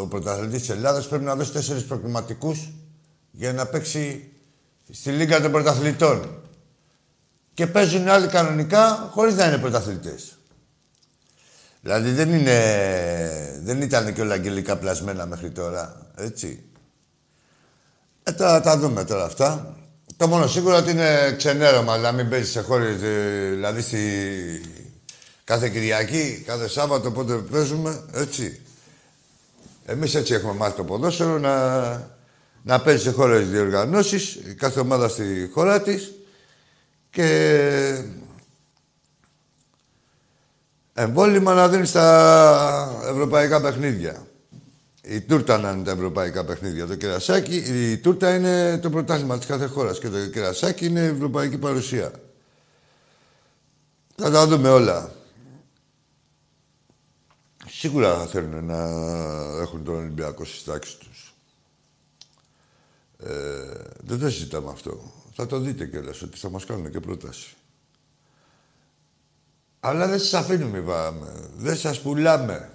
ο 0.00 0.06
πρωταθλητής 0.06 0.60
της 0.60 0.68
Ελλάδας 0.68 1.08
πρέπει 1.08 1.24
να 1.24 1.36
δώσει 1.36 1.52
τέσσερις 1.52 1.84
προκληματικούς 1.84 2.72
για 3.30 3.52
να 3.52 3.66
παίξει 3.66 4.30
στη 4.90 5.10
Λίγκα 5.10 5.40
των 5.40 5.52
Πρωταθλητών. 5.52 6.42
Και 7.54 7.66
παίζουν 7.66 8.08
άλλοι 8.08 8.26
κανονικά 8.26 9.08
χωρίς 9.12 9.34
να 9.34 9.46
είναι 9.46 9.58
πρωταθλητές. 9.58 10.38
Δηλαδή 11.82 12.10
δεν 12.10 12.32
είναι... 12.32 13.60
Δεν 13.62 13.82
ήταν 13.82 14.14
και 14.14 14.20
όλα 14.20 14.34
αγγελικά 14.34 14.76
πλασμένα 14.76 15.26
μέχρι 15.26 15.50
τώρα, 15.50 16.10
έτσι. 16.16 16.62
Ε, 18.22 18.32
τώρα 18.32 18.60
τα 18.60 18.78
δούμε 18.78 19.04
τώρα 19.04 19.24
αυτά. 19.24 19.76
Το 20.16 20.28
μόνο 20.28 20.46
σίγουρο 20.46 20.76
ότι 20.76 20.90
είναι 20.90 21.34
ξενέρωμα, 21.36 21.96
δηλαδή 21.96 22.16
μην 22.16 22.28
παίζεις 22.28 22.50
σε 22.50 22.60
χώρες, 22.60 23.02
ε, 23.02 23.48
δηλαδή 23.50 23.80
στη... 23.80 23.98
κάθε 25.44 25.68
Κυριακή, 25.68 26.42
κάθε 26.46 26.68
Σάββατο, 26.68 27.10
πότε 27.10 27.34
παίζουμε, 27.34 28.02
έτσι. 28.12 28.60
Εμείς 29.86 30.14
έτσι 30.14 30.34
έχουμε 30.34 30.52
μάθει 30.52 30.76
το 30.76 30.84
ποδόσφαιρο 30.84 31.38
να, 31.38 31.90
να 32.62 32.80
παίζει 32.80 33.02
σε 33.02 33.10
χώρες 33.10 33.48
διοργανώσεις, 33.48 34.38
κάθε 34.56 34.80
ομάδα 34.80 35.08
στη 35.08 35.50
χώρα 35.52 35.82
της 35.82 36.12
και 37.10 38.04
εμβόλυμα 40.94 41.54
να 41.54 41.68
δίνεις 41.68 41.88
στα 41.88 43.00
ευρωπαϊκά 43.08 43.60
παιχνίδια. 43.60 44.26
Η 45.02 45.20
τούρτα 45.20 45.58
να 45.58 45.70
είναι 45.70 45.84
τα 45.84 45.90
ευρωπαϊκά 45.90 46.44
παιχνίδια. 46.44 46.86
Το 46.86 46.94
κερασάκι, 46.94 47.56
η 47.56 47.98
τούρτα 47.98 48.34
είναι 48.34 48.78
το 48.78 48.90
πρωτάθλημα 48.90 49.38
της 49.38 49.46
κάθε 49.46 49.66
χώρας 49.66 49.98
και 49.98 50.08
το 50.08 50.26
κερασάκι 50.26 50.86
είναι 50.86 51.00
η 51.00 51.06
ευρωπαϊκή 51.06 51.58
παρουσία. 51.58 52.12
Θα 54.16 54.30
τα 54.30 54.46
δούμε 54.46 54.70
όλα. 54.70 55.12
Σίγουρα 57.68 58.18
θα 58.18 58.26
θέλουν 58.26 58.64
να 58.64 58.78
έχουν 59.60 59.84
τον 59.84 59.94
Ολυμπιακό 59.94 60.44
στις 60.44 60.64
τάξεις 60.64 60.96
τους. 60.96 61.34
Ε, 63.18 63.30
δεν 64.00 64.18
το 64.18 64.30
συζητάμε 64.30 64.70
αυτό. 64.70 65.12
Θα 65.34 65.46
το 65.46 65.58
δείτε 65.58 65.86
κιόλας 65.86 66.22
ότι 66.22 66.38
θα 66.38 66.50
μας 66.50 66.64
κάνουν 66.64 66.90
και 66.90 67.00
πρόταση. 67.00 67.56
Αλλά 69.84 70.06
δεν 70.06 70.18
σας 70.18 70.34
αφήνουμε, 70.34 70.78
είπαμε. 70.78 71.50
Δεν 71.56 71.76
σας 71.76 72.00
πουλάμε. 72.00 72.72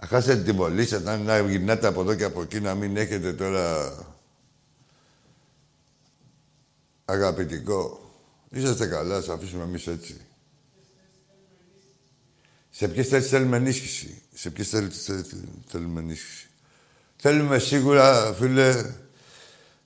Να 0.00 0.06
χάσετε 0.06 0.42
την 0.42 0.56
βολή 0.56 0.86
σας, 0.86 1.02
να, 1.02 1.16
να 1.16 1.40
γυρνάτε 1.40 1.86
από 1.86 2.00
εδώ 2.00 2.14
και 2.14 2.24
από 2.24 2.42
εκεί, 2.42 2.60
να 2.60 2.74
μην 2.74 2.96
έχετε 2.96 3.32
τώρα 3.32 3.94
αγαπητικό. 7.04 8.10
Είσαστε 8.50 8.86
καλά, 8.86 9.14
σας 9.20 9.28
αφήσουμε 9.28 9.62
εμείς 9.62 9.86
έτσι. 9.86 10.20
Σε 12.70 12.88
ποιες 12.88 13.08
θέσεις 13.08 13.30
θέλουμε 13.30 13.56
ενίσχυση; 13.56 14.22
Σε 14.34 14.50
ποιες 14.50 14.68
θέσεις 14.68 15.10
θέλουμε 15.66 16.00
ενίσχυση; 16.00 16.48
Θέλουμε 17.16 17.58
σίγουρα, 17.58 18.34
φίλε... 18.34 18.94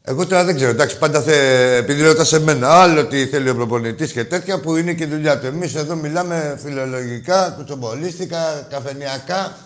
Εγώ 0.04 0.26
τώρα 0.26 0.44
δεν 0.44 0.54
ξέρω, 0.54 0.70
εντάξει, 0.70 0.98
πάντα 0.98 1.22
θε, 1.22 1.76
επειδή 1.76 2.02
ρωτά 2.02 2.24
σε 2.24 2.40
μένα, 2.40 2.82
άλλο 2.82 3.06
τι 3.06 3.26
θέλει 3.26 3.48
ο 3.48 3.54
προπονητής 3.54 4.12
και 4.12 4.24
τέτοια 4.24 4.60
που 4.60 4.76
είναι 4.76 4.94
και 4.94 5.04
η 5.04 5.06
δουλειά 5.06 5.38
του. 5.38 5.46
Εμείς 5.46 5.74
εδώ 5.74 5.94
μιλάμε 5.94 6.58
φιλολογικά, 6.62 7.50
κουτσομπολίστικα, 7.50 8.66
καφενιακά. 8.70 9.56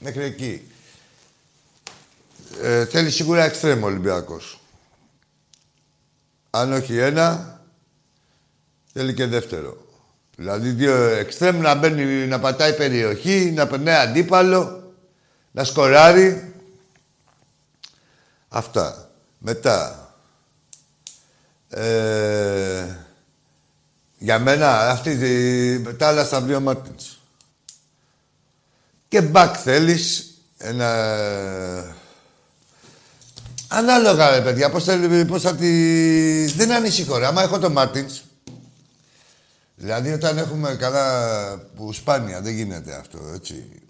Μέχρι 0.00 0.22
εκεί. 0.24 0.70
Ε, 2.62 2.84
θέλει 2.84 3.10
σίγουρα 3.10 3.44
εξτρέμ 3.44 3.82
ο 3.82 3.86
Ολυμπιακός. 3.86 4.60
Αν 6.50 6.72
όχι 6.72 6.98
ένα, 6.98 7.52
Θέλει 8.92 9.14
και 9.14 9.26
δεύτερο. 9.26 9.76
Δηλαδή 10.36 10.70
δύο 10.70 10.94
εξτρέμ 10.94 11.60
να 11.60 11.74
μπαίνει, 11.74 12.26
να 12.26 12.40
πατάει 12.40 12.76
περιοχή, 12.76 13.52
να 13.54 13.66
περνάει 13.66 14.08
αντίπαλο, 14.08 14.92
να 15.50 15.64
σκοράρει. 15.64 16.54
Αυτά. 18.48 19.01
Μετά. 19.44 20.14
Ε, 21.68 22.96
για 24.18 24.38
μένα 24.38 24.90
αυτή 24.90 25.16
τη, 25.16 25.94
τα 25.94 26.08
άλλα 26.08 26.24
στα 26.24 26.40
βρει 26.40 26.54
ο 26.54 26.60
Μάρτινς. 26.60 27.18
Και 29.08 29.22
μπακ 29.22 29.54
θέλεις 29.62 30.34
ένα... 30.58 30.90
Ανάλογα 33.68 34.30
ρε 34.30 34.40
παιδιά, 34.40 34.70
πώς, 34.70 34.84
θέλει, 34.84 35.24
πώς 35.24 35.42
θα 35.42 35.54
τη... 35.56 36.44
Δεν 36.46 36.66
είναι 36.66 36.74
ανησυχώ 36.74 37.18
ρε. 37.18 37.26
Άμα 37.26 37.42
έχω 37.42 37.58
το 37.58 37.70
Μάρτινς, 37.70 38.22
δηλαδή 39.74 40.12
όταν 40.12 40.38
έχουμε 40.38 40.74
καλά 40.74 41.58
που 41.58 41.92
σπάνια 41.92 42.40
δεν 42.40 42.54
γίνεται 42.54 42.94
αυτό, 42.94 43.18
έτσι. 43.34 43.81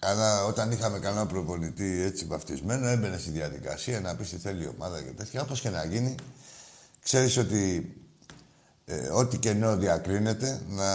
Κάνα, 0.00 0.44
όταν 0.44 0.70
είχαμε 0.70 0.98
κανένα 0.98 1.26
προπονητή 1.26 2.02
έτσι 2.02 2.24
βαφτισμένο, 2.24 2.86
έμπαινε 2.86 3.18
στη 3.18 3.30
διαδικασία 3.30 4.00
να 4.00 4.16
πεις 4.16 4.28
τι 4.28 4.36
θέλει 4.36 4.62
η 4.64 4.70
ομάδα 4.76 5.02
και 5.02 5.10
τέτοια. 5.10 5.42
Όπως 5.42 5.60
και 5.60 5.70
να 5.70 5.84
γίνει, 5.84 6.14
ξέρεις 7.02 7.36
ότι 7.36 7.94
ε, 8.84 9.08
ό,τι 9.08 9.38
κενό 9.38 9.76
διακρίνεται, 9.76 10.60
να 10.68 10.86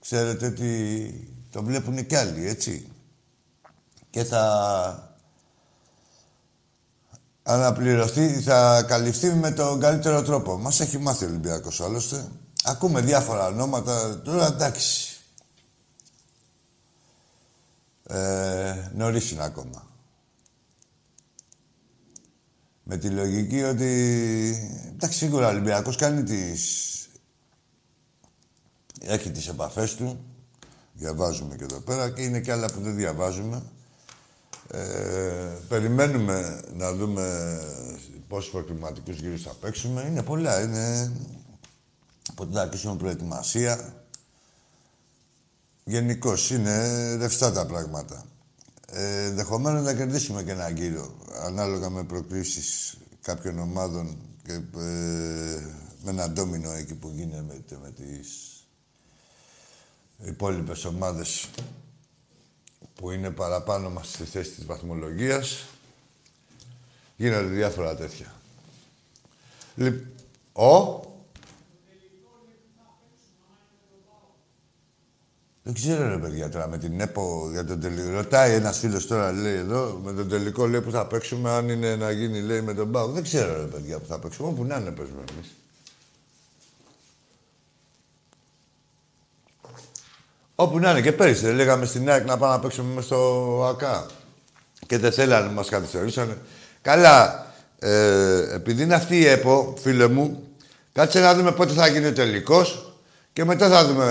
ξέρετε 0.00 0.46
ότι 0.46 1.28
το 1.50 1.62
βλέπουν 1.62 2.06
κι 2.06 2.16
άλλοι, 2.16 2.48
έτσι. 2.48 2.92
Και 4.10 4.24
θα 4.24 5.16
αναπληρωθεί, 7.42 8.40
θα 8.40 8.84
καλυφθεί 8.88 9.32
με 9.32 9.50
τον 9.50 9.80
καλύτερο 9.80 10.22
τρόπο. 10.22 10.58
Μας 10.58 10.80
έχει 10.80 10.98
μάθει 10.98 11.24
ο 11.24 11.28
Ολυμπιακός 11.28 11.80
άλλωστε. 11.80 12.28
Ακούμε 12.64 13.00
διάφορα 13.00 13.46
ονόματα, 13.46 14.20
τώρα 14.20 14.46
εντάξει. 14.46 15.13
Ε, 18.06 18.90
νωρίς 18.94 19.30
είναι 19.30 19.44
ακόμα. 19.44 19.86
Με 22.82 22.96
τη 22.96 23.10
λογική 23.10 23.62
ότι... 23.62 23.90
Εντάξει, 24.92 25.18
σίγουρα 25.18 25.46
ο 25.46 25.50
Ολυμπιακός 25.50 25.96
κάνει 25.96 26.22
τις... 26.22 26.90
Έχει 29.00 29.30
τις 29.30 29.48
επαφές 29.48 29.94
του. 29.94 30.24
Διαβάζουμε 30.92 31.56
και 31.56 31.64
εδώ 31.64 31.80
πέρα 31.80 32.10
και 32.10 32.22
είναι 32.22 32.40
και 32.40 32.52
άλλα 32.52 32.66
που 32.72 32.80
δεν 32.80 32.96
διαβάζουμε. 32.96 33.62
Ε, 34.70 35.58
περιμένουμε 35.68 36.62
να 36.72 36.92
δούμε 36.92 37.58
πόσους 38.28 38.50
προκριματικούς 38.50 39.20
γύρους 39.20 39.42
θα 39.42 39.54
παίξουμε. 39.60 40.02
Είναι 40.02 40.22
πολλά, 40.22 40.62
είναι... 40.62 41.12
Από 42.30 42.46
την 42.46 42.58
αρχίσουμε 42.58 42.96
προετοιμασία. 42.96 44.03
Γενικώς 45.84 46.50
είναι 46.50 47.14
ρευστά 47.16 47.52
τα 47.52 47.66
πράγματα. 47.66 48.26
Ε, 48.86 49.24
Ενδεχομένως 49.24 49.84
να 49.84 49.94
κερδίσουμε 49.94 50.42
και 50.42 50.50
ένα 50.50 50.68
γύρο, 50.70 51.14
ανάλογα 51.42 51.90
με 51.90 52.04
προκλήσεις 52.04 52.96
κάποιων 53.20 53.58
ομάδων 53.58 54.16
και 54.44 54.52
ε, 54.52 54.60
με 56.02 56.10
ένα 56.10 56.30
ντόμινο 56.30 56.70
εκεί 56.70 56.94
που 56.94 57.08
γίνεται 57.14 57.78
με 57.82 57.90
τις 57.90 58.28
υπόλοιπες 60.24 60.84
ομάδες 60.84 61.48
που 62.94 63.10
είναι 63.10 63.30
παραπάνω 63.30 63.90
μας 63.90 64.08
στη 64.08 64.24
θέση 64.24 64.50
της 64.50 64.66
βαθμολογίας. 64.66 65.66
Γίνονται 67.16 67.48
διάφορα 67.48 67.96
τέτοια. 67.96 68.34
Λοιπόν, 69.74 70.08
ο... 70.52 71.12
Δεν 75.66 75.74
ξέρω 75.74 76.08
ρε 76.08 76.18
παιδιά 76.18 76.48
τώρα 76.48 76.68
με 76.68 76.78
την 76.78 77.00
ΕΠΟ 77.00 77.48
για 77.52 77.64
τον 77.64 77.80
τελικό. 77.80 78.10
Ρωτάει 78.10 78.54
ένας 78.54 78.78
φίλος 78.78 79.06
τώρα 79.06 79.32
λέει 79.32 79.56
εδώ 79.56 80.00
με 80.04 80.12
τον 80.12 80.28
τελικό 80.28 80.66
λέει 80.66 80.80
που 80.80 80.90
θα 80.90 81.06
παίξουμε. 81.06 81.50
Αν 81.50 81.68
είναι 81.68 81.96
να 81.96 82.10
γίνει 82.10 82.40
λέει 82.40 82.60
με 82.60 82.74
τον 82.74 82.90
Πάο. 82.90 83.06
Δεν 83.06 83.22
ξέρω 83.22 83.56
ρε 83.56 83.66
παιδιά 83.66 83.98
που 83.98 84.06
θα 84.06 84.18
παίξουμε. 84.18 84.48
Όπου 84.48 84.64
να 84.64 84.76
είναι 84.76 84.90
παίζουμε 84.90 85.24
εμείς. 85.32 85.54
Όπου 90.54 90.78
να 90.78 90.90
είναι 90.90 91.00
και 91.00 91.12
πέρυσι. 91.12 91.44
Δεν 91.44 91.54
λέγαμε 91.54 91.86
στην 91.86 92.10
ΑΕΚ 92.10 92.26
να 92.26 92.36
πάμε 92.36 92.52
να 92.52 92.60
παίξουμε 92.60 92.94
μέσα 92.94 93.06
στο 93.06 93.64
ΑΚΑ. 93.68 94.06
Και 94.86 94.98
δεν 94.98 95.12
θέλανε, 95.12 95.52
μας 95.52 95.68
καθυστερήσανε. 95.68 96.38
Καλά, 96.82 97.46
ε, 97.78 98.54
επειδή 98.54 98.82
είναι 98.82 98.94
αυτή 98.94 99.16
η 99.16 99.26
ΕΠΟ, 99.26 99.74
φίλε 99.80 100.08
μου, 100.08 100.48
κάτσε 100.92 101.20
να 101.20 101.34
δούμε 101.34 101.52
πότε 101.52 101.72
θα 101.72 101.86
γίνει 101.86 102.06
ο 102.06 102.12
τελικός 102.12 102.93
και 103.34 103.44
μετά 103.44 103.68
θα 103.68 103.86
δούμε 103.86 104.04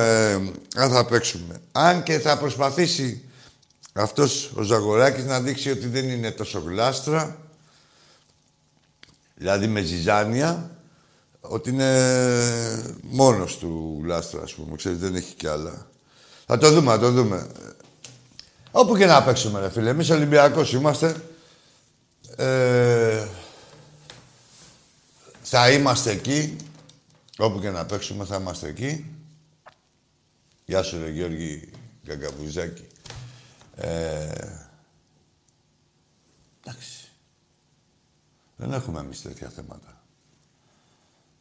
ε, 0.76 0.82
αν 0.82 0.92
θα 0.92 1.06
παίξουμε. 1.06 1.62
Αν 1.72 2.04
και 2.04 2.20
θα 2.20 2.38
προσπαθήσει 2.38 3.24
αυτός 3.94 4.52
ο 4.56 4.62
Ζαγοράκης 4.62 5.26
να 5.26 5.42
δείξει 5.42 5.72
ότι 5.72 5.88
δεν 5.88 6.10
είναι 6.10 6.32
τόσο 6.32 6.60
γλάστρα, 6.60 7.38
δηλαδή 9.36 9.68
με 9.68 9.82
ζυζάνια, 9.82 10.78
ότι 11.40 11.70
είναι 11.70 12.92
μόνος 13.02 13.58
του 13.58 14.02
γλάστρα, 14.04 14.42
ας 14.42 14.54
πούμε. 14.54 14.76
Ξέρεις, 14.76 14.98
δεν 14.98 15.16
έχει 15.16 15.34
κι 15.34 15.48
άλλα. 15.48 15.88
Θα 16.46 16.58
το 16.58 16.72
δούμε, 16.72 16.92
θα 16.92 17.00
το 17.00 17.12
δούμε. 17.12 17.48
Όπου 18.72 18.98
και 18.98 19.06
να 19.06 19.24
παίξουμε, 19.24 19.60
ρε 19.60 19.70
φίλε. 19.70 19.90
Εμείς 19.90 20.10
Ολυμπιακός 20.10 20.74
είμαστε. 20.74 21.16
Ε, 22.36 23.28
θα 25.42 25.72
είμαστε 25.72 26.12
εκεί. 26.12 26.56
Όπου 27.38 27.60
και 27.60 27.70
να 27.70 27.86
παίξουμε 27.86 28.26
θα 28.26 28.36
είμαστε 28.36 28.68
εκεί. 28.68 29.13
Γεια 30.66 30.84
σου, 30.84 31.00
ρε 31.00 31.10
Γιώργη 31.10 31.72
Γκαγκαβουζάκη. 32.06 32.88
Ε, 33.76 34.30
εντάξει. 36.64 37.12
Δεν 38.56 38.74
έχουμε 38.74 39.00
εμείς 39.00 39.22
τέτοια 39.22 39.50
θέματα. 39.50 40.02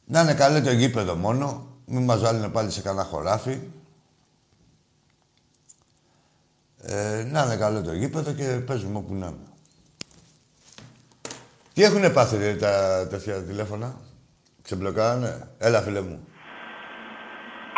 Να 0.04 0.20
είναι 0.20 0.34
καλό 0.34 0.62
το 0.62 0.72
γήπεδο 0.72 1.14
μόνο. 1.14 1.66
Μην 1.86 2.04
μας 2.04 2.20
βάλουν 2.20 2.50
πάλι 2.50 2.70
σε 2.70 2.80
κανένα 2.80 3.04
χωράφι. 3.04 3.60
Ε, 6.82 7.24
να 7.30 7.42
είναι 7.42 7.56
καλό 7.56 7.82
το 7.82 7.92
γήπεδο 7.92 8.32
και 8.32 8.44
παίζουμε 8.44 8.98
όπου 8.98 9.14
να 9.14 9.26
είναι. 9.26 9.46
Τι 11.72 11.82
έχουνε 11.82 12.10
πάθει 12.10 12.36
ρε, 12.36 12.56
τα 12.56 13.06
τέτοια 13.10 13.42
τηλέφωνα; 13.42 14.00
Ξεμπλοκάρανε; 14.62 15.48
Έλα, 15.58 15.80
φίλε 15.82 16.00
μου. 16.00 16.26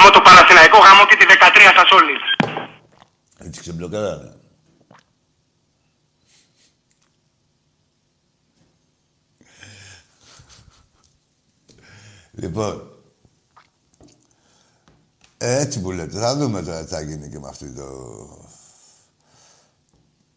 Με 0.05 0.11
το 0.11 0.21
Παναθηναϊκό 0.21 0.79
γάμο 0.79 0.94
και 1.09 1.17
τη 1.17 1.25
13 1.29 1.33
σας 1.77 1.91
όλοι. 1.91 2.17
Έτσι 3.39 3.61
ξεμπλοκάρανε. 3.61 4.37
Λοιπόν, 12.33 12.95
ε, 15.39 15.61
έτσι 15.61 15.81
που 15.81 15.91
λέτε. 15.93 16.19
Θα 16.19 16.37
δούμε 16.37 16.63
τώρα 16.63 16.85
τι 16.85 16.91
θα 16.91 17.01
γίνει 17.01 17.29
και 17.29 17.39
με 17.39 17.49
αυτή 17.49 17.75
το... 17.75 17.89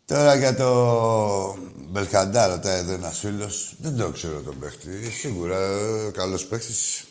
Τώρα 0.06 0.36
για 0.36 0.56
το 0.56 1.58
Μπελχαντά, 1.78 2.48
ρωτάει 2.48 2.80
εδώ 2.80 2.94
ένας 2.94 3.20
φίλος. 3.20 3.76
Δεν 3.78 3.98
το 3.98 4.12
ξέρω 4.12 4.42
τον 4.42 4.60
παίχτη. 4.60 5.12
Σίγουρα 5.12 5.58
καλός 6.14 6.46
παίχτης. 6.46 7.07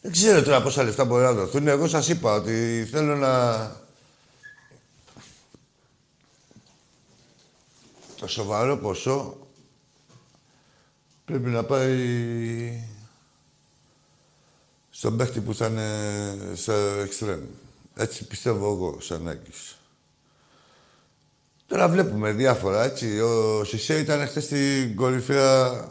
Δεν 0.00 0.12
ξέρω 0.12 0.42
τώρα 0.42 0.62
πόσα 0.62 0.82
λεφτά 0.82 1.04
μπορεί 1.04 1.22
να 1.22 1.32
δοθούν. 1.32 1.68
Εγώ 1.68 1.88
σας 1.88 2.08
είπα 2.08 2.34
ότι 2.34 2.86
θέλω 2.90 3.16
να. 3.16 3.86
Το 8.16 8.26
σοβαρό 8.26 8.76
ποσό 8.76 9.36
πρέπει 11.24 11.48
να 11.48 11.64
πάει 11.64 12.82
στον 14.90 15.16
παίχτη 15.16 15.40
που 15.40 15.54
θα 15.54 15.66
είναι 15.66 16.54
σε 16.54 17.00
εξτρέμ. 17.00 17.40
Έτσι 17.96 18.24
πιστεύω 18.24 18.72
εγώ, 18.72 19.00
σαν 19.00 19.28
Άκης. 19.28 19.78
Τώρα 21.66 21.88
βλέπουμε 21.88 22.32
διάφορα, 22.32 22.84
έτσι. 22.84 23.20
Ο 23.20 23.64
Σισέ 23.64 23.98
ήταν 23.98 24.26
χθες 24.26 24.44
στην 24.44 24.96
κορυφαία 24.96 25.86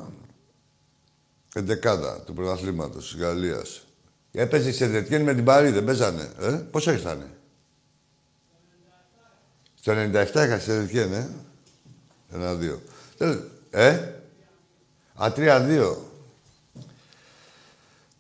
εντεκάδα 1.54 2.22
του 2.22 2.34
πρωταθλήματος 2.34 3.12
της 3.12 3.22
Γαλλίας. 3.22 3.87
Έπαιζε 4.40 4.72
σε 4.72 4.88
Δετιέν 4.88 5.22
με 5.22 5.34
την 5.34 5.44
Παρή, 5.44 5.70
δεν 5.70 5.84
παίζανε. 5.84 6.30
Ε; 6.42 6.50
Πόσο 6.50 6.92
ήρθανε. 6.92 7.30
Στο 9.80 9.92
97 9.92 10.26
είχα 10.26 10.60
σε 10.60 10.74
Δετιέν, 10.74 11.14
ε; 11.14 11.30
Ένα-δύο. 12.34 12.82
Ε; 13.70 14.00
Α, 15.24 15.32
τρία-δύο. 15.32 16.12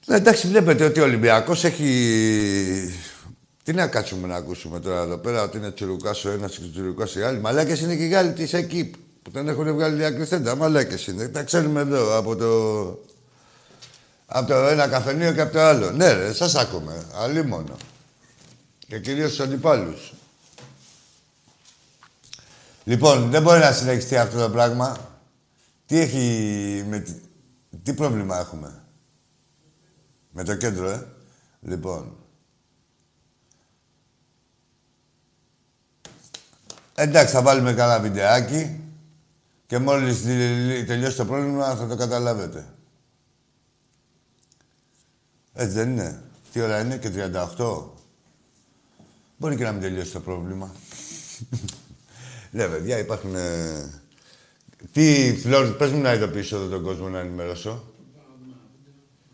Ναι, 0.06 0.16
εντάξει, 0.16 0.48
βλέπετε 0.48 0.86
ότι 0.86 1.00
ο 1.00 1.04
Ολυμπιακός 1.04 1.64
έχει 1.64 1.90
τι 3.64 3.74
να 3.74 3.88
κάτσουμε 3.88 4.28
να 4.28 4.36
ακούσουμε 4.36 4.80
τώρα 4.80 5.02
εδώ 5.02 5.18
πέρα, 5.18 5.44
ότι 5.44 5.58
είναι 5.58 5.72
τσιρουκά 5.72 6.16
ο 6.26 6.30
ένας 6.30 6.58
και 6.58 6.70
τσιρουκά 6.72 7.08
οι 7.18 7.22
άλλοι. 7.22 7.40
Μαλάκες 7.40 7.80
είναι 7.80 7.96
και 7.96 8.04
οι 8.04 8.08
Γάλλοι 8.08 8.34
της 8.34 8.54
ΕΚΙΠ 8.54 8.94
που 9.22 9.32
δεν 9.32 9.48
έχουν 9.48 9.74
βγάλει 9.74 9.96
διακριθέντα. 9.96 10.56
Μαλάκες 10.56 11.08
είναι. 11.08 11.28
Τα 11.28 11.44
ξέρουμε 11.44 11.82
εδώ 11.82 12.18
από 12.18 12.36
το. 12.36 13.06
Από 14.30 14.48
το 14.48 14.54
ένα 14.56 14.88
καφενείο 14.88 15.34
και 15.34 15.42
από 15.42 15.54
το 15.54 15.60
άλλο. 15.62 15.92
Ναι, 15.92 16.14
ρε, 16.14 16.34
σας 16.34 16.56
ακούμε. 16.56 17.06
Αλλή 17.14 17.46
μόνο. 17.46 17.76
Και 18.88 19.00
κυρίως 19.00 19.34
στους 19.34 19.46
αντιπάλους. 19.46 20.14
Λοιπόν, 22.84 23.30
δεν 23.30 23.42
μπορεί 23.42 23.60
να 23.60 23.72
συνεχιστεί 23.72 24.18
αυτό 24.18 24.40
το 24.40 24.50
πράγμα. 24.50 24.98
Τι 25.86 26.00
έχει... 26.00 26.86
Με... 26.90 27.06
Τι 27.84 27.94
πρόβλημα 27.94 28.40
έχουμε; 28.40 28.84
Με 30.32 30.44
το 30.44 30.56
κέντρο, 30.56 30.90
ε. 30.90 31.08
Λοιπόν. 31.62 32.16
Εντάξει, 36.96 37.34
θα 37.34 37.42
βάλουμε 37.42 37.74
κανένα 37.74 38.00
βιντεάκι 38.00 38.80
και 39.66 39.78
μόλις 39.78 40.22
τελειώσει 40.88 41.18
το 41.18 41.26
πρόβλημα 41.26 41.76
θα 41.76 41.88
το 41.88 41.96
καταλάβετε. 41.96 42.66
Έτσι 45.60 45.74
δεν 45.74 45.92
είναι. 45.92 46.22
Τι 46.52 46.62
ώρα 46.62 46.82
είναι 46.82 46.98
και 46.98 47.10
38. 47.58 47.84
Μπορεί 49.38 49.56
και 49.56 49.64
να 49.64 49.72
μην 49.72 49.82
τελειώσει 49.82 50.12
το 50.12 50.20
πρόβλημα. 50.20 50.76
Ναι, 52.52 52.68
παιδιά, 52.68 52.98
υπάρχουν... 53.00 53.36
Ε... 53.36 53.92
Τι, 54.92 55.38
Φλόρ, 55.44 55.68
πες 55.68 55.92
μου 55.92 56.02
να 56.02 56.14
ειδοποιήσω 56.14 56.56
εδώ 56.56 56.68
τον 56.68 56.84
κόσμο 56.84 57.08
να 57.08 57.20
ενημερώσω. 57.20 57.84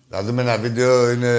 Θα 0.09 0.24
δούμε 0.24 0.41
ένα 0.41 0.57
βίντεο, 0.57 1.11
είναι 1.11 1.34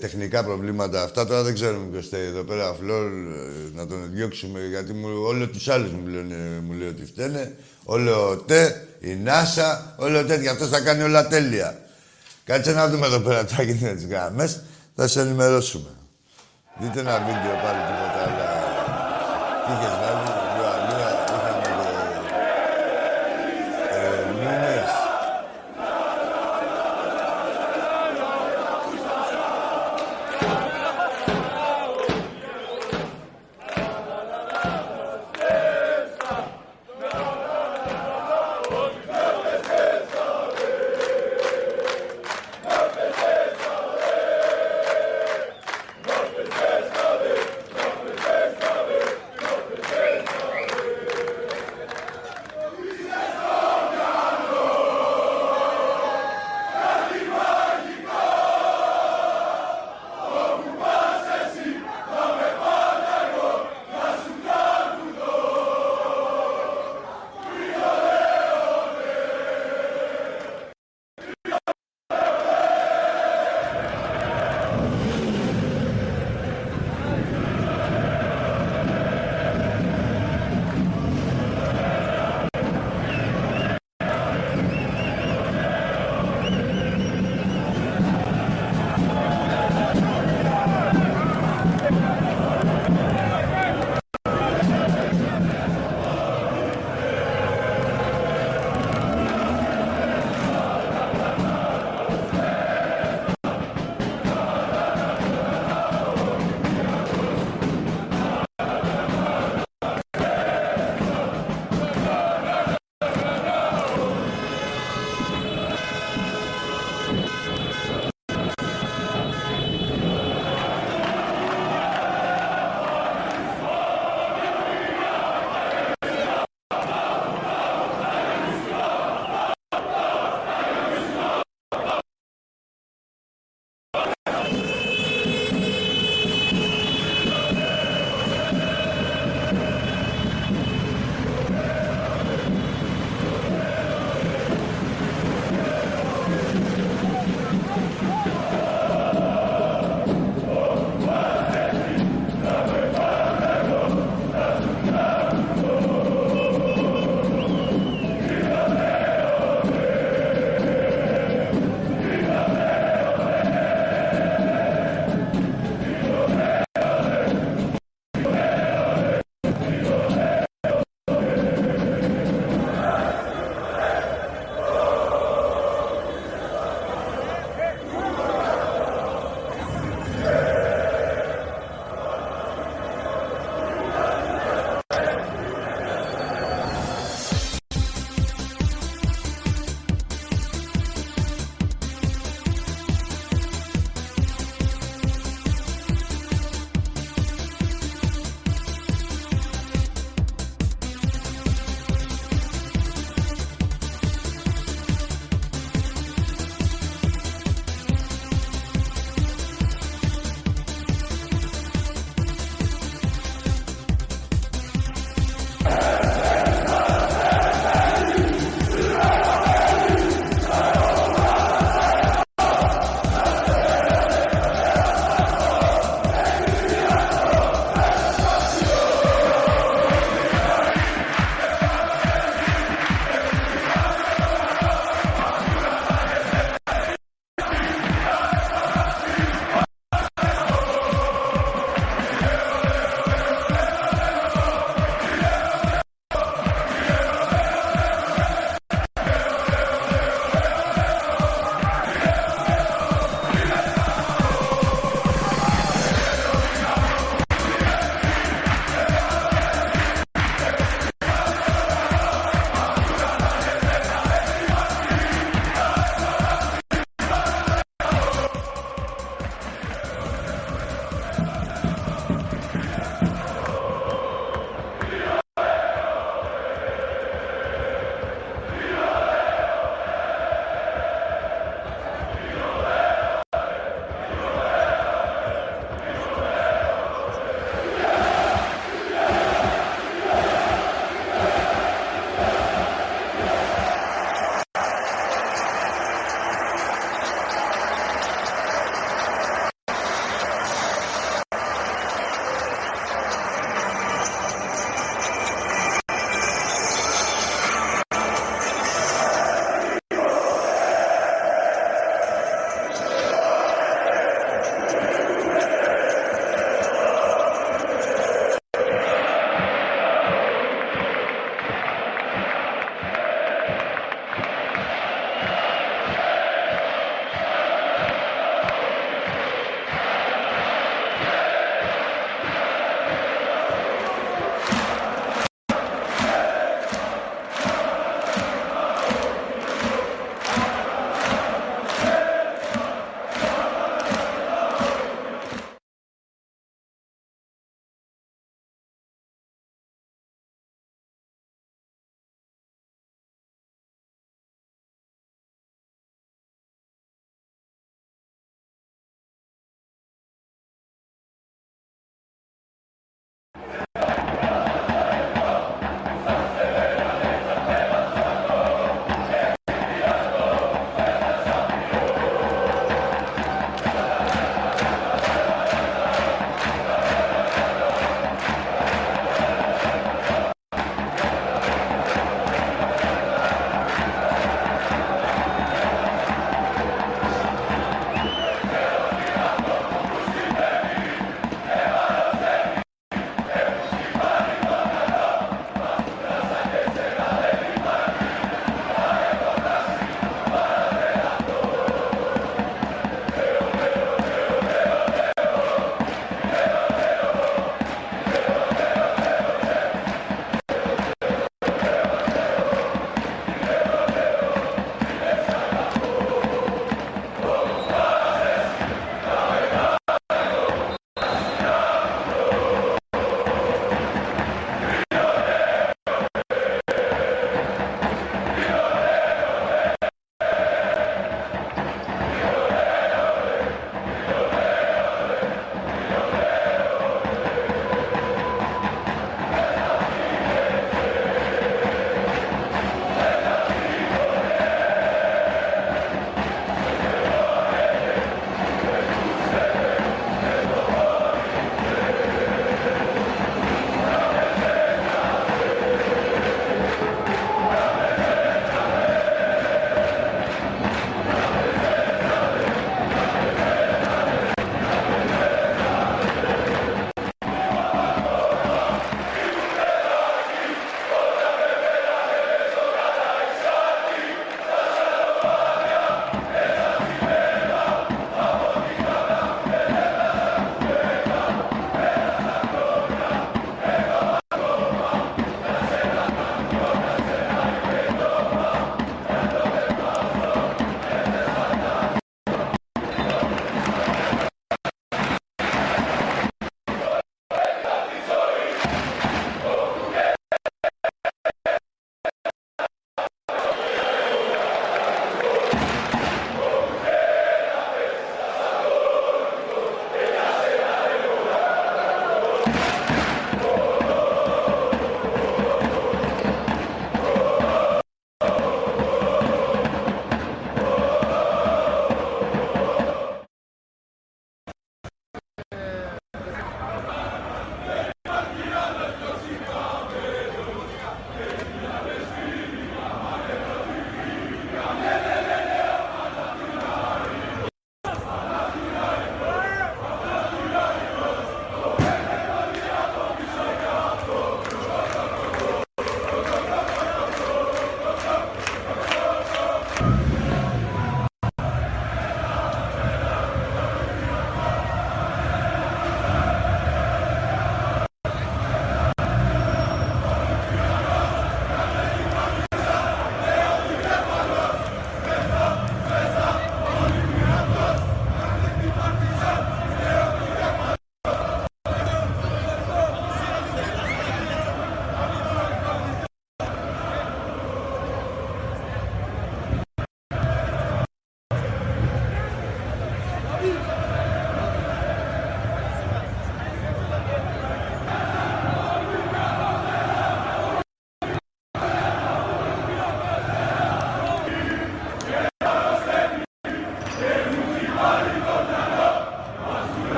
τεχνικά 0.00 0.44
προβλήματα. 0.44 1.02
Αυτά 1.02 1.26
τώρα 1.26 1.42
δεν 1.42 1.54
ξέρουμε 1.54 1.86
ποιος 1.90 2.08
θέλει 2.08 2.26
εδώ 2.26 2.42
πέρα, 2.42 2.74
Φλόρ, 2.74 3.06
ε, 3.06 3.74
να 3.74 3.86
τον 3.86 4.10
διώξουμε, 4.12 4.60
γιατί 4.66 4.92
μου, 4.92 5.08
όλο 5.26 5.48
τους 5.48 5.68
άλλους 5.68 5.90
μου, 5.90 6.06
λένε, 6.06 6.62
μου 6.66 6.72
λέει 6.72 6.88
ότι 6.88 7.04
φταίνε. 7.04 7.56
Όλο 7.84 8.30
ο 8.30 8.36
ΤΕ, 8.36 8.86
η 9.00 9.14
ΝΑΣΑ, 9.14 9.94
όλο 9.98 10.18
ο 10.18 10.24
ΤΕ, 10.24 10.48
αυτός 10.48 10.68
θα 10.68 10.80
κάνει 10.80 11.02
όλα 11.02 11.28
τέλεια. 11.28 11.83
Κάτσε 12.44 12.72
να 12.72 12.88
δούμε 12.88 13.06
εδώ 13.06 13.20
πέρα 13.20 13.44
τι 13.44 13.54
θα 13.54 13.62
γίνει 13.62 13.78
με 13.80 13.94
τις 13.94 14.06
γάμες, 14.06 14.62
θα 14.96 15.08
σε 15.08 15.20
ενημερώσουμε. 15.20 15.88
Δείτε 16.78 17.00
ένα 17.00 17.18
βίντεο 17.18 17.54
πάλι 17.62 17.80
τίποτα 17.88 18.20
άλλο. 18.24 18.44
Τι 19.66 19.72
είχες 19.72 19.94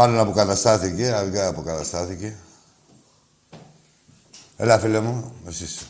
Μάλλον 0.00 0.18
αποκαταστάθηκε, 0.18 1.12
αργά 1.12 1.48
αποκαταστάθηκε. 1.48 2.36
Έλα, 4.56 4.78
φίλε 4.78 5.00
μου, 5.00 5.42
εσείς. 5.46 5.86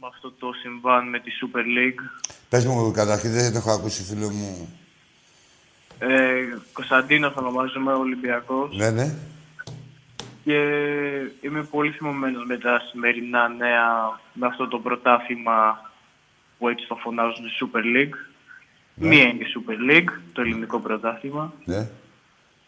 με 0.00 0.06
αυτό 0.06 0.32
το 0.32 0.52
συμβάν 0.52 1.08
με 1.08 1.20
τη 1.20 1.30
Super 1.40 1.58
League; 1.58 2.30
Πες 2.48 2.66
μου, 2.66 2.90
καταρχήν 2.90 3.30
δεν 3.32 3.52
το 3.52 3.58
έχω 3.58 3.70
ακούσει, 3.70 4.02
φίλε 4.02 4.26
μου. 4.26 4.78
Ε, 5.98 6.58
Κωνσταντίνος 6.72 7.34
ονομάζομαι, 7.36 7.92
Ολυμπιακός. 7.92 8.76
Ναι, 8.76 8.90
ναι. 8.90 9.14
Και 10.44 10.58
είμαι 11.40 11.62
πολύ 11.62 11.90
θυμωμένος 11.90 12.46
με 12.46 12.58
τα 12.58 12.80
σημερινά 12.90 13.48
νέα, 13.48 14.20
με 14.32 14.46
αυτό 14.46 14.68
το 14.68 14.78
πρωτάθλημα 14.78 15.90
που 16.58 16.68
έτσι 16.68 16.86
το 16.86 16.94
φωνάζουν 16.94 17.44
Super 17.60 17.96
League. 17.96 18.29
Μία 19.00 19.22
είναι 19.22 19.44
η 19.44 19.46
Super 19.54 19.90
League, 19.92 20.12
το 20.32 20.40
ελληνικό 20.40 20.78
πρωτάθλημα. 20.78 21.52
ναι. 21.64 21.88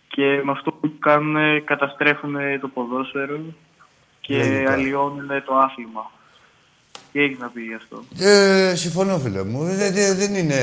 Και 0.09 0.41
με 0.45 0.51
αυτό 0.53 0.70
που 0.72 0.99
κάνουν 0.99 1.64
καταστρέφουν 1.64 2.35
το 2.61 2.68
ποδόσφαιρο 2.68 3.41
και 4.20 4.37
Λογικά. 4.37 4.72
αλλοιώνουν 4.72 5.28
το 5.47 5.55
άθλημα. 5.55 6.11
Τι 7.12 7.20
έχει 7.22 7.37
να 7.41 7.49
πει 7.49 7.61
γι' 7.62 7.74
αυτό; 7.74 8.05
Ε, 8.18 8.74
συμφωνώ, 8.76 9.18
φίλε 9.18 9.45
μου. 9.45 9.64
Δεν, 9.64 9.93
δεν- 9.93 10.16
δεν 10.16 10.35
είναι... 10.35 10.61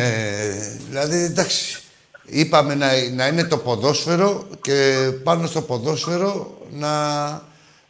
Δηλαδή, 0.90 1.18
εντάξει, 1.18 1.82
είπαμε 2.26 2.76
να, 2.76 2.88
να 3.16 3.28
είναι 3.28 3.44
το 3.44 3.58
ποδόσφαιρο 3.58 4.48
και 4.62 5.10
πάνω 5.24 5.48
στο 5.48 5.62
ποδόσφαιρο 5.62 6.58
να 6.72 6.92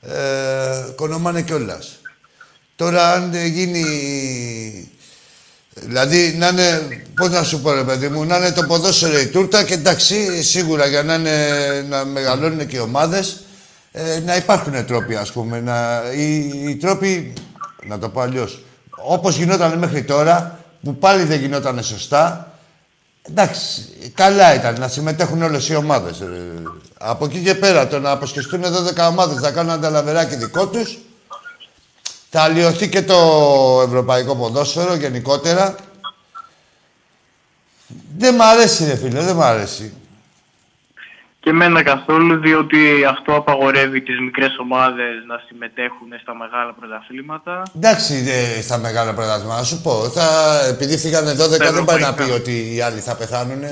ε, 0.01 0.93
κονομάνε 0.95 1.41
κιόλας. 1.41 2.01
Τώρα, 2.75 3.11
αν 3.13 3.31
δεν 3.31 3.45
γίνει... 3.45 3.83
Δηλαδή, 5.85 6.35
να 6.37 6.47
είναι, 6.47 6.81
πώς 7.15 7.29
να 7.29 7.43
σου 7.43 7.61
πω 7.61 7.73
ρε 7.73 7.83
παιδί 7.83 8.07
μου, 8.07 8.25
να 8.25 8.37
είναι 8.37 8.51
το 8.51 8.63
ποδόσφαιρο 8.63 9.19
η 9.19 9.27
τούρτα 9.27 9.63
και 9.63 9.73
εντάξει, 9.73 10.43
σίγουρα 10.43 10.85
για 10.85 11.03
να, 11.03 11.13
είναι, 11.13 11.31
να 11.89 12.05
μεγαλώνουν 12.05 12.67
και 12.67 12.75
οι 12.75 12.79
ομάδες, 12.79 13.43
ε, 13.91 14.19
να 14.25 14.35
υπάρχουν 14.35 14.85
τρόποι, 14.85 15.15
ας 15.15 15.31
πούμε. 15.31 15.59
Να, 15.59 16.01
οι, 16.15 16.35
οι 16.69 16.75
τρόποι, 16.75 17.33
να 17.87 17.99
το 17.99 18.09
πω 18.09 18.21
αλλιώς, 18.21 18.63
όπως 18.89 19.37
γινόταν 19.37 19.77
μέχρι 19.77 20.03
τώρα, 20.03 20.59
που 20.83 20.95
πάλι 20.95 21.23
δεν 21.23 21.39
γινόταν 21.39 21.83
σωστά, 21.83 22.53
εντάξει, 23.21 23.89
καλά 24.13 24.55
ήταν 24.55 24.79
να 24.79 24.87
συμμετέχουν 24.87 25.41
όλες 25.41 25.69
οι 25.69 25.75
ομάδες. 25.75 26.19
ε. 26.19 26.25
από 26.97 27.25
εκεί 27.25 27.39
και 27.39 27.55
πέρα, 27.55 27.87
το 27.87 27.99
να 27.99 28.11
αποσχεστούν 28.11 28.61
12 28.63 29.07
ομάδες, 29.09 29.41
να 29.41 29.51
κάνουν 29.51 29.71
ανταλαβεράκι 29.71 30.35
δικό 30.35 30.67
τους, 30.67 30.97
θα 32.29 32.41
αλλοιωθεί 32.41 32.89
και 32.89 33.01
το 33.01 33.15
ευρωπαϊκό 33.85 34.35
ποδόσφαιρο 34.35 34.95
γενικότερα. 34.95 35.75
Δεν 38.17 38.35
μ' 38.35 38.41
αρέσει, 38.41 38.85
ρε 38.85 38.95
φίλε, 38.95 39.21
δεν 39.21 39.35
μ' 39.35 39.41
αρέσει. 39.41 39.93
Και 41.39 41.49
εμένα 41.49 41.83
καθόλου, 41.83 42.39
διότι 42.39 43.05
αυτό 43.09 43.35
απαγορεύει 43.35 44.01
τις 44.01 44.19
μικρές 44.19 44.57
ομάδες 44.59 45.25
να 45.27 45.43
συμμετέχουν 45.47 46.07
στα 46.21 46.35
μεγάλα 46.35 46.73
πρωταθλήματα. 46.79 47.63
Εντάξει, 47.75 48.25
ε, 48.57 48.61
στα 48.61 48.77
μεγάλα 48.77 49.13
πρωτάθλημα, 49.13 49.55
να 49.55 49.63
σου 49.63 49.81
πω. 49.81 50.09
Θα, 50.09 50.59
επειδή 50.67 50.97
φύγανε 50.97 51.31
12, 51.31 51.35
δεν 51.35 51.49
πάει 51.49 51.59
να 51.59 51.65
ευρωπαϊκά. 51.67 52.13
πει 52.13 52.31
ότι 52.31 52.75
οι 52.75 52.81
άλλοι 52.81 52.99
θα 52.99 53.15
πεθάνουν. 53.15 53.63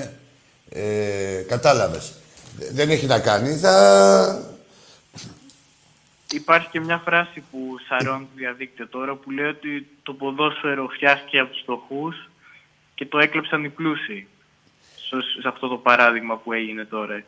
Ε, 0.69 1.43
κατάλαβες. 1.47 2.13
Δεν 2.71 2.89
έχει 2.89 3.05
να 3.05 3.19
κάνει. 3.19 3.55
Θα... 3.55 4.56
Υπάρχει 6.31 6.67
και 6.71 6.79
μια 6.79 6.97
φράση 7.05 7.43
που 7.51 7.75
σαρώνει 7.87 8.23
το 8.23 8.29
διαδίκτυο 8.35 8.87
τώρα 8.87 9.13
που 9.15 9.31
λέει 9.31 9.45
ότι 9.45 9.87
το 10.03 10.13
ποδόσφαιρο 10.13 10.87
φτιάστηκε 10.87 11.39
από 11.39 11.51
τους 11.51 11.61
φτωχούς 11.61 12.29
και 12.95 13.05
το 13.05 13.17
έκλεψαν 13.19 13.63
οι 13.63 13.69
πλούσιοι. 13.69 14.27
Σε- 14.95 15.41
Σε 15.41 15.47
αυτό 15.47 15.67
το 15.67 15.75
παράδειγμα 15.77 16.37
που 16.37 16.53
έγινε 16.53 16.85
τώρα. 16.85 17.23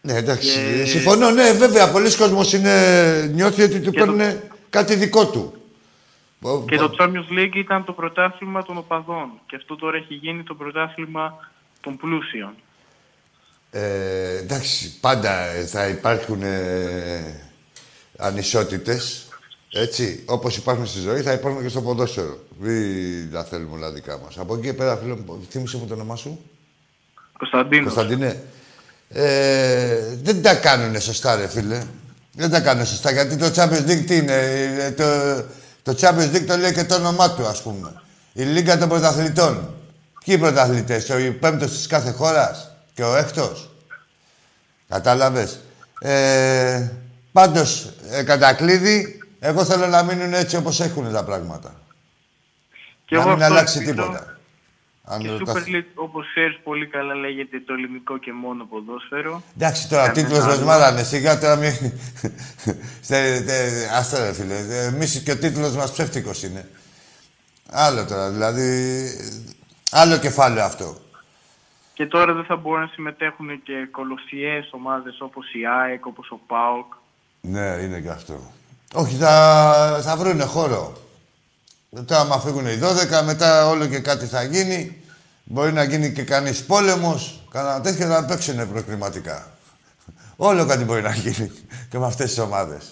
Ναι, 0.00 0.12
εντάξει. 0.12 0.48
Και- 0.54 0.84
Συμφωνώ, 0.84 1.30
ναι, 1.30 1.52
βέβαια. 1.52 1.90
Πολλοί 1.90 2.16
κόσμος 2.16 2.52
είναι, 2.52 3.30
νιώθει 3.34 3.62
ότι 3.62 3.80
του 3.80 3.90
Και 3.90 3.98
το- 3.98 4.12
παίρνουν 4.14 4.40
κάτι 4.70 4.94
δικό 4.94 5.30
του. 5.30 5.52
Πο- 6.40 6.64
Και 6.68 6.76
πο- 6.76 6.88
το 6.88 6.96
Champions 7.04 7.38
League 7.38 7.54
ήταν 7.54 7.84
το 7.84 7.92
πρωτάθλημα 7.92 8.62
των 8.64 8.76
οπαδών. 8.76 9.30
Και 9.46 9.56
αυτό 9.56 9.76
τώρα 9.76 9.96
έχει 9.96 10.14
γίνει 10.14 10.42
το 10.42 10.54
πρωτάθλημα 10.54 11.50
των 11.80 11.96
πλούσιων. 11.96 12.54
Ε, 13.70 14.36
εντάξει, 14.38 15.00
πάντα 15.00 15.40
ε, 15.40 15.64
θα 15.66 15.88
υπάρχουν 15.88 16.42
ε, 16.42 17.47
ανισότητες. 18.18 19.22
Έτσι, 19.72 20.22
όπως 20.26 20.56
υπάρχουν 20.56 20.86
στη 20.86 21.00
ζωή, 21.00 21.20
θα 21.20 21.32
υπάρχουν 21.32 21.62
και 21.62 21.68
στο 21.68 21.82
ποδόσφαιρο. 21.82 22.38
Μην 22.58 23.32
τα 23.32 23.44
θέλουμε 23.44 23.76
όλα 23.76 23.90
δικά 23.90 24.18
μας. 24.24 24.38
Από 24.38 24.54
εκεί 24.54 24.62
και 24.62 24.72
πέρα, 24.72 24.96
φίλε 24.96 25.14
μου, 25.14 25.46
θύμισε 25.50 25.76
μου 25.76 25.86
το 25.86 25.94
όνομά 25.94 26.16
σου. 26.16 26.40
Κωνσταντίνος. 27.38 27.94
Κωνσταντίνε. 27.94 28.42
Ε, 29.08 30.16
δεν 30.22 30.42
τα 30.42 30.54
κάνουν 30.54 31.00
σωστά, 31.00 31.36
ρε 31.36 31.48
φίλε. 31.48 31.82
Δεν 32.32 32.50
τα 32.50 32.60
κάνουν 32.60 32.86
σωστά, 32.86 33.10
γιατί 33.10 33.36
το 33.36 33.46
Champions 33.54 33.90
League 33.90 34.04
τι 34.06 34.16
είναι; 34.16 34.34
ε, 34.78 34.90
Το, 34.90 35.04
το 35.82 35.96
Champions 36.00 36.34
League 36.34 36.44
το 36.46 36.56
λέει 36.56 36.72
και 36.72 36.84
το 36.84 36.94
όνομά 36.94 37.34
του, 37.34 37.46
ας 37.46 37.62
πούμε. 37.62 38.02
Η 38.32 38.42
Λίγκα 38.42 38.78
των 38.78 38.88
Πρωταθλητών. 38.88 39.74
Ποιοι 40.24 40.34
οι 40.38 40.40
πρωταθλητές, 40.40 41.10
ο 41.10 41.14
πέμπτος 41.40 41.70
της 41.70 41.86
κάθε 41.86 42.10
χώρας 42.10 42.70
και 42.94 43.02
ο 43.02 43.16
έκτος. 43.16 43.70
Κατάλαβες. 44.88 45.58
Ε, 46.00 46.88
πάντως, 47.32 47.92
ε, 48.10 48.22
κατά 48.22 48.54
κλείδι, 48.54 49.22
εγώ 49.38 49.64
θέλω 49.64 49.86
να 49.86 50.02
μείνουν 50.02 50.32
έτσι 50.34 50.56
όπως 50.56 50.80
έχουν 50.80 51.12
τα 51.12 51.24
πράγματα. 51.24 51.74
Και 53.04 53.14
να 53.16 53.20
εγώ 53.20 53.30
μην 53.30 53.42
αυτό 53.42 53.54
αλλάξει 53.54 53.78
ελπίζω. 53.78 53.94
τίποτα. 53.94 54.32
Αν 55.10 55.20
Και 55.20 55.28
ρωτάς- 55.30 55.56
Super 55.56 55.68
League, 55.68 55.84
όπως 55.94 56.26
ξέρεις 56.34 56.58
πολύ 56.64 56.86
καλά, 56.86 57.14
λέγεται 57.14 57.60
το 57.60 57.72
ελληνικό 57.72 58.18
και 58.18 58.32
μόνο 58.32 58.64
ποδόσφαιρο. 58.64 59.42
Εντάξει 59.56 59.88
τώρα, 59.88 60.06
Κανένα 60.06 60.26
τίτλος 60.28 60.44
μας 60.46 60.56
άλλο. 60.56 60.64
μάρανε. 60.66 61.02
Σιγά 61.02 61.38
τώρα 61.38 61.56
μην... 61.56 61.72
Στε- 63.00 63.46
τε- 63.46 63.90
Άστα 63.92 64.24
ρε 64.24 64.32
φίλε. 64.32 64.54
Εμείς 64.86 65.22
και 65.24 65.30
ο 65.30 65.38
τίτλος 65.38 65.76
μας 65.76 65.92
ψεύτικος 65.92 66.42
είναι. 66.42 66.68
Άλλο 67.70 68.04
τώρα, 68.06 68.30
δηλαδή... 68.30 69.06
Άλλο 69.90 70.16
κεφάλαιο 70.18 70.64
αυτό. 70.64 70.96
Και 71.94 72.06
τώρα 72.06 72.32
δεν 72.32 72.44
θα 72.44 72.56
μπορούν 72.56 72.80
να 72.80 72.90
συμμετέχουν 72.92 73.62
και 73.62 73.88
κολοσιαίες 73.90 74.68
ομάδες 74.72 75.20
όπως 75.20 75.52
η 75.54 75.66
ΑΕΚ, 75.66 76.06
όπως 76.06 76.30
ο 76.30 76.40
ΠΑΟΚ. 76.46 76.92
Ναι, 77.40 77.66
είναι 77.82 78.00
και 78.00 78.08
αυτό. 78.08 78.52
Όχι, 78.94 79.16
θα, 79.16 80.00
θα 80.02 80.16
βρούνε 80.16 80.44
χώρο. 80.44 80.92
Τώρα, 82.04 82.20
άμα 82.20 82.40
φύγουν 82.40 82.66
οι 82.66 82.78
12, 82.82 83.24
μετά 83.24 83.66
όλο 83.68 83.86
και 83.86 83.98
κάτι 83.98 84.26
θα 84.26 84.42
γίνει. 84.42 84.96
Μπορεί 85.44 85.72
να 85.72 85.82
γίνει 85.82 86.12
και 86.12 86.22
κανείς 86.22 86.64
πόλεμος, 86.64 87.42
κανένα 87.50 87.80
τέτοιο 87.80 88.06
να 88.06 88.24
παίξουν 88.24 88.72
προκριματικά. 88.72 89.52
Όλο 90.36 90.66
κάτι 90.66 90.84
μπορεί 90.84 91.02
να 91.02 91.12
γίνει 91.14 91.50
και 91.90 91.98
με 91.98 92.06
αυτές 92.06 92.28
τις 92.28 92.38
ομάδες. 92.38 92.90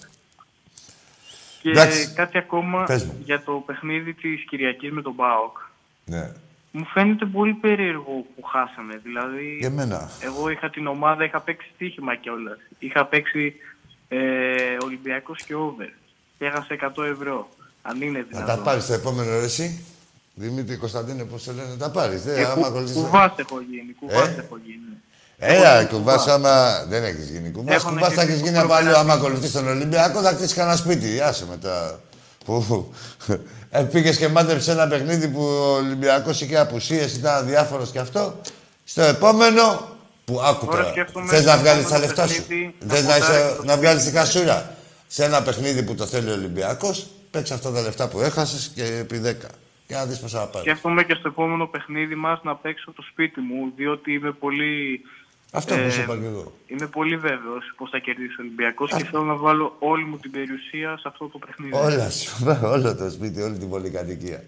Και 1.63 1.71
Εντάξει. 1.71 2.13
κάτι 2.15 2.39
ακόμα 2.39 2.85
Πες 2.85 3.05
μου. 3.05 3.15
για 3.25 3.43
το 3.43 3.53
παιχνίδι 3.67 4.15
της 4.15 4.45
Κυριακής 4.49 4.91
με 4.93 5.03
τον 5.03 5.17
ΠΑΟΚ. 5.17 5.57
Ναι. 6.05 6.33
Μου 6.71 6.85
φαίνεται 6.85 7.25
πολύ 7.27 7.53
περίεργο 7.53 8.25
που 8.37 8.43
χάσαμε. 8.43 9.01
Δηλαδή, 9.03 9.57
Για 9.61 9.71
μένα. 9.71 10.11
εγώ 10.21 10.49
είχα 10.51 10.71
την 10.71 10.87
ομάδα, 10.87 11.25
είχα 11.25 11.41
παίξει 11.41 11.71
στοίχημα 11.75 12.17
κιόλας. 12.17 12.59
Είχα 12.79 13.07
παίξει 13.07 13.55
ε, 14.09 14.17
Ολυμπιακός 14.85 15.43
και 15.43 15.55
over. 15.55 15.89
Και 16.39 16.45
έχασα 16.45 16.67
100 16.97 17.05
ευρώ. 17.05 17.49
Αν 17.83 18.01
είναι 18.03 18.19
Να 18.19 18.25
δυνατόν. 18.29 18.57
τα 18.57 18.63
πάρεις 18.63 18.87
το 18.87 18.93
επόμενο 18.93 19.31
ρε 19.39 19.45
εσύ. 19.45 19.85
Δημήτρη 20.35 20.77
Κωνσταντίνε, 20.77 21.25
πώς 21.25 21.45
το 21.45 21.53
λένε, 21.53 21.77
τα 21.79 21.91
πάρεις. 21.91 22.27
Ε, 22.27 22.35
Ε, 22.41 22.45
άμα 22.45 22.55
κου, 22.55 22.67
ακολουθείς... 22.67 22.97
κουβάς 22.97 23.33
έχω 23.37 23.61
γίνει, 23.71 23.95
κουβάς 24.01 24.29
Ε; 24.29 24.35
έχω 24.45 24.59
γίνει. 24.65 24.79
Έλα, 25.39 25.69
Έχω 25.71 25.79
γίνει 25.79 25.89
κουβάς 25.99 26.17
κουβάς. 26.23 26.29
άμα... 26.35 26.85
Δεν 26.89 27.05
έχεις 27.05 27.31
γίνει 27.31 27.51
κουβάς. 27.51 27.75
Έχω 27.75 27.89
Κουβάς 27.89 28.13
θα 28.13 28.23
γίνει 28.23 28.33
έχεις 28.35 28.43
γίνει 28.49 28.61
κουβάς. 28.63 28.79
από 28.81 28.89
άλλο. 28.89 28.97
Άμα 28.97 29.13
ακολουθείς 29.13 29.53
τον 29.53 29.69
Ολυμπιακό 29.69 30.21
θα 30.23 30.31
χτίσεις 30.31 30.55
κανένα 30.55 30.77
σπίτι. 30.77 31.21
Άσε 31.21 31.47
μετά. 31.47 32.01
Που... 32.45 32.93
Ε, 33.71 33.83
πήγες 33.83 34.17
και 34.17 34.29
μάντεψες 34.29 34.69
ένα 34.75 34.89
παιχνίδι 34.89 35.29
που 35.29 35.41
ο 35.43 35.75
Ολυμπιακός 35.75 36.41
είχε 36.41 36.59
απουσίες, 36.59 37.15
ήταν 37.15 37.35
αδιάφορος 37.35 37.91
και 37.91 37.99
αυτό. 37.99 38.41
Στο 38.85 39.03
επόμενο, 39.03 39.96
που 40.27 40.41
άκου 40.41 40.65
Τώρα 40.67 40.77
τώρα, 40.79 40.91
σκέφτομαι 40.91 41.27
θες 41.29 41.41
στο 41.41 41.51
να 41.51 41.57
βγάλεις 41.57 41.83
τα 41.89 41.97
επόμενο 41.97 42.07
λεφτά 42.07 42.27
σου. 42.27 42.37
παιχνίδι 42.47 42.75
να 42.81 42.95
Θες 42.95 43.05
να, 43.07 43.17
είσαι, 43.17 43.27
ποντάρεις 43.27 43.57
το 43.57 43.65
να 43.65 43.77
βγάλεις 43.77 44.05
τη 44.05 44.11
παιχνίδι. 44.13 44.27
χασούρα. 44.33 44.77
Σε 45.07 45.25
ένα 45.25 45.43
παιχνίδι 45.43 45.83
που 45.83 45.95
το 45.95 46.07
θέλει 46.07 46.31
ο 46.31 46.33
Ολυμπιακός, 46.33 47.07
παίξε 47.31 47.55
αυτά 47.55 47.71
τα 47.73 47.81
λεφτά 47.81 48.09
που 48.09 48.21
έχασες 48.21 48.73
και 48.75 48.85
επί 48.85 49.19
10. 49.25 49.33
Και 49.87 49.95
να 49.95 50.05
δεις 50.07 50.19
πόσα 50.19 50.39
θα 50.39 50.47
πάρεις. 50.47 50.69
Σκέφτομαι 50.71 51.05
και 51.05 51.15
στο 51.15 51.29
επόμενο 51.29 51.67
παιχνίδι 51.67 52.15
μας 52.15 52.41
να 52.43 52.55
παίξω 52.57 52.93
το 52.93 53.03
σπίτι 53.11 53.41
μου, 53.41 53.73
διότι 53.77 54.13
είμαι 54.13 54.31
πολύ, 54.33 55.01
Αυτό 55.53 55.75
που 55.75 55.81
Ε, 55.81 55.91
σου 55.91 56.01
είπα 56.01 56.17
και 56.17 56.25
εγώ. 56.27 56.53
είμαι 56.67 56.87
πολύ 56.87 57.17
βέβαιος 57.17 57.73
πως 57.77 57.91
θα 57.91 57.99
κερδίσει 57.99 58.33
ο 58.33 58.43
Ολυμπιακός 58.43 58.91
και 58.97 59.05
θέλω 59.05 59.23
να 59.25 59.35
βάλω 59.37 59.77
όλη 59.79 60.05
μου 60.05 60.17
την 60.19 60.31
περιουσία 60.31 60.97
σε 60.99 61.09
αυτό 61.09 61.27
το 61.29 61.39
παιχνίδι. 61.39 61.75
Όλα 61.77 62.11
σου, 62.11 62.33
όλο 62.75 62.97
το 62.97 63.11
σπίτι, 63.11 63.43
όλη 63.43 63.59
την 63.59 63.69
πολυκατοικία. 63.69 64.45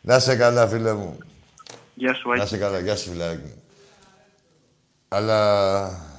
Να 0.00 0.18
σε 0.18 0.36
καλά, 0.36 0.66
φίλε 0.68 0.92
μου. 0.94 1.18
Γεια 1.94 2.14
σου, 2.14 2.28
Να 2.28 2.34
Άκη. 2.34 2.46
σε 2.48 2.56
καλά, 2.56 2.78
γεια 2.78 2.96
σου, 2.96 3.10
φιλάκι. 3.10 3.54
Αλλά... 5.12 6.10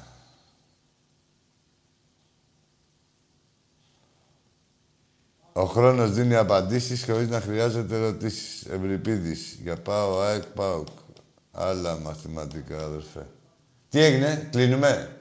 Ο 5.54 5.66
χρόνος 5.66 6.12
δίνει 6.12 6.36
απαντήσεις 6.36 7.06
χωρίς 7.06 7.30
να 7.30 7.42
χρειάζεται 7.42 7.96
ερωτήσεις. 7.96 8.66
Ευρυπίδης, 8.66 9.60
για 9.62 9.76
πάω, 9.76 10.20
ΑΕΚ, 10.20 10.44
πάω. 10.44 10.84
Άλλα 11.52 11.98
μαθηματικά, 12.00 12.84
αδερφέ. 12.84 13.28
Τι 13.90 14.00
έγινε, 14.02 14.48
κλείνουμε; 14.52 15.18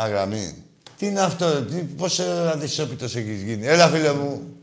Α, 0.00 0.08
γραμμή. 0.08 0.64
Τι 0.96 1.06
είναι 1.06 1.20
αυτό, 1.20 1.64
τι, 1.64 1.76
πώς 1.76 2.18
ε, 2.18 2.50
αδυσόπιτος 2.54 3.16
έχεις 3.16 3.42
γίνει; 3.42 3.66
Έλα, 3.66 3.88
φίλε 3.88 4.12
μου. 4.12 4.62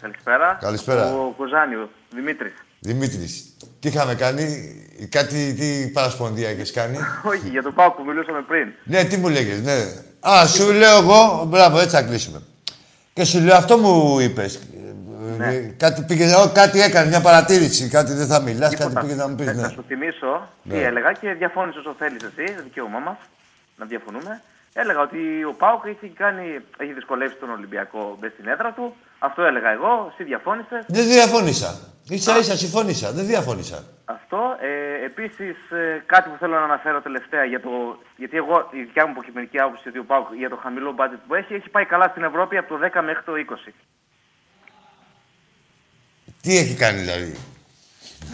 Καλησπέρα. 0.00 0.58
Καλησπέρα. 0.60 1.14
Ο 1.14 1.32
Κοζάνιο, 1.36 1.88
Δημήτρης. 2.14 2.52
Δημήτρης, 2.80 3.53
τι 3.84 3.90
είχαμε 3.90 4.14
κάνει, 4.14 4.74
κάτι, 5.08 5.54
τι 5.54 5.90
παρασπονδία 5.92 6.48
έχεις 6.48 6.70
κάνει; 6.72 6.98
Όχι, 7.24 7.48
για 7.48 7.62
τον 7.62 7.74
Πάο 7.74 7.90
που 7.90 8.04
μιλούσαμε 8.04 8.40
πριν. 8.42 8.68
ναι, 8.84 9.04
τι 9.04 9.16
μου 9.16 9.28
λέγες, 9.28 9.60
ναι. 9.62 9.72
Α, 10.20 10.46
σου 10.46 10.72
λέω 10.72 10.96
εγώ, 10.98 11.44
μπράβο, 11.48 11.78
έτσι 11.78 11.96
θα 11.96 12.02
κλείσουμε. 12.02 12.42
Και 13.12 13.24
σου 13.24 13.40
λέω, 13.40 13.56
αυτό 13.56 13.78
μου 13.78 14.18
είπες. 14.20 14.60
Ναι. 15.38 15.46
Ε, 15.46 15.74
Κάτι, 15.76 16.02
πήγε, 16.02 16.34
ό, 16.34 16.50
κάτι 16.54 16.80
έκανε, 16.80 17.08
μια 17.08 17.20
παρατήρηση, 17.20 17.88
κάτι 17.88 18.12
δεν 18.12 18.26
θα 18.26 18.40
μιλάς, 18.40 18.70
κάτι 18.70 18.82
Τίποτα. 18.88 19.00
πήγε 19.00 19.14
να 19.14 19.28
μου 19.28 19.34
πεις, 19.34 19.46
Ε, 19.46 19.52
ναι. 19.52 19.62
Θα 19.62 19.68
σου 19.68 19.84
θυμίσω 19.88 20.48
τι 20.62 20.68
Ναι. 20.76 20.82
έλεγα 20.82 21.12
και 21.12 21.32
διαφώνησε 21.32 21.78
όσο 21.78 21.94
θέλεις 21.98 22.22
εσύ, 22.22 22.54
δικαίωμά 22.62 22.98
μα 22.98 23.18
να 23.76 23.84
διαφωνούμε. 23.86 24.42
Έλεγα 24.72 25.00
ότι 25.00 25.18
ο 25.48 25.54
Πάουκ 25.58 25.84
έχει, 25.84 26.08
κάνει, 26.22 26.46
έχει 26.78 26.92
δυσκολεύσει 26.92 27.36
τον 27.40 27.50
Ολυμπιακό 27.50 28.16
μες 28.20 28.30
στην 28.32 28.48
έδρα 28.48 28.72
του. 28.72 28.94
Αυτό 29.18 29.42
έλεγα 29.42 29.70
εγώ, 29.72 29.92
εσύ 30.12 30.24
διαφώνησες. 30.24 30.84
Δεν 30.86 31.04
διαφώνησα. 31.06 31.78
Ίσα 32.08 32.38
ίσα 32.38 32.56
συμφώνησα, 32.56 33.12
δεν 33.12 33.26
διαφώνησα. 33.26 33.84
Αυτό. 34.04 34.38
Ε, 34.60 35.04
Επίσης, 35.04 35.56
κάτι 36.06 36.28
που 36.28 36.36
θέλω 36.38 36.54
να 36.58 36.64
αναφέρω 36.64 37.00
τελευταία 37.02 37.44
για 37.44 37.60
το. 37.60 37.70
Γιατί 38.16 38.36
εγώ, 38.36 38.68
η 38.72 38.80
δικιά 38.82 39.06
μου 39.06 39.12
υποκειμενική 39.12 39.58
άποψη 39.60 39.88
ότι 39.88 39.98
ο 39.98 40.04
Πάουκ 40.04 40.26
για 40.38 40.48
το 40.48 40.56
χαμηλό 40.56 40.94
budget 40.98 41.18
που 41.28 41.34
έχει, 41.34 41.54
έχει 41.54 41.68
πάει 41.68 41.84
καλά 41.84 42.08
στην 42.10 42.22
Ευρώπη 42.24 42.56
από 42.56 42.68
το 42.68 42.80
10 42.94 43.02
μέχρι 43.04 43.22
το 43.24 43.32
20. 43.66 43.72
Τι 46.42 46.56
έχει 46.58 46.74
κάνει 46.74 47.00
δηλαδή; 47.00 47.36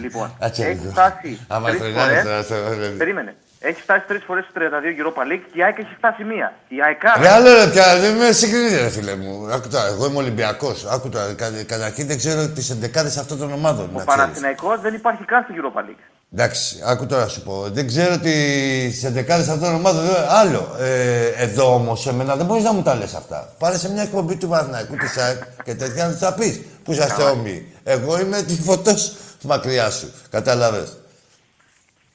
Λοιπόν, 0.01 0.35
Κάτσε 0.39 0.65
έχει 0.65 0.79
λίγο. 0.79 0.91
φτάσει 0.91 1.45
Άμα 1.47 1.67
τρεις 1.69 1.79
τρελαίνεις 1.79 2.03
φορές. 2.03 2.23
τώρα 2.23 2.43
στο- 2.43 2.97
Περίμενε. 2.97 3.35
Έχει 3.63 3.81
φτάσει 3.81 4.03
τρεις 4.07 4.23
φορές 4.23 4.43
στο 4.49 4.53
32 4.59 4.63
Europa 5.01 5.21
League 5.31 5.45
και 5.51 5.59
η 5.59 5.63
ΑΕΚ 5.63 5.77
έχει 5.79 5.95
φτάσει 5.97 6.23
μία. 6.23 6.53
Η 6.67 6.81
ΑΕΚ 6.83 7.01
Ρε 7.19 7.29
άλλο 7.29 7.53
ρε 7.53 7.67
πια, 7.69 7.99
δεν 7.99 8.15
με 8.15 8.31
συγκρίνει 8.31 8.69
ρε 8.75 8.89
φίλε 8.89 9.15
μου. 9.15 9.47
Άκου 9.51 9.67
τώρα, 9.67 9.87
εγώ 9.87 10.05
είμαι 10.05 10.17
Ολυμπιακός. 10.17 10.85
Άκου 10.85 11.09
τώρα, 11.09 11.33
κα- 11.33 11.63
καταρχήν 11.67 12.07
δεν 12.07 12.17
ξέρω 12.17 12.47
τις 12.49 12.69
εντεκάδες 12.69 13.17
αυτών 13.17 13.37
των 13.37 13.51
ομάδων. 13.53 13.85
Ο 13.85 13.89
να 13.91 14.03
ξέρεις. 14.05 14.05
Παναθηναϊκός 14.05 14.81
δεν 14.81 14.93
υπάρχει 14.93 15.23
καν 15.25 15.43
στο 15.49 15.53
Europa 15.57 15.79
League. 15.79 16.03
Εντάξει, 16.33 16.81
άκου 16.85 17.05
τώρα 17.05 17.21
να 17.21 17.27
σου 17.27 17.41
πω. 17.43 17.65
Δεν 17.69 17.87
ξέρω 17.87 18.17
τις 18.19 19.03
εντεκάδες 19.03 19.47
αυτών 19.47 19.67
των 19.67 19.75
ομάδων. 19.75 20.05
δεν- 20.05 20.25
Άλλο. 20.29 20.75
Ε, 20.79 21.25
εδώ 21.27 21.73
όμως, 21.73 22.07
εμένα 22.07 22.35
δεν 22.35 22.45
μπορείς 22.45 22.63
να 22.63 22.71
μου 22.73 22.81
τα 22.81 22.95
λες 22.95 23.13
αυτά. 23.13 23.53
Πάρε 23.59 23.77
σε 23.77 23.91
μια 23.91 24.01
εκπομπή 24.03 24.35
του 24.35 24.47
Παναθηναϊκού, 24.47 24.95
της 24.95 25.17
ΑΕΚ 25.17 25.41
και 25.63 25.75
τέτοια 25.75 26.03
να 26.05 26.11
τους 26.11 26.19
τα 26.19 26.33
πεις. 26.33 26.61
Που 26.83 26.91
είσαστε 26.91 27.23
όμοιοι. 27.23 27.73
Εγώ 27.83 28.19
είμαι 28.19 28.41
τη 28.41 28.53
φωτός 28.55 29.15
μακριά 29.41 29.89
σου. 29.89 30.11
Κατάλαβες. 30.29 30.97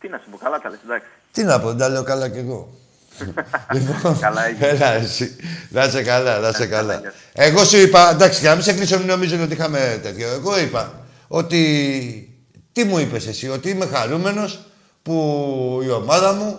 Τι 0.00 0.08
να 0.08 0.18
σου 0.24 0.30
πω, 0.30 0.36
καλά 0.36 0.58
τα 0.60 0.68
λες, 0.70 0.78
εντάξει. 0.84 1.06
Τι 1.36 1.44
να 1.44 1.60
πω, 1.60 1.68
δεν 1.68 1.76
τα 1.76 1.88
λέω 1.88 2.02
καλά 2.02 2.28
κι 2.28 2.38
εγώ. 2.38 2.68
λοιπόν, 3.74 4.18
Καλά 4.18 4.46
έγινες. 4.46 4.68
έλα 4.70 4.92
εσύ. 4.92 5.36
Να 5.68 5.84
είσαι 5.84 6.02
καλά, 6.02 6.38
να 6.38 6.48
είσαι 6.48 6.66
καλά. 6.66 6.94
γεια. 6.98 7.12
Εγώ 7.32 7.64
σου 7.64 7.76
είπα, 7.76 8.10
εντάξει, 8.10 8.40
για 8.40 8.48
να 8.48 8.54
μην 8.54 8.64
σε 8.64 8.72
κλείσω, 8.72 8.98
μην 8.98 9.06
νομίζουν 9.06 9.42
ότι 9.42 9.52
είχαμε 9.52 10.00
τέτοιο. 10.02 10.28
Εγώ 10.28 10.58
είπα 10.58 11.06
ότι. 11.28 12.30
Τι 12.72 12.84
μου 12.84 12.98
είπες 12.98 13.26
εσύ, 13.26 13.48
ότι 13.48 13.70
είμαι 13.70 13.86
χαρούμενος 13.86 14.60
που 15.02 15.80
η 15.84 15.90
ομάδα 15.90 16.32
μου 16.32 16.58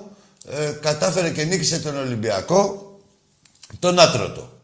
ε, 0.51 0.71
κατάφερε 0.81 1.29
και 1.29 1.43
νίκησε 1.43 1.79
τον 1.79 1.97
Ολυμπιακό, 1.97 2.91
τον 3.79 3.99
Άτρωτο. 3.99 4.56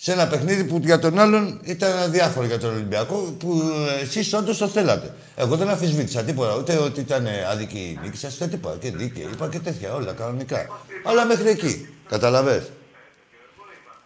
Σε 0.00 0.12
ένα 0.12 0.26
παιχνίδι 0.28 0.64
που 0.64 0.78
για 0.84 0.98
τον 0.98 1.18
άλλον 1.18 1.60
ήταν 1.64 1.98
αδιάφορο 1.98 2.46
για 2.46 2.58
τον 2.58 2.70
Ολυμπιακό, 2.74 3.16
που 3.38 3.62
ε, 3.98 4.02
εσείς 4.02 4.32
όντως 4.32 4.58
το 4.58 4.68
θέλατε. 4.68 5.14
Εγώ 5.36 5.56
δεν 5.56 5.68
αφισβήτησα 5.68 6.22
τίποτα, 6.22 6.56
ούτε 6.56 6.76
ότι 6.76 7.00
ήταν 7.00 7.26
ε, 7.26 7.46
αδική 7.50 7.78
η 7.78 7.98
νίκη 8.02 8.16
σας, 8.16 8.34
ούτε 8.34 8.46
τίποτα. 8.46 8.76
Και 8.76 8.90
δίκαιη, 8.90 9.28
είπα 9.32 9.48
και 9.48 9.58
τέτοια, 9.58 9.94
όλα 9.94 10.12
κανονικά. 10.12 10.66
Αλλά 11.04 11.24
μέχρι 11.26 11.48
εκεί. 11.48 11.88
Καταλαβες. 12.08 12.70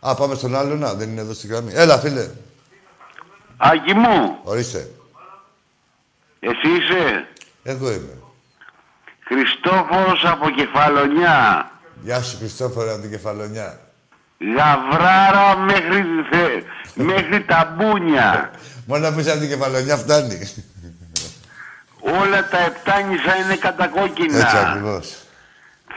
Α, 0.01 0.14
πάμε 0.14 0.35
στον 0.35 0.56
άλλο, 0.56 0.74
να, 0.77 0.94
δεν 0.94 1.09
είναι 1.10 1.20
εδώ 1.20 1.32
στη 1.32 1.47
γραμμή. 1.47 1.73
Έλα, 1.74 1.98
φίλε. 1.98 2.28
Άκη 3.56 3.94
μου, 3.94 4.39
Ορίστε. 4.43 4.90
εσύ 6.40 6.69
είσαι; 6.69 7.27
Εγώ 7.62 7.93
είμαι. 7.93 8.19
Χριστόφορος 9.20 10.24
από 10.24 10.51
Κεφαλονιά. 10.51 11.70
Γεια 12.02 12.23
σου, 12.23 12.36
Χριστόφορο, 12.36 12.93
από 12.93 13.01
την 13.01 13.10
Κεφαλονιά. 13.10 13.81
Γαβράρα 14.56 15.56
μέχρι, 15.56 16.05
θε- 16.31 16.64
μέχρι 16.94 17.40
τα 17.44 17.74
μπούνια. 17.77 18.51
Μόνο 18.86 19.09
να 19.09 19.14
πεις 19.16 19.28
από 19.28 19.39
την 19.39 19.48
Κεφαλονιά 19.48 19.97
φτάνει. 19.97 20.51
Όλα 22.01 22.48
τα 22.48 22.59
επτάνησα 22.59 23.36
είναι 23.44 23.56
κατακόκκινα. 23.56 24.39
Έτσι 24.39 24.56
ακριβώς. 24.56 25.16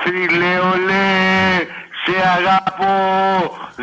Θρυλέολε, 0.04 1.04
σε 2.08 2.18
αγαπώ, 2.38 2.96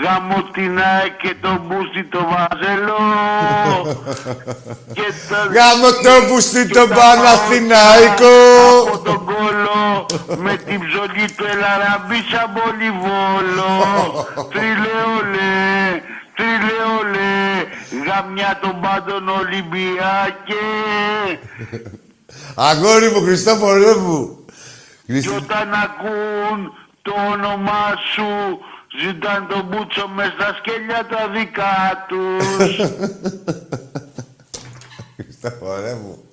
γαμώ 0.03 0.43
την 0.53 0.79
ΑΕΚ 0.79 1.17
και 1.17 1.35
το 1.41 1.53
μπούστι 1.67 2.05
το 2.05 2.21
βάζελο. 2.31 3.01
και 4.97 5.09
το... 5.29 5.37
Γάμο 5.57 5.89
το 6.07 6.15
μπουστί 6.27 6.67
και 6.67 6.73
το 6.75 6.87
τα 6.89 6.95
Παναθηναϊκό. 6.95 8.37
Από 8.87 8.99
τον 8.99 9.25
κόλο 9.25 10.07
με 10.45 10.57
την 10.57 10.79
ψωλή 10.87 11.27
του 11.37 11.45
Ελαραμπή 11.53 12.21
σαν 12.31 12.49
πολυβόλο. 12.57 13.73
Τριλεόλε, 14.55 15.53
τριλεόλε, 16.39 17.35
γαμιά 18.07 18.59
των 18.63 18.81
πάντων 18.81 19.29
Ολυμπιακέ. 19.29 20.69
Αγόρι 22.55 23.11
μου, 23.11 23.21
Χριστόφορο 23.23 23.99
μου. 23.99 24.37
Κι 25.07 25.13
Χριστ- 25.13 25.37
όταν 25.37 25.69
ακούν 25.85 26.73
το 27.03 27.13
όνομά 27.33 27.95
σου, 28.15 28.59
ζητάν 29.01 29.47
τον 29.49 29.63
μπούτσο 29.65 30.09
μες 30.09 30.33
στα 30.39 30.59
σκέλια 30.59 31.07
τα 31.07 31.29
δικά 31.29 32.07
τους. 32.09 32.77
Χριστόφορε 35.17 35.95
μου. 35.95 36.29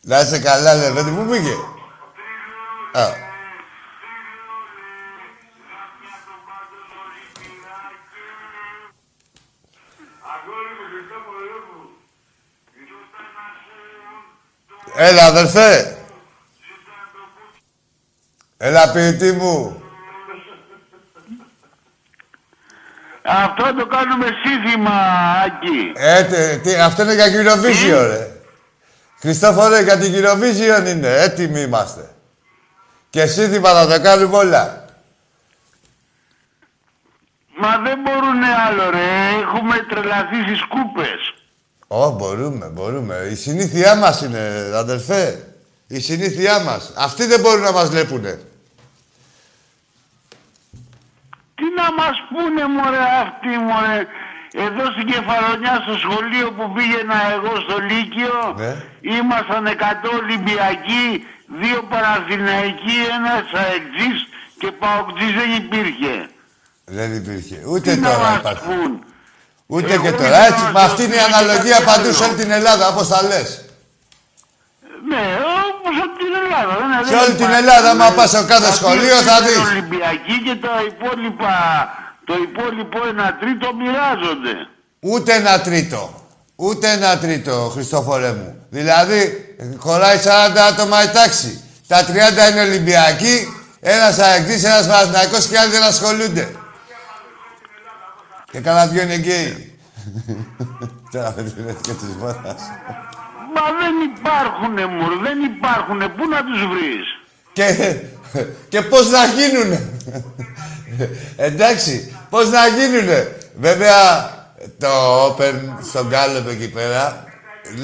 Να 0.00 0.20
είσαι 0.20 0.38
καλά, 0.38 0.74
Λεβέντη. 0.74 1.10
Πού 1.10 1.30
πήγε. 1.30 1.54
Α. 2.92 3.24
Έλα, 14.98 15.24
αδερφέ. 15.24 15.95
Έλα, 18.58 18.90
ποιητή 18.92 19.32
μου. 19.32 19.80
Αυτό 23.22 23.74
το 23.74 23.86
κάνουμε 23.86 24.26
σύνθημα, 24.44 24.90
Άκη. 25.44 25.92
Ε, 25.96 26.24
τε- 26.24 26.62
τι, 26.62 26.74
αυτό 26.74 27.02
είναι 27.02 27.14
για 27.14 27.26
Eurovision, 27.26 28.06
ρε. 28.10 28.30
Χριστόφορε, 29.20 29.82
για 29.82 29.98
την 29.98 30.12
Eurovision 30.14 30.86
είναι. 30.88 31.08
Έτοιμοι 31.08 31.60
είμαστε. 31.60 32.10
Και 33.10 33.26
σύνθημα 33.26 33.70
θα 33.72 33.86
τα 33.86 33.98
κάνουμε 33.98 34.36
όλα. 34.36 34.84
Μα 37.58 37.78
δεν 37.78 37.98
μπορούνε 38.02 38.46
άλλο, 38.68 38.90
ρε. 38.90 39.38
Έχουμε 39.42 39.76
τρελαθεί 39.88 40.36
στις 40.46 40.62
κούπες. 40.64 41.34
Ω, 41.86 42.10
μπορούμε, 42.10 42.66
μπορούμε. 42.66 43.28
Η 43.30 43.34
συνήθειά 43.34 43.94
μας 43.94 44.20
είναι, 44.22 44.70
αδερφέ. 44.74 45.44
Η 45.88 46.00
συνήθειά 46.00 46.58
μας. 46.60 46.92
Αυτοί 46.96 47.24
δεν 47.26 47.40
μπορούν 47.40 47.62
να 47.62 47.72
μας 47.72 47.88
βλέπουνε. 47.88 48.40
Τι 51.54 51.64
να 51.80 51.86
μας 51.98 52.16
πούνε, 52.30 52.62
μωρέ, 52.76 53.04
αυτοί, 53.24 53.48
μωρέ. 53.68 54.00
Εδώ 54.66 54.84
στην 54.94 55.06
Κεφαλονιά, 55.12 55.74
στο 55.84 55.94
σχολείο 56.04 56.46
που 56.56 56.64
πήγαινα 56.74 57.18
εγώ 57.36 57.52
στο 57.64 57.76
Λύκειο, 57.90 58.36
Ναι. 58.62 58.72
ήμασταν 59.18 59.64
100 59.66 60.08
Ολυμπιακοί, 60.22 61.06
δύο 61.60 61.80
Παναθηναϊκοί, 61.92 62.96
ένας 63.18 63.44
αεξής 63.62 64.18
και 64.60 64.68
Παοκτζής 64.80 65.32
δεν 65.40 65.50
υπήρχε. 65.62 66.14
Δεν 66.84 67.14
υπήρχε. 67.20 67.58
Ούτε 67.66 67.92
Τι 67.94 68.00
να 68.00 68.08
τώρα 68.10 68.28
μας 68.30 68.38
υπάρχει. 68.38 68.64
πούν. 68.68 69.04
Ούτε 69.66 69.92
Εγώ 69.92 70.02
και 70.02 70.08
ήθελα 70.08 70.22
τώρα. 70.22 70.44
Έτσι, 70.46 70.62
να 70.64 70.70
μα 70.70 70.80
σας 70.80 70.90
αυτή 70.90 71.02
είναι 71.04 71.14
η 71.14 71.18
πω 71.18 71.24
και 71.26 71.34
αναλογία 71.34 71.72
κάτι 71.78 71.84
παντού 71.90 72.08
άλλο. 72.08 72.12
σε 72.18 72.24
όλη 72.24 72.34
την 72.34 72.50
Ελλάδα, 72.50 72.88
όπως 72.88 73.08
τα 73.08 73.22
λες. 73.22 73.64
Ναι, 75.08 75.24
όπως 75.68 75.94
από 76.04 76.14
την 76.22 76.32
Ελλάδα. 76.42 76.72
Δεν, 76.80 76.88
Σε 77.06 77.10
δεν 77.12 77.18
όλη 77.22 77.34
την 77.40 77.48
υπάρχει. 77.48 77.60
Ελλάδα, 77.62 77.88
άμα 77.94 78.08
πας 78.16 78.30
σε 78.30 78.40
κάθε 78.52 78.68
Αυτοί 78.72 78.76
σχολείο, 78.80 79.16
θα 79.28 79.36
είναι 79.38 79.46
δεις. 79.46 79.58
Ολυμπιακοί 79.72 80.36
και 80.46 80.54
τα 80.66 80.74
υπόλοιπα, 80.90 81.54
το 82.28 82.34
υπόλοιπο 82.46 82.98
ένα 83.12 83.26
τρίτο 83.40 83.66
μοιράζονται. 83.80 84.54
Ούτε 85.10 85.30
ένα 85.40 85.54
τρίτο. 85.68 86.00
Ούτε 86.56 86.86
ένα 86.90 87.18
τρίτο, 87.18 87.52
Χριστόφορε 87.74 88.32
μου. 88.38 88.50
Δηλαδή, 88.70 89.20
χωράει 89.78 90.18
40 90.24 90.58
άτομα 90.70 91.02
η 91.02 91.08
τάξη. 91.18 91.50
Τα 91.86 92.04
30 92.04 92.50
είναι 92.50 92.60
Ολυμπιακοί, 92.60 93.36
ένας 93.80 94.18
αεκτής, 94.18 94.64
ένας 94.64 94.86
Παναθηναϊκός 94.86 95.46
και 95.46 95.54
οι 95.54 95.58
άλλοι 95.58 95.70
δεν 95.70 95.82
ασχολούνται. 95.82 96.46
Και 98.50 98.60
κανένα 98.60 98.86
δυο 98.86 99.02
είναι 99.02 99.16
γκέι. 99.16 99.78
Τώρα 101.12 101.34
με 101.36 101.42
την 101.42 101.76
και 101.82 101.92
της 101.92 102.14
μόνας. 102.20 102.60
Μα 103.56 103.62
δεν 103.80 103.94
υπάρχουνε, 104.10 104.86
μωρέ, 104.86 105.16
δεν 105.22 105.38
υπάρχουνε. 105.52 106.08
Πού 106.08 106.28
να 106.28 106.40
τους 106.44 106.60
βρεις; 106.72 107.06
Και 107.52 107.96
και 108.68 108.82
πώς 108.82 109.10
να 109.10 109.24
γίνουνε; 109.24 109.78
Εντάξει, 111.36 112.16
πώς 112.30 112.50
να 112.50 112.66
γίνουνε; 112.66 113.36
Βέβαια, 113.58 114.00
το 114.78 115.24
Open 115.26 115.54
στον 115.90 116.08
Κάλεπ 116.10 116.48
εκεί 116.48 116.68
πέρα 116.68 117.24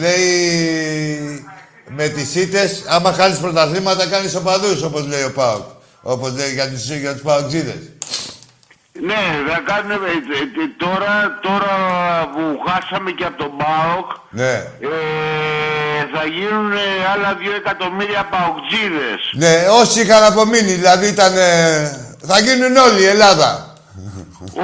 λέει 0.01 1.47
με 1.89 2.09
τις 2.09 2.35
ήττες, 2.35 2.85
άμα 2.87 3.13
χάνεις 3.13 3.39
πρωταθλήματα 3.39 4.07
κάνεις 4.07 4.35
οπαδούς, 4.35 4.83
όπως 4.83 5.07
λέει 5.07 5.23
ο 5.23 5.33
Πάοκ. 5.33 5.65
Όπως 6.03 6.33
λέει 6.33 6.53
για 6.53 6.71
τους, 6.71 6.91
για 6.91 7.13
τους 7.13 7.23
Παοκτζίδες. 7.23 7.92
Ναι, 9.01 9.23
θα 9.53 9.61
κάνουμε 9.71 9.95
ε, 9.95 10.63
ε, 10.63 10.69
τώρα, 10.77 11.39
τώρα 11.43 11.75
που 12.35 12.43
χάσαμε 12.67 13.11
και 13.11 13.25
από 13.25 13.37
τον 13.37 13.53
ΠΑΟΚ, 13.57 14.09
Ναι. 14.31 14.53
ε, 14.53 16.01
θα 16.15 16.25
γίνουν 16.25 16.73
άλλα 17.13 17.35
δύο 17.35 17.55
εκατομμύρια 17.55 18.29
παοκτζίδες. 18.33 19.21
Ναι, 19.33 19.55
όσοι 19.81 20.01
είχαν 20.01 20.23
απομείνει, 20.25 20.73
δηλαδή 20.73 21.07
ήταν... 21.07 21.37
ε, 21.37 21.51
θα 22.27 22.39
γίνουν 22.39 22.77
όλοι 22.77 23.01
η 23.03 23.07
Ελλάδα. 23.07 23.75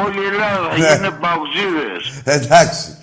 Όλη 0.05 0.19
η 0.25 0.27
Ελλάδα 0.33 0.69
θα 0.71 0.79
Ναι. 0.79 0.95
γίνουν 0.95 1.19
παοκτζίδες. 1.21 2.03
Εντάξει. 2.25 2.97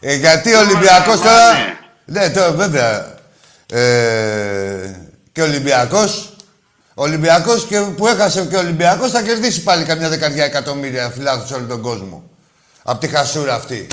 Ε, 0.00 0.14
γιατί 0.14 0.54
ο 0.54 0.58
Ολυμπιακός 0.58 1.16
να 1.18 1.22
τώρα... 1.24 1.46
πάνε. 1.52 1.78
Ναι, 2.04 2.30
τώρα 2.30 2.50
βέβαια. 2.50 3.14
Ε, 3.72 4.96
και 5.32 5.40
ο 5.42 5.44
Ολυμπιακός... 5.44 6.29
Ο 7.00 7.02
Ολυμπιακός 7.02 7.66
και 7.66 7.80
που 7.80 8.06
έχασε 8.06 8.46
και 8.46 8.56
ο 8.56 8.58
Ολυμπιακός 8.58 9.10
θα 9.10 9.22
κερδίσει 9.22 9.62
πάλι 9.62 9.84
καμιά 9.84 10.08
δεκαριά 10.08 10.44
εκατομμύρια 10.44 11.10
φιλάθους 11.10 11.48
σε 11.48 11.54
όλο 11.54 11.66
τον 11.66 11.82
κόσμο. 11.82 12.30
Απ' 12.82 13.00
τη 13.00 13.08
χασούρα 13.08 13.54
αυτή. 13.54 13.86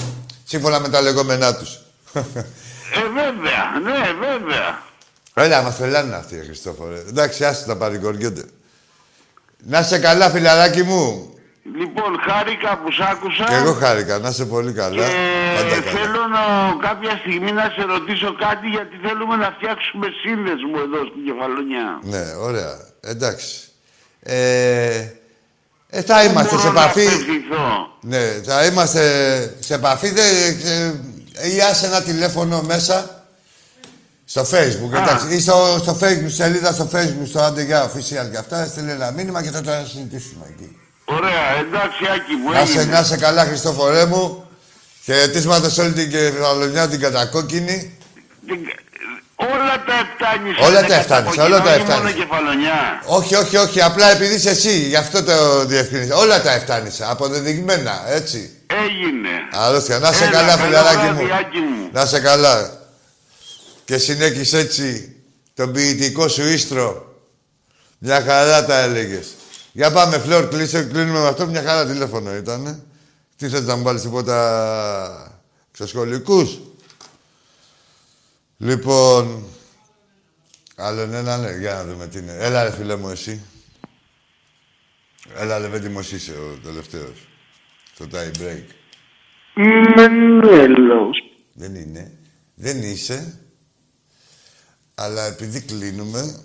Σύμφωνα 0.44 0.80
με 0.80 0.90
τα 0.90 1.02
λεγόμενά 1.02 1.56
τους. 1.56 1.80
Ε, 2.14 3.02
βέβαια, 3.14 3.80
ναι, 3.84 4.14
βέβαια. 4.14 4.82
Έλα, 5.34 5.62
μας 5.62 5.78
τρελάνε 5.78 6.16
αυτοί, 6.16 6.36
ρε 6.36 6.44
Χριστόφορε. 6.44 7.04
Εντάξει, 7.08 7.46
άσε 7.46 7.66
τα 7.66 7.76
παρηγοριούνται. 7.76 8.44
Να 9.58 9.80
είσαι 9.80 10.00
καλά, 10.00 10.30
φιλαράκι 10.30 10.84
μου. 10.84 11.34
Λοιπόν, 11.76 12.19
χάρηκα 12.27 12.77
που 12.81 12.91
σ' 12.91 12.99
άκουσα. 13.11 13.44
Και 13.48 13.56
εγώ 13.56 13.73
χάρηκα, 13.73 14.18
να 14.19 14.30
είσαι 14.30 14.45
πολύ 14.45 14.73
καλά. 14.73 15.07
Και 15.07 15.14
Πάντα 15.56 15.69
καλά. 15.80 15.91
θέλω 15.98 16.22
να, 16.35 16.44
κάποια 16.88 17.18
στιγμή 17.18 17.52
να 17.52 17.64
σε 17.76 17.81
ρωτήσω 17.94 18.35
κάτι 18.45 18.68
γιατί 18.68 18.95
θέλουμε 19.06 19.35
να 19.35 19.49
φτιάξουμε 19.57 20.07
σύνδεσμο 20.23 20.76
εδώ 20.85 20.99
στην 21.10 21.22
Κεφαλονιά. 21.27 21.99
Ναι, 22.02 22.23
ωραία. 22.48 22.73
Εντάξει. 23.02 23.56
Ε, 24.19 25.07
ε, 25.89 26.02
θα 26.02 26.23
είμαστε 26.23 26.56
Μπορώ 26.56 26.68
σε 26.68 26.72
να 26.72 26.81
επαφή. 26.81 27.06
απευθυνθώ. 27.07 27.68
Ναι, 28.02 28.23
θα 28.45 28.65
είμαστε 28.65 29.02
σε 29.60 29.73
επαφή. 29.73 30.10
Δεν, 30.10 30.26
ε, 31.44 31.49
ή 31.56 31.61
άσε 31.61 31.85
ένα 31.85 32.02
τηλέφωνο 32.02 32.61
μέσα 32.61 33.26
στο 34.26 34.41
facebook, 34.41 34.94
Α. 34.94 34.98
εντάξει. 35.02 35.35
Ή 35.35 35.39
στο, 35.39 35.77
στο 35.81 35.98
facebook, 36.02 36.26
σελίδα 36.27 36.72
στο 36.73 36.89
facebook, 36.94 37.27
στο 37.27 37.39
Άντε 37.39 37.61
για 37.64 37.91
official 37.91 38.27
και 38.31 38.38
αυτά. 38.38 38.65
Στείλε 38.65 38.91
ένα 38.91 39.11
μήνυμα 39.11 39.44
και 39.44 39.49
θα 39.52 39.61
το 39.61 39.72
συζητήσουμε 39.85 40.45
εκεί. 40.49 40.77
Ωραία, 41.10 41.44
εντάξει 41.60 42.04
Άκη 42.16 42.34
μου, 42.36 42.52
Να 42.52 42.66
σε, 42.66 42.80
έγινε. 42.80 42.84
να 42.98 43.04
σε 43.04 43.18
καλά, 43.18 43.46
Χριστόφορέ 43.46 44.06
μου. 44.06 44.50
Χαιρετίσματα 45.04 45.70
σε 45.70 45.82
όλη 45.82 45.92
την 45.94 46.10
κεφαλονιά, 46.10 46.88
την 46.88 47.00
κατακόκκινη. 47.00 47.98
Όλα 49.36 49.84
τα 49.88 49.94
εφτάνεις. 50.04 50.58
Όλα 50.68 50.82
ρε, 50.82 50.88
τα 50.88 50.96
κατά 50.96 51.00
εφτάνεις, 51.00 51.26
κοκκινό 51.36 51.46
όλα 51.46 51.62
τα 51.64 51.76
ή 51.76 51.80
μόνο 51.80 51.92
εφτάνεις. 51.94 52.14
κεφαλονιά. 52.14 53.02
Όχι, 53.06 53.36
όχι, 53.36 53.58
όχι. 53.58 53.82
Απλά 53.82 54.12
επειδή 54.12 54.34
είσαι 54.36 54.50
εσύ, 54.50 54.78
γι' 54.80 54.96
αυτό 54.96 55.24
το 55.24 55.66
διευκρινίζω. 55.66 56.18
Όλα 56.18 56.42
τα 56.42 56.52
εφτάνησα. 56.52 57.10
Αποδεδειγμένα, 57.10 58.04
έτσι. 58.08 58.52
Έγινε. 58.86 59.30
Αρρώστια. 59.52 60.00
Να 60.00 60.12
σε 60.12 60.24
Έλα, 60.24 60.32
καλά, 60.32 60.48
καλό 60.56 60.64
φιλαράκι 60.64 60.98
βράδυ, 60.98 61.24
μου. 61.24 61.34
Άκη 61.34 61.58
μου. 61.58 61.90
Να 61.92 62.06
σε 62.06 62.20
καλά. 62.20 62.72
Και 63.86 63.98
συνέχισε 63.98 64.58
έτσι 64.58 65.16
τον 65.54 65.72
ποιητικό 65.72 66.28
σου 66.28 66.48
ίστρο. 66.48 67.16
Μια 67.98 68.24
χαρά 68.28 68.66
τα 68.66 68.78
έλεγες. 68.80 69.28
Για 69.78 69.91
πάμε, 69.91 70.20
Φλόρ, 70.20 70.48
κλείσε, 70.48 70.84
κλείνουμε 70.84 71.20
με 71.20 71.28
αυτό. 71.28 71.48
Μια 71.48 71.64
χαρά 71.64 71.86
τηλέφωνο 71.86 72.36
ήταν. 72.36 72.84
Τι 73.36 73.49
θες 73.49 73.66
να 73.66 73.76
μου 73.76 73.84
βάλεις 73.84 74.02
τίποτα 74.02 75.41
εξωσχολικούς. 75.72 76.60
Λοιπόν, 78.58 79.44
άλλον 80.76 81.14
ένα, 81.14 81.38
ναι, 81.38 81.58
για 81.58 81.74
να 81.74 81.86
δούμε 81.86 82.08
τι 82.08 82.18
είναι. 82.18 82.36
Έλα 82.40 82.64
ρε 82.64 82.72
φίλε 82.72 82.95
μου 82.95 83.10
εσύ. 83.10 83.41
Έλα 85.36 85.58
ρε 85.58 85.68
Βέντιμος 85.68 86.12
είσαι 86.12 86.32
ο 86.32 86.60
τελευταίος. 86.64 87.28
Στο 87.94 88.06
tie 88.12 88.41
break. 88.41 88.64
Μενέλος. 89.95 91.18
Δεν 91.54 91.76
είναι. 91.76 92.12
Δεν 92.56 92.82
είσαι. 92.82 93.40
Αλλά 94.95 95.26
επειδή 95.26 95.62
κλείνουμε... 95.62 96.44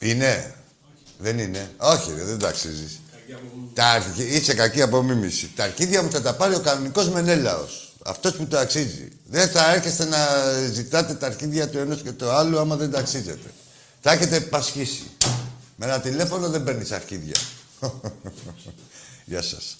Είναι. 0.00 0.54
Δεν 1.20 1.38
είναι. 1.38 1.70
Όχι, 1.76 2.12
ρε, 2.16 2.24
δεν 2.24 2.38
τα 2.38 2.48
αξίζεις. 2.48 3.00
Τα 3.74 3.86
αρχι... 3.86 4.22
Είσαι 4.22 4.54
κακή 4.54 4.82
απομίμηση. 4.82 5.50
Τα 5.56 5.64
αρχίδια 5.64 6.02
μου 6.02 6.10
θα 6.10 6.22
τα 6.22 6.34
πάρει 6.34 6.54
ο 6.54 6.60
κανονικός 6.60 7.08
Μενέλαος. 7.08 7.94
Αυτός 8.04 8.32
που 8.34 8.46
το 8.46 8.58
αξίζει. 8.58 9.08
Δεν 9.26 9.48
θα 9.48 9.72
έρχεστε 9.72 10.04
να 10.04 10.18
ζητάτε 10.72 11.14
τα 11.14 11.26
αρχίδια 11.26 11.68
του 11.68 11.78
ενός 11.78 12.02
και 12.02 12.12
του 12.12 12.30
άλλου 12.30 12.58
άμα 12.58 12.76
δεν 12.76 12.90
τα 12.90 12.98
αξίζετε. 12.98 13.50
Θα 14.00 14.12
έχετε 14.12 14.40
πασχίσει. 14.40 15.10
Με 15.76 15.86
ένα 15.86 16.00
τηλέφωνο 16.00 16.48
δεν 16.48 16.64
παίρνεις 16.64 16.92
αρχίδια. 16.92 17.34
Γεια 19.24 19.42
σας. 19.42 19.76